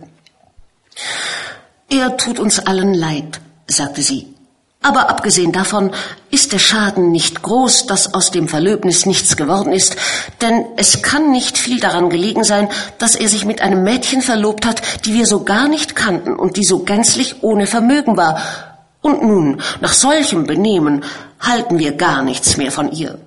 Er 1.90 2.18
tut 2.18 2.40
uns 2.40 2.60
allen 2.60 2.94
leid, 2.94 3.40
sagte 3.68 4.02
sie. 4.02 4.34
Aber 4.82 5.10
abgesehen 5.10 5.52
davon 5.52 5.92
ist 6.30 6.54
der 6.54 6.60
Schaden 6.60 7.12
nicht 7.12 7.42
groß, 7.42 7.88
dass 7.88 8.14
aus 8.14 8.32
dem 8.32 8.48
Verlöbnis 8.48 9.06
nichts 9.06 9.36
geworden 9.36 9.74
ist, 9.74 9.98
denn 10.42 10.66
es 10.78 11.02
kann 11.02 11.32
nicht 11.32 11.58
viel 11.58 11.80
daran 11.80 12.10
gelegen 12.10 12.44
sein, 12.44 12.70
dass 13.00 13.16
er 13.16 13.28
sich 13.28 13.44
mit 13.44 13.62
einem 13.62 13.84
Mädchen 13.84 14.22
verlobt 14.22 14.66
hat, 14.66 15.06
die 15.06 15.14
wir 15.14 15.26
so 15.26 15.44
gar 15.44 15.68
nicht 15.68 15.96
kannten 15.96 16.36
und 16.36 16.58
die 16.58 16.64
so 16.64 16.80
gänzlich 16.80 17.44
ohne 17.44 17.68
Vermögen 17.68 18.18
war. 18.18 18.77
Und 19.08 19.24
nun, 19.24 19.62
nach 19.80 19.94
solchem 19.94 20.46
Benehmen, 20.46 21.06
halten 21.40 21.80
wir 21.80 21.94
gar 21.94 22.24
nichts 22.24 22.58
mehr 22.58 22.74
von 22.74 22.92
ihr. 22.92 23.18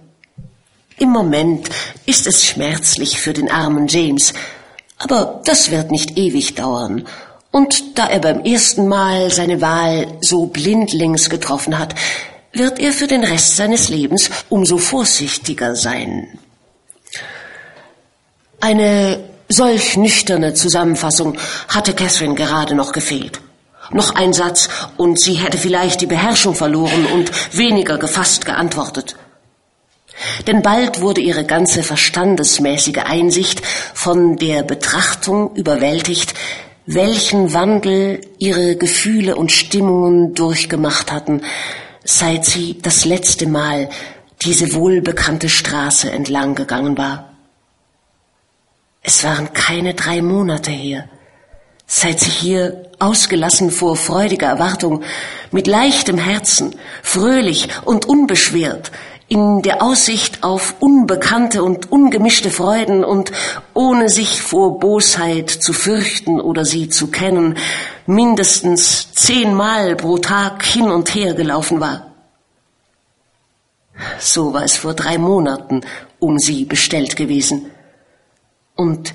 Im 0.98 1.08
Moment 1.08 1.70
ist 2.04 2.26
es 2.26 2.44
schmerzlich 2.44 3.18
für 3.18 3.32
den 3.32 3.50
armen 3.50 3.86
James, 3.88 4.34
aber 4.98 5.40
das 5.46 5.70
wird 5.70 5.90
nicht 5.90 6.18
ewig 6.18 6.54
dauern, 6.54 7.06
und 7.50 7.98
da 7.98 8.08
er 8.08 8.18
beim 8.18 8.44
ersten 8.44 8.88
Mal 8.88 9.30
seine 9.30 9.62
Wahl 9.62 10.18
so 10.20 10.48
blindlings 10.48 11.30
getroffen 11.30 11.78
hat, 11.78 11.94
wird 12.52 12.78
er 12.78 12.92
für 12.92 13.06
den 13.06 13.24
Rest 13.24 13.56
seines 13.56 13.88
Lebens 13.88 14.28
umso 14.50 14.76
vorsichtiger 14.76 15.74
sein. 15.76 16.38
Eine 18.60 19.24
solch 19.48 19.96
nüchterne 19.96 20.52
Zusammenfassung 20.52 21.38
hatte 21.68 21.94
Catherine 21.94 22.34
gerade 22.34 22.74
noch 22.74 22.92
gefehlt. 22.92 23.40
Noch 23.92 24.14
ein 24.14 24.32
Satz, 24.32 24.68
und 24.96 25.18
sie 25.18 25.34
hätte 25.34 25.58
vielleicht 25.58 26.00
die 26.00 26.06
Beherrschung 26.06 26.54
verloren 26.54 27.06
und 27.06 27.30
weniger 27.56 27.98
gefasst 27.98 28.44
geantwortet. 28.44 29.16
Denn 30.46 30.62
bald 30.62 31.00
wurde 31.00 31.20
ihre 31.20 31.44
ganze 31.44 31.82
verstandesmäßige 31.82 32.98
Einsicht 32.98 33.62
von 33.94 34.36
der 34.36 34.62
Betrachtung 34.62 35.54
überwältigt, 35.56 36.34
welchen 36.86 37.52
Wandel 37.52 38.20
ihre 38.38 38.76
Gefühle 38.76 39.36
und 39.36 39.52
Stimmungen 39.52 40.34
durchgemacht 40.34 41.10
hatten, 41.10 41.42
seit 42.04 42.44
sie 42.44 42.78
das 42.80 43.04
letzte 43.04 43.46
Mal 43.48 43.88
diese 44.42 44.74
wohlbekannte 44.74 45.48
Straße 45.48 46.10
entlang 46.10 46.54
gegangen 46.54 46.96
war. 46.96 47.30
Es 49.02 49.24
waren 49.24 49.52
keine 49.52 49.94
drei 49.94 50.22
Monate 50.22 50.70
her, 50.70 51.08
seit 51.92 52.20
sie 52.20 52.30
hier 52.30 52.84
ausgelassen 53.00 53.72
vor 53.72 53.96
freudiger 53.96 54.46
Erwartung, 54.46 55.02
mit 55.50 55.66
leichtem 55.66 56.18
Herzen, 56.18 56.76
fröhlich 57.02 57.68
und 57.84 58.04
unbeschwert, 58.04 58.92
in 59.26 59.62
der 59.62 59.82
Aussicht 59.82 60.44
auf 60.44 60.76
unbekannte 60.78 61.64
und 61.64 61.90
ungemischte 61.90 62.52
Freuden 62.52 63.02
und 63.02 63.32
ohne 63.74 64.08
sich 64.08 64.40
vor 64.40 64.78
Bosheit 64.78 65.50
zu 65.50 65.72
fürchten 65.72 66.40
oder 66.40 66.64
sie 66.64 66.88
zu 66.88 67.08
kennen, 67.08 67.58
mindestens 68.06 69.12
zehnmal 69.12 69.96
pro 69.96 70.18
Tag 70.18 70.64
hin 70.64 70.92
und 70.92 71.12
her 71.12 71.34
gelaufen 71.34 71.80
war. 71.80 72.12
So 74.20 74.54
war 74.54 74.62
es 74.62 74.76
vor 74.76 74.94
drei 74.94 75.18
Monaten 75.18 75.80
um 76.20 76.38
sie 76.38 76.64
bestellt 76.64 77.16
gewesen. 77.16 77.66
Und 78.76 79.12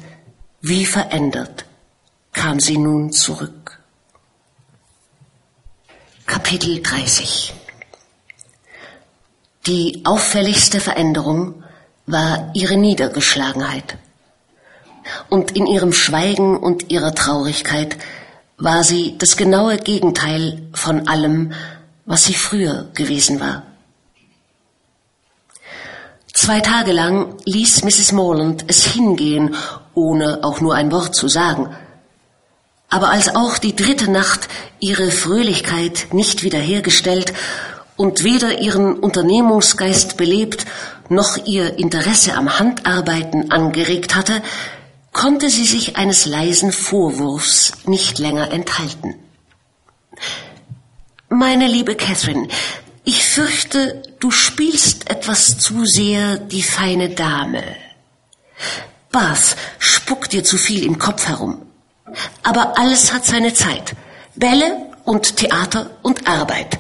wie 0.60 0.86
verändert 0.86 1.66
kam 2.36 2.60
sie 2.60 2.78
nun 2.78 3.12
zurück. 3.12 3.80
Kapitel 6.28 6.82
30 6.84 7.54
die 9.68 10.04
auffälligste 10.06 10.80
Veränderung 10.80 11.64
war 12.06 12.52
ihre 12.54 12.78
Niedergeschlagenheit. 12.78 13.98
Und 15.30 15.56
in 15.56 15.66
ihrem 15.66 15.92
Schweigen 15.92 16.56
und 16.58 16.92
ihrer 16.92 17.16
Traurigkeit 17.16 17.98
war 18.58 18.84
sie 18.84 19.16
das 19.18 19.38
genaue 19.38 19.78
Gegenteil 19.78 20.62
von 20.74 21.08
allem, 21.08 21.54
was 22.06 22.26
sie 22.26 22.36
früher 22.36 22.90
gewesen 22.94 23.40
war. 23.40 23.64
Zwei 26.32 26.60
Tage 26.60 26.92
lang 26.92 27.38
ließ 27.46 27.84
Mrs. 27.86 28.12
Morland 28.12 28.66
es 28.68 28.86
hingehen, 28.86 29.56
ohne 29.96 30.44
auch 30.44 30.62
nur 30.62 30.76
ein 30.76 30.92
Wort 30.92 31.16
zu 31.16 31.28
sagen. 31.28 31.76
Aber 32.90 33.10
als 33.10 33.36
auch 33.36 33.58
die 33.58 33.76
dritte 33.76 34.10
Nacht 34.10 34.48
ihre 34.80 35.12
Fröhlichkeit 35.12 36.08
nicht 36.14 36.44
wiederhergestellt 36.44 37.34
und 37.96 38.24
weder 38.24 38.60
ihren 38.60 38.96
Unternehmungsgeist 39.00 40.18
belebt 40.18 40.66
noch 41.10 41.38
ihr 41.46 41.78
Interesse 41.78 42.34
am 42.36 42.58
Handarbeiten 42.60 43.52
angeregt 43.52 44.16
hatte, 44.16 44.42
konnte 45.12 45.50
sie 45.50 45.66
sich 45.66 45.98
eines 45.98 46.26
leisen 46.26 46.72
Vorwurfs 46.72 47.74
nicht 47.86 48.20
länger 48.20 48.52
enthalten. 48.52 49.16
Meine 51.30 51.68
liebe 51.68 51.96
Catherine, 51.96 52.48
ich 53.04 53.24
fürchte, 53.24 54.02
du 54.20 54.32
spielst 54.32 55.10
etwas 55.10 55.58
zu 55.58 55.86
sehr 55.86 56.38
die 56.38 56.64
feine 56.64 57.10
Dame. 57.10 57.64
Bath 59.12 59.56
spuckt 59.80 60.34
dir 60.34 60.44
zu 60.44 60.58
viel 60.58 60.84
im 60.84 61.00
Kopf 61.00 61.28
herum. 61.28 61.65
Aber 62.44 62.78
alles 62.78 63.14
hat 63.14 63.26
seine 63.26 63.54
Zeit. 63.54 63.96
Bälle 64.36 64.92
und 65.04 65.38
Theater 65.38 65.92
und 66.02 66.28
Arbeit. 66.28 66.78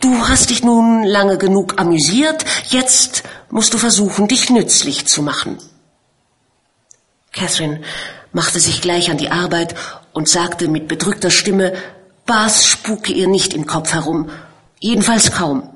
Du 0.00 0.28
hast 0.28 0.50
dich 0.50 0.62
nun 0.62 1.02
lange 1.04 1.38
genug 1.38 1.80
amüsiert, 1.80 2.44
jetzt 2.68 3.22
musst 3.50 3.72
du 3.72 3.78
versuchen, 3.78 4.28
dich 4.28 4.50
nützlich 4.50 5.06
zu 5.06 5.22
machen. 5.22 5.58
Catherine 7.32 7.80
machte 8.32 8.60
sich 8.60 8.80
gleich 8.82 9.10
an 9.10 9.16
die 9.16 9.30
Arbeit 9.30 9.74
und 10.12 10.28
sagte 10.28 10.68
mit 10.68 10.88
bedrückter 10.88 11.30
Stimme, 11.30 11.72
Bas 12.26 12.66
spuke 12.66 13.12
ihr 13.12 13.28
nicht 13.28 13.54
im 13.54 13.66
Kopf 13.66 13.92
herum, 13.92 14.30
jedenfalls 14.78 15.32
kaum. 15.32 15.73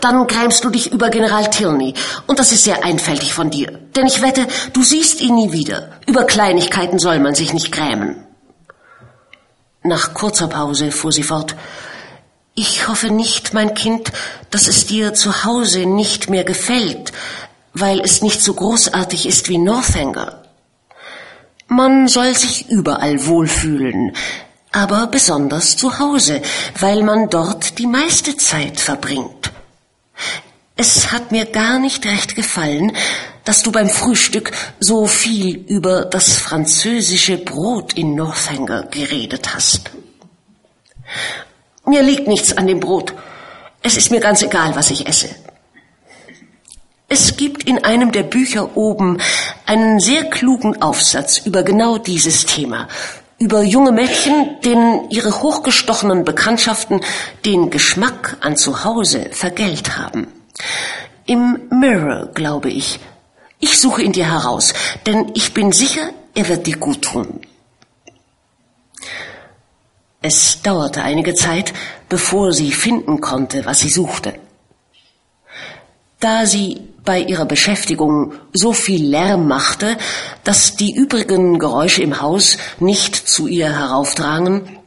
Dann 0.00 0.26
grämst 0.26 0.64
du 0.64 0.70
dich 0.70 0.92
über 0.92 1.10
General 1.10 1.50
Tilney, 1.50 1.94
und 2.26 2.38
das 2.38 2.52
ist 2.52 2.64
sehr 2.64 2.84
einfältig 2.84 3.34
von 3.34 3.50
dir, 3.50 3.78
denn 3.96 4.06
ich 4.06 4.22
wette, 4.22 4.46
du 4.72 4.82
siehst 4.82 5.20
ihn 5.20 5.34
nie 5.34 5.52
wieder. 5.52 5.90
Über 6.06 6.24
Kleinigkeiten 6.24 6.98
soll 6.98 7.18
man 7.18 7.34
sich 7.34 7.52
nicht 7.52 7.72
grämen. 7.72 8.24
Nach 9.82 10.14
kurzer 10.14 10.48
Pause 10.48 10.92
fuhr 10.92 11.12
sie 11.12 11.24
fort, 11.24 11.56
ich 12.54 12.86
hoffe 12.86 13.10
nicht, 13.10 13.54
mein 13.54 13.74
Kind, 13.74 14.12
dass 14.50 14.68
es 14.68 14.86
dir 14.86 15.14
zu 15.14 15.44
Hause 15.44 15.86
nicht 15.86 16.28
mehr 16.28 16.44
gefällt. 16.44 17.12
weil 17.74 18.00
es 18.00 18.22
nicht 18.22 18.42
so 18.42 18.54
großartig 18.54 19.26
ist 19.26 19.48
wie 19.48 19.58
Northanger. 19.58 20.42
Man 21.68 22.06
soll 22.06 22.34
sich 22.34 22.68
überall 22.68 23.26
wohlfühlen, 23.26 24.12
aber 24.72 25.06
besonders 25.06 25.76
zu 25.76 25.98
Hause, 25.98 26.42
weil 26.78 27.02
man 27.02 27.30
dort 27.30 27.78
die 27.78 27.86
meiste 27.86 28.36
Zeit 28.36 28.80
verbringt. 28.80 29.52
Es 30.76 31.12
hat 31.12 31.32
mir 31.32 31.46
gar 31.46 31.78
nicht 31.78 32.06
recht 32.06 32.34
gefallen, 32.34 32.92
dass 33.44 33.62
du 33.62 33.72
beim 33.72 33.88
Frühstück 33.88 34.52
so 34.80 35.06
viel 35.06 35.56
über 35.56 36.04
das 36.04 36.36
französische 36.36 37.38
Brot 37.38 37.92
in 37.94 38.14
Northanger 38.14 38.84
geredet 38.84 39.54
hast. 39.54 39.90
Mir 41.86 42.02
liegt 42.02 42.28
nichts 42.28 42.56
an 42.56 42.66
dem 42.66 42.80
Brot. 42.80 43.12
Es 43.82 43.96
ist 43.96 44.10
mir 44.10 44.20
ganz 44.20 44.42
egal, 44.42 44.74
was 44.76 44.90
ich 44.90 45.06
esse. 45.06 45.28
Es 47.08 47.36
gibt 47.36 47.64
in 47.64 47.84
einem 47.84 48.10
der 48.10 48.22
Bücher 48.22 48.76
oben 48.76 49.18
einen 49.66 50.00
sehr 50.00 50.30
klugen 50.30 50.80
Aufsatz 50.80 51.38
über 51.38 51.62
genau 51.62 51.98
dieses 51.98 52.46
Thema, 52.46 52.88
über 53.42 53.62
junge 53.62 53.90
Mädchen, 53.90 54.60
denen 54.64 55.10
ihre 55.10 55.42
hochgestochenen 55.42 56.24
Bekanntschaften 56.24 57.00
den 57.44 57.70
Geschmack 57.70 58.36
an 58.40 58.56
Zuhause 58.56 59.30
vergällt 59.32 59.98
haben. 59.98 60.28
Im 61.26 61.58
Mirror, 61.68 62.28
glaube 62.34 62.70
ich. 62.70 63.00
Ich 63.58 63.80
suche 63.80 64.02
ihn 64.02 64.12
dir 64.12 64.30
heraus, 64.30 64.74
denn 65.06 65.32
ich 65.34 65.54
bin 65.54 65.72
sicher, 65.72 66.10
er 66.34 66.48
wird 66.48 66.68
dir 66.68 66.76
gut 66.76 67.02
tun. 67.02 67.40
Es 70.20 70.62
dauerte 70.62 71.02
einige 71.02 71.34
Zeit, 71.34 71.72
bevor 72.08 72.52
sie 72.52 72.70
finden 72.70 73.20
konnte, 73.20 73.66
was 73.66 73.80
sie 73.80 73.90
suchte. 73.90 74.34
Da 76.20 76.46
sie 76.46 76.91
bei 77.04 77.20
ihrer 77.20 77.46
Beschäftigung 77.46 78.34
so 78.52 78.72
viel 78.72 79.04
Lärm 79.04 79.48
machte, 79.48 79.96
dass 80.44 80.76
die 80.76 80.94
übrigen 80.94 81.58
Geräusche 81.58 82.02
im 82.02 82.20
Haus 82.20 82.58
nicht 82.78 83.16
zu 83.16 83.48
ihr 83.48 83.72
heraufdrangen, 83.72 84.78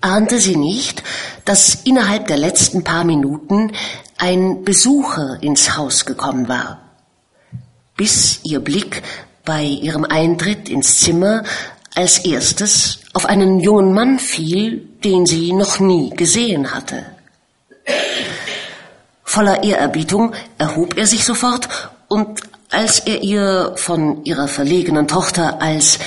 ahnte 0.00 0.40
sie 0.40 0.56
nicht, 0.56 1.02
dass 1.44 1.74
innerhalb 1.84 2.26
der 2.28 2.36
letzten 2.36 2.84
paar 2.84 3.04
Minuten 3.04 3.72
ein 4.18 4.64
Besucher 4.64 5.38
ins 5.40 5.76
Haus 5.76 6.06
gekommen 6.06 6.48
war, 6.48 6.80
bis 7.96 8.40
ihr 8.44 8.60
Blick 8.60 9.02
bei 9.44 9.62
ihrem 9.64 10.04
Eintritt 10.04 10.68
ins 10.68 11.00
Zimmer 11.00 11.44
als 11.94 12.18
erstes 12.18 13.00
auf 13.14 13.26
einen 13.26 13.60
jungen 13.60 13.94
Mann 13.94 14.18
fiel, 14.18 14.88
den 15.02 15.24
sie 15.24 15.52
noch 15.52 15.80
nie 15.80 16.10
gesehen 16.10 16.74
hatte. 16.74 17.06
Voller 19.28 19.64
Ehrerbietung 19.64 20.34
erhob 20.56 20.96
er 20.96 21.04
sich 21.04 21.24
sofort 21.24 21.68
und 22.06 22.40
als 22.70 23.00
er 23.00 23.22
ihr 23.22 23.72
von 23.74 24.24
ihrer 24.24 24.46
verlegenen 24.46 25.08
Tochter 25.08 25.60
als 25.60 25.98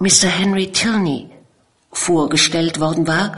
Mr. 0.00 0.26
Henry 0.26 0.72
Tilney 0.72 1.30
vorgestellt 1.92 2.80
worden 2.80 3.06
war, 3.06 3.36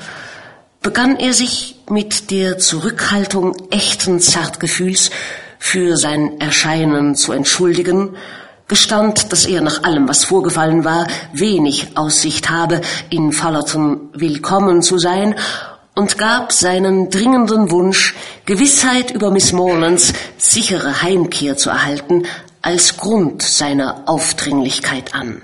begann 0.80 1.16
er 1.16 1.34
sich 1.34 1.76
mit 1.88 2.30
der 2.30 2.58
Zurückhaltung 2.58 3.54
echten 3.70 4.20
Zartgefühls 4.20 5.10
für 5.58 5.98
sein 5.98 6.40
Erscheinen 6.40 7.14
zu 7.14 7.32
entschuldigen, 7.32 8.16
gestand, 8.68 9.32
dass 9.32 9.44
er 9.44 9.60
nach 9.60 9.84
allem, 9.84 10.08
was 10.08 10.24
vorgefallen 10.24 10.84
war, 10.86 11.06
wenig 11.34 11.98
Aussicht 11.98 12.48
habe, 12.48 12.80
in 13.10 13.32
Fullerton 13.32 14.08
willkommen 14.14 14.80
zu 14.80 14.98
sein 14.98 15.34
und 15.94 16.18
gab 16.18 16.52
seinen 16.52 17.10
dringenden 17.10 17.70
Wunsch, 17.70 18.14
Gewissheit 18.46 19.10
über 19.10 19.30
Miss 19.30 19.52
Morlands 19.52 20.12
sichere 20.36 21.02
Heimkehr 21.02 21.56
zu 21.56 21.70
erhalten, 21.70 22.26
als 22.62 22.96
Grund 22.96 23.42
seiner 23.42 24.02
Aufdringlichkeit 24.06 25.14
an. 25.14 25.42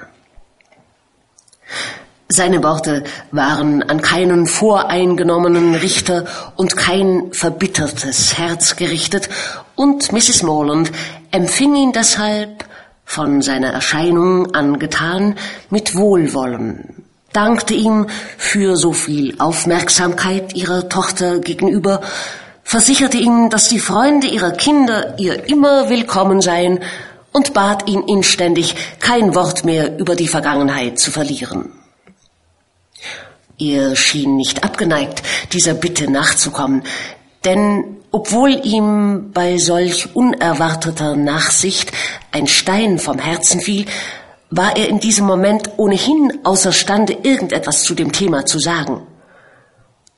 Seine 2.32 2.62
Worte 2.62 3.02
waren 3.32 3.82
an 3.82 4.00
keinen 4.00 4.46
voreingenommenen 4.46 5.74
Richter 5.74 6.26
und 6.56 6.76
kein 6.76 7.32
verbittertes 7.32 8.38
Herz 8.38 8.76
gerichtet, 8.76 9.28
und 9.74 10.12
Mrs. 10.12 10.42
Morland 10.42 10.92
empfing 11.30 11.74
ihn 11.74 11.92
deshalb 11.92 12.64
von 13.04 13.42
seiner 13.42 13.72
Erscheinung 13.72 14.54
angetan 14.54 15.36
mit 15.70 15.96
Wohlwollen, 15.96 16.99
dankte 17.32 17.74
ihm 17.74 18.06
für 18.36 18.76
so 18.76 18.92
viel 18.92 19.36
Aufmerksamkeit 19.38 20.54
ihrer 20.54 20.88
Tochter 20.88 21.38
gegenüber, 21.38 22.00
versicherte 22.62 23.18
ihm, 23.18 23.50
dass 23.50 23.68
die 23.68 23.80
Freunde 23.80 24.26
ihrer 24.26 24.52
Kinder 24.52 25.18
ihr 25.18 25.48
immer 25.48 25.88
willkommen 25.88 26.40
seien 26.40 26.80
und 27.32 27.54
bat 27.54 27.88
ihn 27.88 28.02
inständig, 28.02 28.74
kein 28.98 29.34
Wort 29.34 29.64
mehr 29.64 29.98
über 29.98 30.16
die 30.16 30.28
Vergangenheit 30.28 30.98
zu 30.98 31.10
verlieren. 31.10 31.72
Er 33.58 33.94
schien 33.94 34.36
nicht 34.36 34.64
abgeneigt, 34.64 35.22
dieser 35.52 35.74
Bitte 35.74 36.10
nachzukommen, 36.10 36.82
denn 37.44 37.96
obwohl 38.10 38.50
ihm 38.64 39.30
bei 39.32 39.58
solch 39.58 40.14
unerwarteter 40.16 41.14
Nachsicht 41.14 41.92
ein 42.32 42.46
Stein 42.46 42.98
vom 42.98 43.18
Herzen 43.18 43.60
fiel, 43.60 43.86
war 44.50 44.76
er 44.76 44.88
in 44.88 44.98
diesem 44.98 45.26
Moment 45.26 45.70
ohnehin 45.76 46.40
außerstande, 46.44 47.18
irgendetwas 47.22 47.82
zu 47.84 47.94
dem 47.94 48.12
Thema 48.12 48.44
zu 48.44 48.58
sagen. 48.58 49.06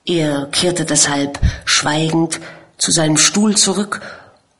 Er 0.04 0.46
kehrte 0.46 0.84
deshalb 0.84 1.38
schweigend 1.64 2.40
zu 2.78 2.90
seinem 2.90 3.18
Stuhl 3.18 3.56
zurück 3.56 4.00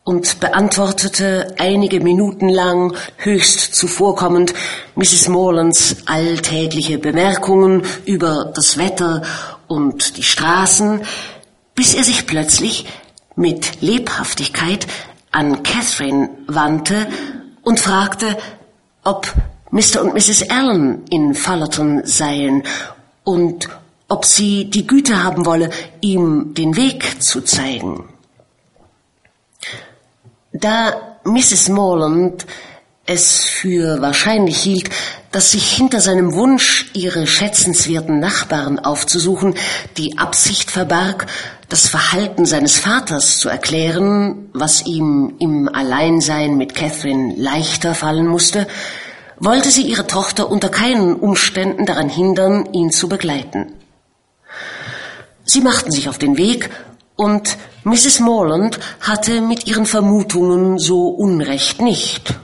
und 0.04 0.40
beantwortete 0.40 1.54
einige 1.58 2.00
Minuten 2.00 2.48
lang 2.48 2.94
höchst 3.16 3.74
zuvorkommend 3.74 4.52
Mrs. 4.94 5.28
Morlands 5.28 5.96
alltägliche 6.06 6.98
Bemerkungen 6.98 7.82
über 8.04 8.52
das 8.54 8.78
Wetter 8.78 9.22
und 9.68 10.16
die 10.16 10.22
Straßen, 10.22 11.02
bis 11.74 11.94
er 11.94 12.04
sich 12.04 12.26
plötzlich 12.26 12.86
mit 13.36 13.80
Lebhaftigkeit 13.80 14.86
an 15.30 15.62
Catherine 15.62 16.30
wandte 16.46 17.06
und 17.62 17.80
fragte, 17.80 18.36
ob 19.04 19.32
Mr. 19.72 20.02
und 20.02 20.12
Mrs. 20.12 20.50
Allen 20.50 21.06
in 21.08 21.34
Fullerton 21.34 22.02
seien 22.04 22.62
und 23.24 23.70
ob 24.06 24.26
sie 24.26 24.68
die 24.68 24.86
Güte 24.86 25.24
haben 25.24 25.46
wolle, 25.46 25.70
ihm 26.02 26.52
den 26.52 26.76
Weg 26.76 27.22
zu 27.22 27.40
zeigen. 27.40 28.04
Da 30.52 31.18
Mrs. 31.24 31.70
Morland 31.70 32.46
es 33.06 33.40
für 33.40 34.02
wahrscheinlich 34.02 34.58
hielt, 34.58 34.90
dass 35.30 35.52
sich 35.52 35.72
hinter 35.72 36.02
seinem 36.02 36.34
Wunsch, 36.34 36.90
ihre 36.92 37.26
schätzenswerten 37.26 38.20
Nachbarn 38.20 38.78
aufzusuchen, 38.78 39.54
die 39.96 40.18
Absicht 40.18 40.70
verbarg, 40.70 41.26
das 41.70 41.88
Verhalten 41.88 42.44
seines 42.44 42.78
Vaters 42.78 43.38
zu 43.38 43.48
erklären, 43.48 44.50
was 44.52 44.84
ihm 44.84 45.36
im 45.38 45.70
Alleinsein 45.72 46.58
mit 46.58 46.74
Catherine 46.74 47.34
leichter 47.38 47.94
fallen 47.94 48.26
musste, 48.26 48.66
wollte 49.42 49.70
sie 49.70 49.82
ihre 49.82 50.06
Tochter 50.06 50.50
unter 50.50 50.68
keinen 50.68 51.16
Umständen 51.16 51.84
daran 51.84 52.08
hindern, 52.08 52.72
ihn 52.72 52.90
zu 52.92 53.08
begleiten. 53.08 53.72
Sie 55.44 55.60
machten 55.60 55.90
sich 55.90 56.08
auf 56.08 56.16
den 56.16 56.36
Weg 56.38 56.70
und 57.16 57.58
Mrs. 57.82 58.20
Morland 58.20 58.78
hatte 59.00 59.40
mit 59.40 59.66
ihren 59.66 59.84
Vermutungen 59.84 60.78
so 60.78 61.08
Unrecht 61.08 61.82
nicht. 61.82 62.34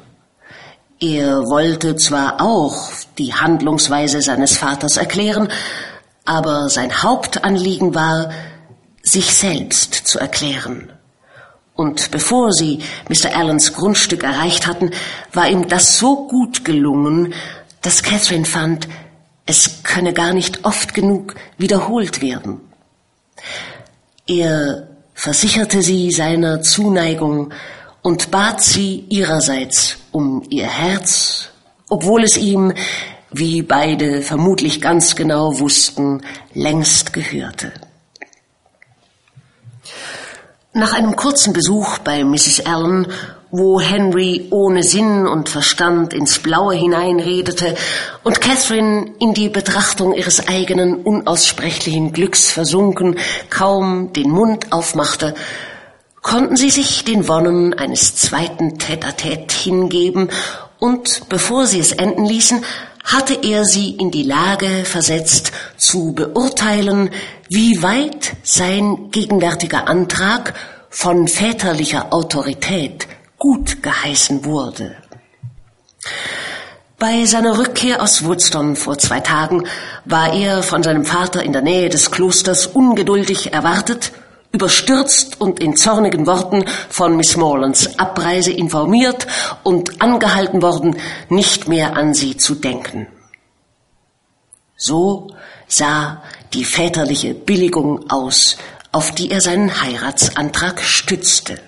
Er 1.00 1.44
wollte 1.46 1.94
zwar 1.94 2.40
auch 2.40 2.90
die 3.18 3.32
Handlungsweise 3.32 4.20
seines 4.20 4.56
Vaters 4.56 4.96
erklären, 4.96 5.48
aber 6.24 6.68
sein 6.68 7.02
Hauptanliegen 7.04 7.94
war, 7.94 8.30
sich 9.02 9.32
selbst 9.32 9.94
zu 9.94 10.18
erklären. 10.18 10.92
Und 11.78 12.10
bevor 12.10 12.52
sie 12.52 12.80
Mr. 13.08 13.36
Allens 13.36 13.72
Grundstück 13.72 14.24
erreicht 14.24 14.66
hatten, 14.66 14.90
war 15.32 15.48
ihm 15.48 15.68
das 15.68 15.96
so 15.96 16.26
gut 16.26 16.64
gelungen, 16.64 17.34
dass 17.82 18.02
Catherine 18.02 18.46
fand, 18.46 18.88
es 19.46 19.84
könne 19.84 20.12
gar 20.12 20.34
nicht 20.34 20.64
oft 20.64 20.92
genug 20.92 21.36
wiederholt 21.56 22.20
werden. 22.20 22.60
Er 24.26 24.88
versicherte 25.14 25.80
sie 25.80 26.10
seiner 26.10 26.62
Zuneigung 26.62 27.54
und 28.02 28.32
bat 28.32 28.60
sie 28.60 29.04
ihrerseits 29.08 29.98
um 30.10 30.42
ihr 30.50 30.66
Herz, 30.66 31.50
obwohl 31.88 32.24
es 32.24 32.36
ihm, 32.36 32.72
wie 33.30 33.62
beide 33.62 34.22
vermutlich 34.22 34.80
ganz 34.80 35.14
genau 35.14 35.60
wussten, 35.60 36.22
längst 36.54 37.12
gehörte. 37.12 37.72
Nach 40.74 40.92
einem 40.92 41.16
kurzen 41.16 41.54
Besuch 41.54 41.96
bei 41.98 42.24
Mrs. 42.24 42.66
Allen, 42.66 43.06
wo 43.50 43.80
Henry 43.80 44.48
ohne 44.50 44.82
Sinn 44.82 45.26
und 45.26 45.48
Verstand 45.48 46.12
ins 46.12 46.40
Blaue 46.40 46.74
hineinredete 46.74 47.74
und 48.22 48.42
Catherine 48.42 49.14
in 49.18 49.32
die 49.32 49.48
Betrachtung 49.48 50.12
ihres 50.12 50.46
eigenen 50.46 50.96
unaussprechlichen 50.96 52.12
Glücks 52.12 52.52
versunken 52.52 53.16
kaum 53.48 54.12
den 54.12 54.28
Mund 54.28 54.70
aufmachte, 54.70 55.34
konnten 56.20 56.56
sie 56.56 56.70
sich 56.70 57.02
den 57.02 57.28
Wonnen 57.28 57.72
eines 57.72 58.16
zweiten 58.16 58.76
Tête-à-Tête 58.76 59.50
hingeben 59.50 60.28
und 60.78 61.30
bevor 61.30 61.66
sie 61.66 61.80
es 61.80 61.92
enden 61.92 62.26
ließen, 62.26 62.62
hatte 63.08 63.34
er 63.42 63.64
sie 63.64 63.90
in 63.90 64.10
die 64.10 64.22
Lage 64.22 64.84
versetzt, 64.84 65.52
zu 65.76 66.12
beurteilen, 66.12 67.10
wie 67.48 67.82
weit 67.82 68.36
sein 68.42 69.10
gegenwärtiger 69.10 69.88
Antrag 69.88 70.54
von 70.90 71.26
väterlicher 71.26 72.12
Autorität 72.12 73.08
gut 73.38 73.82
geheißen 73.82 74.44
wurde. 74.44 74.94
Bei 76.98 77.24
seiner 77.24 77.56
Rückkehr 77.56 78.02
aus 78.02 78.24
Woodstone 78.24 78.76
vor 78.76 78.98
zwei 78.98 79.20
Tagen 79.20 79.64
war 80.04 80.34
er 80.34 80.62
von 80.62 80.82
seinem 80.82 81.04
Vater 81.06 81.42
in 81.42 81.52
der 81.52 81.62
Nähe 81.62 81.88
des 81.88 82.10
Klosters 82.10 82.66
ungeduldig 82.66 83.52
erwartet, 83.52 84.12
überstürzt 84.52 85.40
und 85.40 85.60
in 85.60 85.76
zornigen 85.76 86.26
Worten 86.26 86.64
von 86.88 87.16
Miss 87.16 87.36
Morlands 87.36 87.98
Abreise 87.98 88.52
informiert 88.52 89.26
und 89.62 90.00
angehalten 90.00 90.62
worden, 90.62 90.96
nicht 91.28 91.68
mehr 91.68 91.96
an 91.96 92.14
sie 92.14 92.36
zu 92.36 92.54
denken. 92.54 93.08
So 94.76 95.34
sah 95.66 96.22
die 96.54 96.64
väterliche 96.64 97.34
Billigung 97.34 98.10
aus, 98.10 98.56
auf 98.90 99.14
die 99.14 99.30
er 99.30 99.40
seinen 99.40 99.82
Heiratsantrag 99.82 100.80
stützte. 100.80 101.60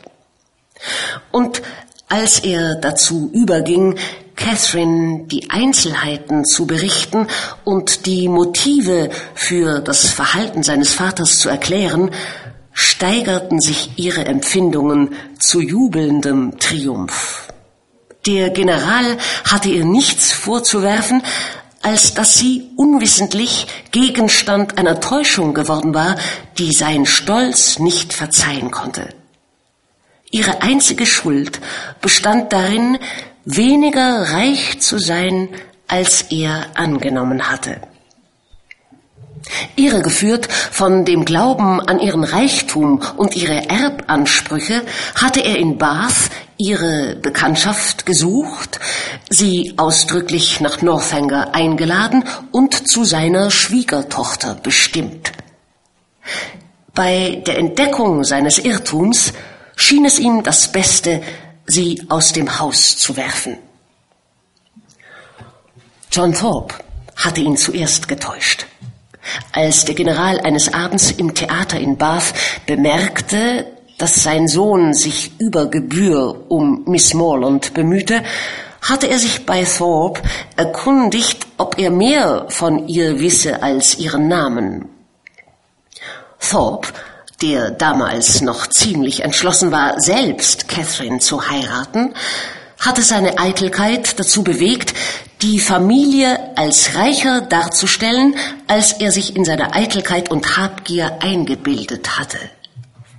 Und 1.30 1.60
als 2.08 2.40
er 2.40 2.76
dazu 2.76 3.30
überging, 3.32 3.98
Catherine 4.36 5.26
die 5.26 5.50
Einzelheiten 5.50 6.46
zu 6.46 6.66
berichten 6.66 7.26
und 7.64 8.06
die 8.06 8.26
Motive 8.28 9.10
für 9.34 9.80
das 9.80 10.06
Verhalten 10.06 10.62
seines 10.62 10.94
Vaters 10.94 11.38
zu 11.38 11.50
erklären, 11.50 12.10
steigerten 12.72 13.60
sich 13.60 13.90
ihre 13.96 14.24
Empfindungen 14.24 15.14
zu 15.38 15.60
jubelndem 15.60 16.58
Triumph. 16.58 17.48
Der 18.26 18.50
General 18.50 19.16
hatte 19.44 19.68
ihr 19.70 19.84
nichts 19.84 20.32
vorzuwerfen, 20.32 21.22
als 21.82 22.12
dass 22.12 22.34
sie 22.34 22.68
unwissentlich 22.76 23.66
Gegenstand 23.90 24.76
einer 24.76 25.00
Täuschung 25.00 25.54
geworden 25.54 25.94
war, 25.94 26.16
die 26.58 26.72
sein 26.72 27.06
Stolz 27.06 27.78
nicht 27.78 28.12
verzeihen 28.12 28.70
konnte. 28.70 29.08
Ihre 30.30 30.62
einzige 30.62 31.06
Schuld 31.06 31.60
bestand 32.00 32.52
darin, 32.52 32.98
weniger 33.44 34.32
reich 34.32 34.78
zu 34.80 34.98
sein, 34.98 35.48
als 35.88 36.22
er 36.30 36.66
angenommen 36.74 37.50
hatte. 37.50 37.80
Irregeführt 39.76 40.48
von 40.50 41.04
dem 41.04 41.24
Glauben 41.24 41.80
an 41.80 41.98
ihren 41.98 42.24
Reichtum 42.24 43.02
und 43.16 43.36
ihre 43.36 43.68
Erbansprüche 43.68 44.82
hatte 45.14 45.40
er 45.40 45.56
in 45.56 45.78
Bath 45.78 46.30
ihre 46.56 47.16
Bekanntschaft 47.16 48.04
gesucht, 48.04 48.80
sie 49.30 49.74
ausdrücklich 49.78 50.60
nach 50.60 50.82
Northanger 50.82 51.54
eingeladen 51.54 52.24
und 52.52 52.88
zu 52.88 53.04
seiner 53.04 53.50
Schwiegertochter 53.50 54.54
bestimmt. 54.54 55.32
Bei 56.94 57.42
der 57.46 57.58
Entdeckung 57.58 58.24
seines 58.24 58.58
Irrtums 58.58 59.32
schien 59.74 60.04
es 60.04 60.18
ihm 60.18 60.42
das 60.42 60.70
Beste, 60.70 61.22
sie 61.66 62.04
aus 62.08 62.32
dem 62.32 62.58
Haus 62.58 62.98
zu 62.98 63.16
werfen. 63.16 63.56
John 66.12 66.34
Thorpe 66.34 66.74
hatte 67.16 67.40
ihn 67.40 67.56
zuerst 67.56 68.08
getäuscht. 68.08 68.66
Als 69.52 69.84
der 69.84 69.94
General 69.94 70.40
eines 70.40 70.72
Abends 70.72 71.10
im 71.10 71.34
Theater 71.34 71.78
in 71.78 71.96
Bath 71.96 72.34
bemerkte, 72.66 73.66
dass 73.98 74.22
sein 74.22 74.48
Sohn 74.48 74.94
sich 74.94 75.38
über 75.38 75.66
Gebühr 75.66 76.46
um 76.48 76.84
Miss 76.86 77.12
Morland 77.12 77.74
bemühte, 77.74 78.22
hatte 78.80 79.08
er 79.08 79.18
sich 79.18 79.44
bei 79.44 79.64
Thorpe 79.64 80.22
erkundigt, 80.56 81.46
ob 81.58 81.78
er 81.78 81.90
mehr 81.90 82.46
von 82.48 82.88
ihr 82.88 83.20
wisse 83.20 83.62
als 83.62 83.98
ihren 83.98 84.28
Namen. 84.28 84.88
Thorpe 86.38 86.88
der 87.42 87.70
damals 87.70 88.42
noch 88.42 88.66
ziemlich 88.66 89.24
entschlossen 89.24 89.72
war, 89.72 89.98
selbst 89.98 90.68
Catherine 90.68 91.20
zu 91.20 91.48
heiraten, 91.48 92.14
hatte 92.80 93.02
seine 93.02 93.38
Eitelkeit 93.38 94.18
dazu 94.18 94.42
bewegt, 94.42 94.94
die 95.42 95.60
Familie 95.60 96.56
als 96.56 96.94
reicher 96.96 97.42
darzustellen, 97.42 98.34
als 98.66 98.92
er 98.92 99.12
sich 99.12 99.36
in 99.36 99.44
seiner 99.44 99.74
Eitelkeit 99.76 100.30
und 100.30 100.56
Habgier 100.56 101.18
eingebildet 101.20 102.18
hatte. 102.18 102.38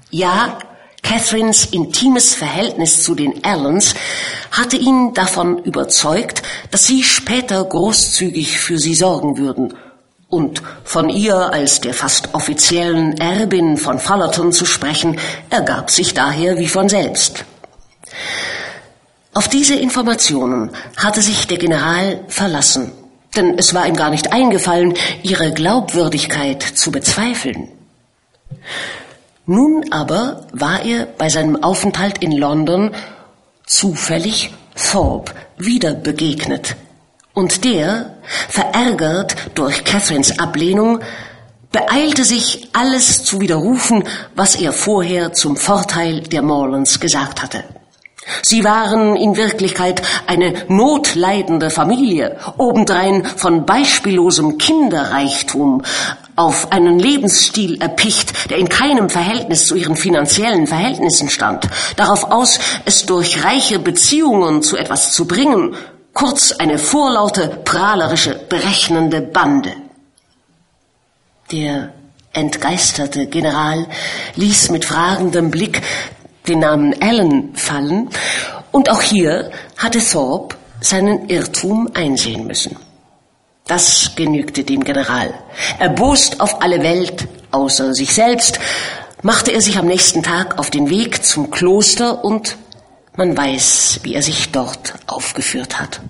Ja, 0.10 0.60
Catherines 1.04 1.66
intimes 1.66 2.36
Verhältnis 2.36 3.04
zu 3.04 3.16
den 3.16 3.44
Allens 3.44 3.96
hatte 4.52 4.78
ihn 4.78 5.14
davon 5.14 5.60
überzeugt, 5.60 6.44
dass 6.70 6.86
sie 6.86 7.04
später 7.04 7.64
großzügig 7.64 8.60
für 8.60 8.78
sie 8.78 8.94
sorgen 8.94 9.38
würden 9.38 9.74
und 10.30 10.62
von 10.84 11.10
ihr 11.10 11.36
als 11.36 11.82
der 11.82 11.94
fast 11.94 12.34
offiziellen 12.34 13.18
Erbin 13.18 13.78
von 13.78 14.00
Fullerton 14.00 14.52
zu 14.52 14.66
sprechen, 14.66 15.20
ergab 15.50 15.92
sich 15.92 16.14
daher 16.14 16.58
wie 16.58 16.68
von 16.68 16.88
selbst. 16.88 17.46
Auf 19.34 19.48
diese 19.48 19.76
Informationen 19.76 20.72
hatte 20.98 21.22
sich 21.22 21.48
der 21.48 21.58
General 21.58 22.26
verlassen, 22.28 22.92
denn 23.36 23.58
es 23.58 23.74
war 23.74 23.88
ihm 23.88 23.96
gar 23.96 24.10
nicht 24.10 24.34
eingefallen, 24.34 24.94
ihre 25.24 25.54
Glaubwürdigkeit 25.54 26.62
zu 26.62 26.92
bezweifeln. 26.92 27.70
Nun 29.46 29.86
aber 29.92 30.48
war 30.52 30.84
er 30.84 31.06
bei 31.06 31.30
seinem 31.30 31.64
Aufenthalt 31.64 32.18
in 32.18 32.34
London 32.34 32.92
zufällig 33.66 34.54
Thorpe 34.76 35.34
wieder 35.58 35.94
begegnet, 35.94 36.76
und 37.34 37.64
der, 37.64 38.18
verärgert 38.50 39.36
durch 39.56 39.86
Catherines 39.86 40.40
Ablehnung, 40.40 41.00
beeilte 41.72 42.26
sich, 42.26 42.68
alles 42.74 43.24
zu 43.24 43.40
widerrufen, 43.40 44.04
was 44.36 44.56
er 44.56 44.74
vorher 44.74 45.32
zum 45.32 45.56
Vorteil 45.56 46.20
der 46.20 46.42
Morlands 46.42 47.00
gesagt 47.00 47.42
hatte. 47.42 47.64
Sie 48.44 48.64
waren 48.64 49.16
in 49.16 49.36
Wirklichkeit 49.36 50.02
eine 50.28 50.66
notleidende 50.68 51.72
Familie, 51.72 52.38
obendrein 52.58 53.26
von 53.26 53.66
beispiellosem 53.66 54.60
Kinderreichtum, 54.60 55.84
auf 56.36 56.72
einen 56.72 57.00
Lebensstil 57.00 57.82
erpicht, 57.82 58.50
der 58.50 58.58
in 58.58 58.70
keinem 58.70 59.10
Verhältnis 59.10 59.66
zu 59.66 59.76
ihren 59.76 59.96
finanziellen 59.96 60.68
Verhältnissen 60.68 61.30
stand, 61.30 61.68
darauf 61.98 62.32
aus, 62.32 62.60
es 62.86 63.06
durch 63.06 63.44
reiche 63.44 63.80
Beziehungen 63.80 64.62
zu 64.64 64.78
etwas 64.78 65.14
zu 65.14 65.28
bringen, 65.28 65.76
kurz 66.14 66.52
eine 66.52 66.78
vorlaute, 66.78 67.48
prahlerische, 67.64 68.40
berechnende 68.50 69.22
Bande. 69.22 69.74
Der 71.52 71.94
entgeisterte 72.34 73.28
General 73.28 73.88
ließ 74.36 74.70
mit 74.70 74.86
fragendem 74.86 75.52
Blick 75.52 75.82
den 76.48 76.60
Namen 76.60 76.96
Allen 77.02 77.56
fallen, 77.56 78.10
und 78.72 78.90
auch 78.90 79.02
hier 79.02 79.52
hatte 79.78 80.00
Thorpe 80.00 80.56
seinen 80.80 81.30
Irrtum 81.30 81.90
einsehen 81.94 82.48
müssen. 82.48 82.78
Das 83.68 84.14
genügte 84.16 84.64
dem 84.64 84.84
General. 84.84 85.34
Erbost 85.80 86.42
auf 86.42 86.62
alle 86.62 86.82
Welt, 86.84 87.28
außer 87.52 87.94
sich 87.94 88.14
selbst, 88.14 88.60
machte 89.22 89.52
er 89.52 89.62
sich 89.62 89.78
am 89.78 89.86
nächsten 89.86 90.24
Tag 90.24 90.58
auf 90.58 90.70
den 90.70 90.90
Weg 90.90 91.24
zum 91.24 91.52
Kloster 91.52 92.24
und 92.24 92.58
man 93.16 93.38
weiß, 93.38 94.00
wie 94.04 94.16
er 94.16 94.22
sich 94.22 94.52
dort 94.52 94.94
aufgeführt 95.08 95.80
hat. 95.80 96.02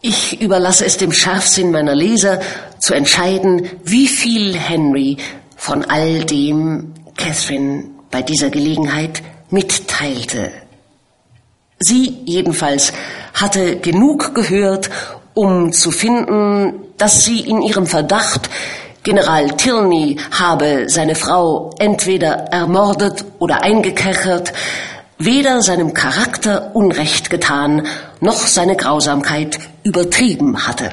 Ich 0.00 0.40
überlasse 0.40 0.86
es 0.86 0.96
dem 0.96 1.12
Scharfsinn 1.12 1.72
meiner 1.72 1.94
Leser 1.94 2.40
zu 2.78 2.94
entscheiden, 2.94 3.68
wie 3.82 4.06
viel 4.06 4.56
Henry 4.56 5.16
von 5.56 5.84
all 5.84 6.24
dem 6.24 6.94
Catherine 7.18 7.84
bei 8.10 8.22
dieser 8.22 8.48
Gelegenheit 8.48 9.22
mitteilte. 9.50 10.50
Sie 11.78 12.22
jedenfalls 12.24 12.92
hatte 13.34 13.76
genug 13.76 14.34
gehört, 14.34 14.88
um 15.34 15.72
zu 15.72 15.90
finden, 15.90 16.72
dass 16.96 17.24
sie 17.24 17.40
in 17.40 17.60
ihrem 17.62 17.86
Verdacht, 17.86 18.48
General 19.04 19.48
Tilney 19.56 20.18
habe 20.32 20.88
seine 20.88 21.14
Frau 21.14 21.70
entweder 21.78 22.48
ermordet 22.50 23.24
oder 23.38 23.62
eingekerkert, 23.62 24.52
weder 25.18 25.62
seinem 25.62 25.94
Charakter 25.94 26.74
Unrecht 26.74 27.30
getan, 27.30 27.86
noch 28.20 28.46
seine 28.46 28.76
Grausamkeit 28.76 29.58
übertrieben 29.82 30.66
hatte. 30.66 30.90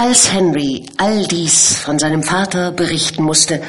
Als 0.00 0.32
Henry 0.32 0.86
all 0.96 1.26
dies 1.26 1.76
von 1.78 1.98
seinem 1.98 2.22
Vater 2.22 2.70
berichten 2.70 3.24
musste, 3.24 3.60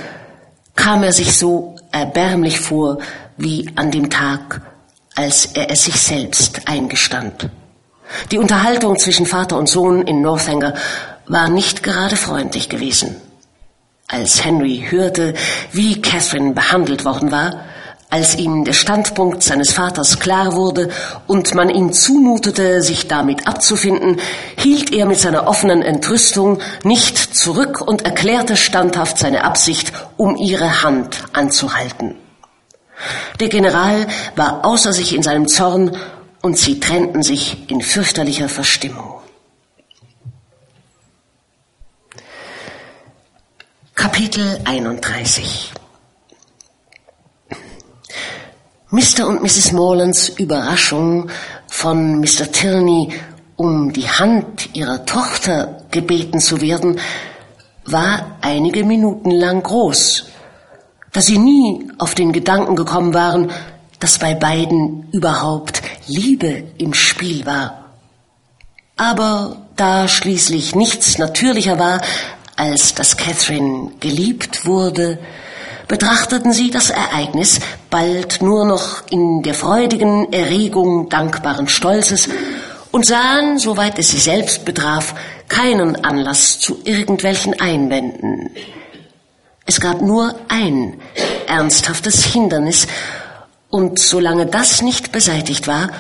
kam 0.76 1.02
er 1.02 1.12
sich 1.12 1.36
so 1.36 1.76
erbärmlich 1.92 2.60
vor 2.60 3.00
wie 3.38 3.68
an 3.76 3.90
dem 3.90 4.12
Tag, 4.12 4.62
als 5.16 5.48
er 5.48 5.72
es 5.72 5.86
sich 5.86 6.00
selbst 6.00 6.68
eingestand. 6.68 7.50
Die 8.30 8.38
Unterhaltung 8.38 9.00
zwischen 9.00 9.26
Vater 9.26 9.58
und 9.58 9.70
Sohn 9.70 10.04
in 10.04 10.22
Northanger 10.22 10.76
war 11.26 11.50
nicht 11.50 11.82
gerade 11.82 12.16
freundlich 12.16 12.70
gewesen. 12.70 13.16
Als 14.08 14.46
Henry 14.46 14.86
hörte, 14.88 15.34
wie 15.72 16.00
Catherine 16.00 16.54
behandelt 16.54 17.06
worden 17.06 17.32
war, 17.32 17.66
als 18.10 18.36
ihm 18.36 18.66
der 18.66 18.74
Standpunkt 18.74 19.44
seines 19.44 19.72
Vaters 19.72 20.20
klar 20.20 20.54
wurde 20.54 20.90
und 21.28 21.54
man 21.54 21.70
ihm 21.70 21.94
zumutete, 21.94 22.82
sich 22.82 23.08
damit 23.08 23.48
abzufinden, 23.48 24.20
hielt 24.58 24.92
er 24.92 25.06
mit 25.06 25.20
seiner 25.20 25.48
offenen 25.48 25.84
Entrüstung 25.84 26.60
nicht 26.84 27.18
zurück 27.18 27.82
und 27.82 28.06
erklärte 28.06 28.58
standhaft 28.58 29.20
seine 29.20 29.44
Absicht, 29.44 29.94
um 30.18 30.36
ihre 30.36 30.82
Hand 30.82 31.24
anzuhalten. 31.34 32.16
Der 33.40 33.48
General 33.48 34.08
war 34.36 34.66
außer 34.66 34.92
sich 34.92 35.14
in 35.14 35.22
seinem 35.22 35.48
Zorn 35.48 35.96
und 36.42 36.58
sie 36.58 36.80
trennten 36.80 37.22
sich 37.22 37.70
in 37.70 37.82
fürchterlicher 37.82 38.50
Verstimmung. 38.50 39.20
Kapitel 43.94 44.60
31 44.66 45.74
Mr. 49.00 49.28
und 49.28 49.42
Mrs. 49.42 49.72
Morlands 49.72 50.28
Überraschung 50.28 51.30
von 51.68 52.20
Mr. 52.20 52.52
Tierney 52.52 53.08
um 53.56 53.94
die 53.94 54.10
Hand 54.10 54.76
ihrer 54.76 55.06
Tochter 55.06 55.86
gebeten 55.90 56.42
zu 56.42 56.60
werden, 56.60 57.00
war 57.86 58.36
einige 58.42 58.84
Minuten 58.84 59.32
lang 59.32 59.64
groß, 59.64 60.26
da 61.14 61.22
sie 61.22 61.38
nie 61.38 61.90
auf 61.98 62.14
den 62.14 62.34
Gedanken 62.34 62.76
gekommen 62.76 63.14
waren, 63.14 63.52
dass 64.02 64.20
bei 64.20 64.34
beiden 64.34 65.08
überhaupt 65.14 65.82
Liebe 66.08 66.66
im 66.78 66.94
Spiel 66.94 67.46
war. 67.46 67.86
Aber 68.98 69.66
da 69.78 70.10
schließlich 70.10 70.76
nichts 70.76 71.18
natürlicher 71.18 71.80
war, 71.80 72.02
als 72.58 72.96
dass 72.96 73.16
Catherine 73.16 73.92
geliebt 74.02 74.66
wurde, 74.66 75.20
betrachteten 75.90 76.54
sie 76.54 76.70
das 76.70 76.92
Ereignis 76.92 77.60
bald 77.90 78.42
nur 78.42 78.64
noch 78.64 79.08
in 79.10 79.42
der 79.42 79.56
freudigen 79.56 80.32
Erregung 80.32 81.10
dankbaren 81.10 81.68
Stolzes 81.68 82.30
und 82.92 83.06
sahen, 83.06 83.58
soweit 83.58 83.98
es 84.00 84.10
sie 84.10 84.20
selbst 84.20 84.64
betraf, 84.66 85.16
keinen 85.50 86.06
Anlass 86.06 86.60
zu 86.60 86.80
irgendwelchen 86.84 87.60
Einwänden. 87.60 88.52
Es 89.66 89.82
gab 89.82 90.02
nur 90.02 90.36
ein 90.48 91.02
ernsthaftes 91.48 92.24
Hindernis, 92.24 92.88
und 93.72 94.00
solange 94.00 94.48
das 94.48 94.82
nicht 94.82 95.12
beseitigt 95.12 95.68
war, 95.68 95.92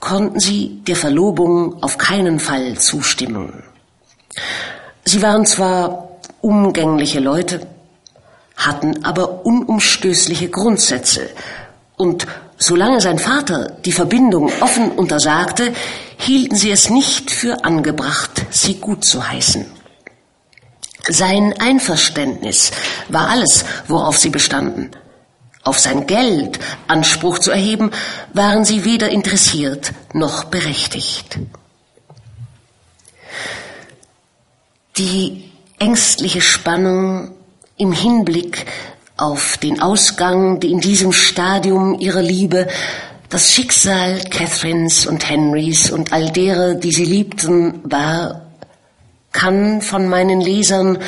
konnten 0.00 0.40
sie 0.40 0.82
der 0.88 0.96
Verlobung 0.96 1.80
auf 1.82 1.98
keinen 1.98 2.40
Fall 2.40 2.78
zustimmen. 2.78 3.62
Sie 5.04 5.22
waren 5.22 5.46
zwar 5.46 6.18
umgängliche 6.40 7.20
Leute, 7.20 7.60
hatten 8.66 9.04
aber 9.04 9.44
unumstößliche 9.44 10.48
Grundsätze, 10.48 11.30
und 11.96 12.26
solange 12.56 13.00
sein 13.00 13.18
Vater 13.18 13.76
die 13.84 13.92
Verbindung 13.92 14.50
offen 14.60 14.90
untersagte, 14.90 15.72
hielten 16.16 16.56
sie 16.56 16.70
es 16.70 16.90
nicht 16.90 17.30
für 17.30 17.64
angebracht, 17.64 18.44
sie 18.50 18.74
gut 18.74 19.04
zu 19.04 19.28
heißen. 19.28 19.66
Sein 21.08 21.54
Einverständnis 21.58 22.70
war 23.08 23.28
alles, 23.28 23.64
worauf 23.88 24.18
sie 24.18 24.30
bestanden. 24.30 24.92
Auf 25.64 25.78
sein 25.78 26.06
Geld 26.06 26.58
Anspruch 26.88 27.38
zu 27.38 27.50
erheben, 27.50 27.90
waren 28.32 28.64
sie 28.64 28.84
weder 28.84 29.10
interessiert 29.10 29.92
noch 30.12 30.44
berechtigt. 30.44 31.38
Die 34.96 35.50
ängstliche 35.78 36.40
Spannung 36.40 37.34
im 37.76 37.92
Hinblick 37.92 38.66
auf 39.16 39.58
den 39.58 39.80
Ausgang 39.80 40.60
in 40.62 40.80
diesem 40.80 41.12
Stadium 41.12 41.98
ihrer 41.98 42.22
Liebe, 42.22 42.68
das 43.28 43.52
Schicksal 43.52 44.20
Catherines 44.30 45.06
und 45.06 45.28
Henrys 45.28 45.90
und 45.90 46.12
all 46.12 46.30
derer, 46.30 46.74
die 46.74 46.92
sie 46.92 47.04
liebten, 47.04 47.80
war, 47.84 48.42
kann 49.32 49.80
von 49.80 50.08
meinen 50.08 50.40
Lesern, 50.40 50.98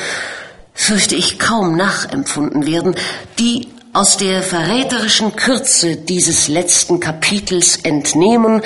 fürchte 0.73 1.15
ich, 1.15 1.39
kaum 1.39 1.75
nachempfunden 1.75 2.65
werden, 2.65 2.95
die 3.37 3.67
aus 3.93 4.17
der 4.17 4.41
verräterischen 4.41 5.35
Kürze 5.35 5.95
dieses 5.95 6.47
letzten 6.47 6.99
Kapitels 6.99 7.77
entnehmen, 7.77 8.61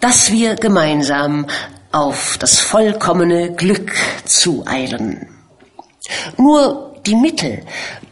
dass 0.00 0.30
wir 0.30 0.56
gemeinsam 0.56 1.46
auf 1.90 2.36
das 2.38 2.60
vollkommene 2.60 3.52
Glück 3.54 3.92
zueilen. 4.24 5.28
Nur 6.36 6.87
die 7.08 7.14
Mittel, 7.14 7.62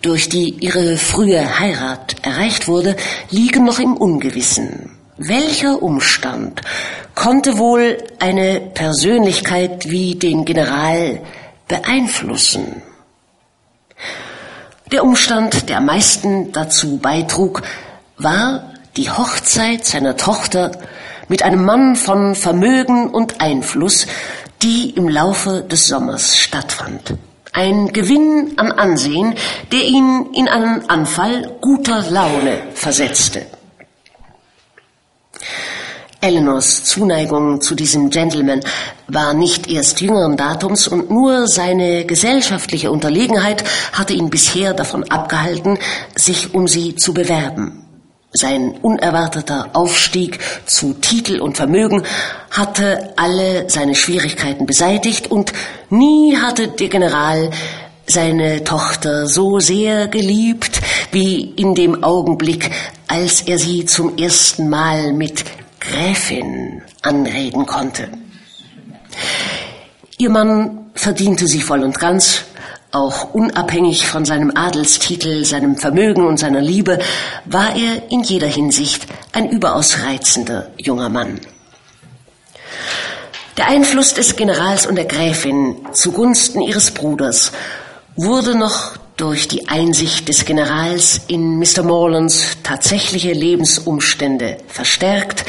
durch 0.01 0.29
die 0.29 0.57
ihre 0.61 0.97
frühe 0.97 1.61
Heirat 1.61 2.17
erreicht 2.23 2.67
wurde, 2.67 2.97
liegen 3.31 3.65
noch 3.65 3.79
im 3.79 3.95
Ungewissen. 3.95 4.97
Welcher 5.19 5.83
Umstand 5.83 6.63
konnte 7.15 7.59
wohl 7.59 7.99
eine 8.19 8.61
Persönlichkeit 8.61 9.91
wie 9.91 10.15
den 10.15 10.45
General 10.47 11.21
beeinflussen? 11.69 12.83
Der 14.93 15.05
Umstand, 15.05 15.69
der 15.69 15.79
am 15.79 15.87
meisten 15.87 16.53
dazu 16.53 16.99
beitrug, 16.99 17.63
war 18.17 18.73
die 18.97 19.11
Hochzeit 19.11 19.85
seiner 19.85 20.17
Tochter 20.17 20.73
mit 21.29 21.43
einem 21.43 21.65
Mann 21.65 21.97
von 21.97 22.35
Vermögen 22.35 23.11
und 23.11 23.41
Einfluss, 23.41 24.07
die 24.63 24.91
im 24.91 25.09
Laufe 25.09 25.63
des 25.63 25.87
Sommers 25.89 26.37
stattfand. 26.37 27.15
Ein 27.57 27.91
Gewinn 27.95 28.53
an 28.59 28.71
Ansehen, 28.71 29.35
der 29.73 29.83
ihn 29.83 30.27
in 30.35 30.47
einen 30.47 30.91
Anfall 30.91 31.57
guter 31.63 32.03
Laune 32.11 32.59
versetzte. 32.75 33.47
Eleanors 36.21 36.85
Zuneigung 36.85 37.63
zu 37.63 37.75
diesem 37.75 38.11
Gentleman 38.11 38.61
war 39.09 39.33
nicht 39.33 39.71
erst 39.71 40.03
jüngeren 40.03 40.37
Datums 40.37 40.87
und 40.87 41.11
nur 41.11 41.49
seine 41.49 42.05
gesellschaftliche 42.05 42.91
Unterlegenheit 42.91 43.65
hatte 43.95 44.13
ihn 44.13 44.29
bisher 44.29 44.75
davon 44.75 45.05
abgehalten, 45.05 45.79
sich 46.15 46.53
um 46.53 46.69
sie 46.69 46.95
zu 46.95 47.15
bewerben. 47.15 47.86
Sein 48.37 48.73
unerwarteter 48.83 49.71
Aufstieg 49.73 50.39
zu 50.67 50.93
Titel 50.95 51.41
und 51.41 51.57
Vermögen 51.57 52.03
hatte 52.51 53.15
alle 53.17 53.71
seine 53.71 53.95
Schwierigkeiten 53.95 54.67
beseitigt 54.67 55.31
und 55.31 55.53
nie 55.89 56.37
hatte 56.37 56.69
der 56.69 56.89
General 56.89 57.51
seine 58.07 58.63
Tochter 58.63 59.27
so 59.27 59.59
sehr 59.59 60.09
geliebt 60.09 60.81
wie 61.13 61.41
in 61.57 61.75
dem 61.75 62.05
Augenblick, 62.05 62.71
als 63.09 63.41
er 63.41 63.59
sie 63.59 63.87
zum 63.87 64.19
ersten 64.19 64.69
Mal 64.69 65.13
mit 65.13 65.45
Gräfin 65.81 66.83
anreden 67.03 67.65
konnte. 67.65 68.09
Ihr 70.19 70.31
Mann 70.31 70.91
verdiente 70.95 71.47
sie 71.47 71.63
voll 71.63 71.83
und 71.83 71.99
ganz, 71.99 72.45
auch 72.97 73.35
unabhängig 73.35 74.07
von 74.07 74.25
seinem 74.25 74.53
Adelstitel, 74.55 75.45
seinem 75.45 75.77
Vermögen 75.77 76.27
und 76.27 76.39
seiner 76.39 76.61
Liebe, 76.61 76.99
war 77.45 77.77
er 77.77 78.11
in 78.11 78.23
jeder 78.23 78.47
Hinsicht 78.47 79.07
ein 79.33 79.51
überaus 79.51 79.99
reizender 80.05 80.71
junger 80.79 81.09
Mann. 81.09 81.41
Der 83.57 83.69
Einfluss 83.69 84.15
des 84.15 84.37
Generals 84.37 84.87
und 84.87 84.97
der 84.97 85.05
Gräfin 85.05 85.77
zugunsten 85.93 86.61
ihres 86.61 86.91
Bruders 86.91 87.53
wurde 88.17 88.57
noch 88.57 88.97
durch 89.17 89.49
die 89.49 89.69
Einsicht 89.69 90.29
des 90.29 90.45
Generals 90.45 91.23
in 91.27 91.59
Mr. 91.59 91.83
Morlands 91.83 92.59
tatsächliche 92.63 93.33
Lebensumstände 93.33 94.59
verstärkt. 94.69 95.45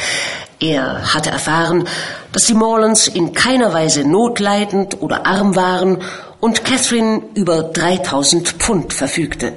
Er 0.60 1.14
hatte 1.14 1.30
erfahren, 1.30 1.86
dass 2.32 2.46
die 2.46 2.54
Morlands 2.54 3.08
in 3.08 3.32
keiner 3.32 3.72
Weise 3.72 4.04
notleidend 4.08 5.00
oder 5.02 5.26
arm 5.26 5.54
waren 5.54 5.98
und 6.40 6.64
Catherine 6.64 7.22
über 7.34 7.62
3000 7.62 8.48
Pfund 8.48 8.92
verfügte. 8.92 9.52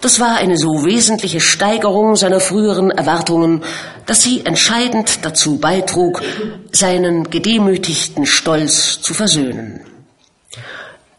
Das 0.00 0.20
war 0.20 0.36
eine 0.36 0.56
so 0.56 0.84
wesentliche 0.84 1.40
Steigerung 1.40 2.16
seiner 2.16 2.40
früheren 2.40 2.90
Erwartungen, 2.90 3.64
dass 4.04 4.22
sie 4.22 4.44
entscheidend 4.44 5.24
dazu 5.24 5.58
beitrug, 5.58 6.22
seinen 6.70 7.30
gedemütigten 7.30 8.26
Stolz 8.26 9.00
zu 9.00 9.14
versöhnen. 9.14 9.80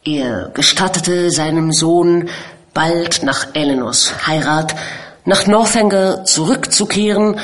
Er 0.06 0.52
gestattete 0.54 1.32
seinem 1.32 1.74
Sohn, 1.74 2.30
bald 2.74 3.24
nach 3.24 3.48
Eleanors 3.56 4.28
Heirat 4.28 4.76
nach 5.26 5.48
Northanger 5.48 6.24
zurückzukehren 6.24 7.38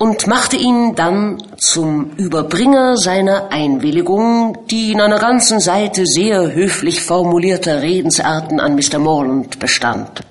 und 0.00 0.26
machte 0.26 0.56
ihn 0.56 0.94
dann 0.94 1.42
zum 1.58 2.12
Überbringer 2.16 2.96
seiner 2.96 3.52
Einwilligung, 3.52 4.56
die 4.70 4.92
in 4.92 5.00
einer 5.02 5.18
ganzen 5.18 5.60
Seite 5.60 6.06
sehr 6.06 6.54
höflich 6.54 7.02
formulierter 7.02 7.82
Redensarten 7.82 8.60
an 8.60 8.76
Mr. 8.76 8.98
Morland 8.98 9.58
bestand. 9.58 10.22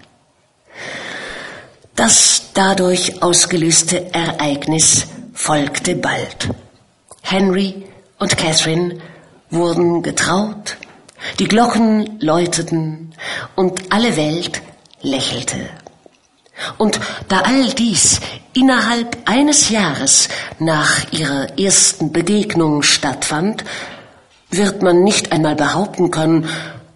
Das 1.95 2.49
dadurch 2.55 3.21
ausgelöste 3.21 4.11
Ereignis 4.11 5.05
folgte 5.33 5.95
bald. 5.95 6.49
Henry 7.21 7.85
und 8.17 8.37
Catherine 8.37 8.97
wurden 9.51 10.01
getraut, 10.01 10.77
Die 11.37 11.47
Glocken 11.47 12.17
läuteten 12.19 13.13
und 13.55 13.91
alle 13.91 14.17
Welt 14.17 14.63
lächelte. 15.03 15.57
Und 16.77 16.99
da 17.27 17.41
all 17.41 17.69
dies 17.73 18.19
innerhalb 18.53 19.17
eines 19.25 19.69
Jahres 19.69 20.29
nach 20.59 21.11
ihrer 21.11 21.57
ersten 21.59 22.11
Begegnung 22.11 22.83
stattfand, 22.83 23.63
wird 24.51 24.81
man 24.81 25.03
nicht 25.03 25.31
einmal 25.31 25.55
behaupten 25.55 26.11
können, 26.11 26.47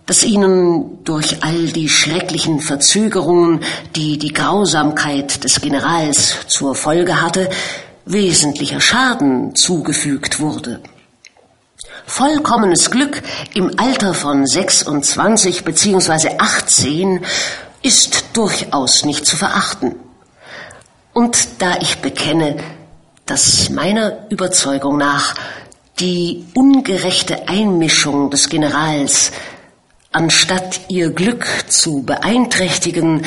dass 0.06 0.24
ihnen 0.24 1.04
durch 1.06 1.44
all 1.44 1.68
die 1.68 1.88
schrecklichen 1.88 2.60
Verzögerungen, 2.60 3.62
die 3.96 4.18
die 4.18 4.34
Grausamkeit 4.34 5.44
des 5.44 5.62
Generals 5.62 6.36
zur 6.48 6.76
Folge 6.76 7.22
hatte, 7.22 7.50
wesentlicher 8.06 8.82
Schaden 8.82 9.56
zugefügt 9.56 10.40
wurde. 10.40 10.82
Vollkommenes 12.06 12.92
Glück 12.92 13.22
im 13.54 13.80
Alter 13.80 14.14
von 14.14 14.46
26 14.46 15.64
bzw. 15.64 16.32
18 16.38 17.26
ist 17.84 18.26
durchaus 18.34 19.06
nicht 19.06 19.26
zu 19.26 19.36
verachten. 19.36 19.96
Und 21.14 21.62
da 21.62 21.78
ich 21.80 22.00
bekenne, 22.00 22.58
dass 23.26 23.70
meiner 23.70 24.26
Überzeugung 24.30 24.98
nach 24.98 25.36
die 26.00 26.46
ungerechte 26.56 27.48
Einmischung 27.48 28.32
des 28.32 28.50
Generals, 28.50 29.32
anstatt 30.12 30.82
ihr 30.88 31.12
Glück 31.12 31.46
zu 31.68 32.04
beeinträchtigen, 32.04 33.26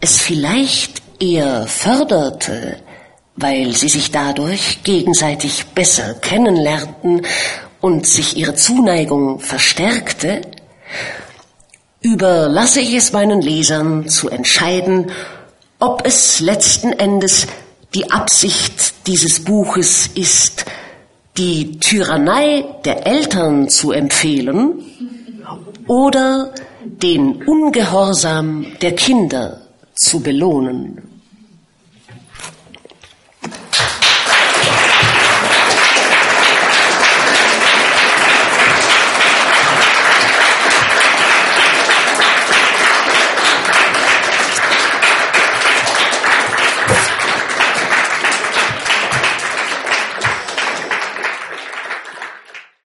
es 0.00 0.18
vielleicht 0.18 1.02
eher 1.18 1.66
förderte, 1.66 2.76
weil 3.34 3.74
sie 3.74 3.88
sich 3.88 4.12
dadurch 4.12 4.82
gegenseitig 4.84 5.66
besser 5.74 6.14
kennenlernten 6.14 7.22
und 7.80 8.06
sich 8.06 8.36
ihre 8.36 8.54
Zuneigung 8.54 9.40
verstärkte, 9.40 10.42
überlasse 12.06 12.80
ich 12.80 12.94
es 12.94 13.12
meinen 13.12 13.40
Lesern 13.40 14.08
zu 14.08 14.28
entscheiden, 14.28 15.10
ob 15.80 16.06
es 16.06 16.38
letzten 16.38 16.92
Endes 16.92 17.48
die 17.94 18.12
Absicht 18.12 19.06
dieses 19.08 19.42
Buches 19.42 20.08
ist, 20.14 20.66
die 21.36 21.80
Tyrannei 21.80 22.64
der 22.84 23.06
Eltern 23.08 23.68
zu 23.68 23.90
empfehlen 23.90 24.84
oder 25.88 26.54
den 26.84 27.42
Ungehorsam 27.42 28.66
der 28.80 28.94
Kinder 28.94 29.62
zu 29.96 30.20
belohnen. 30.20 31.15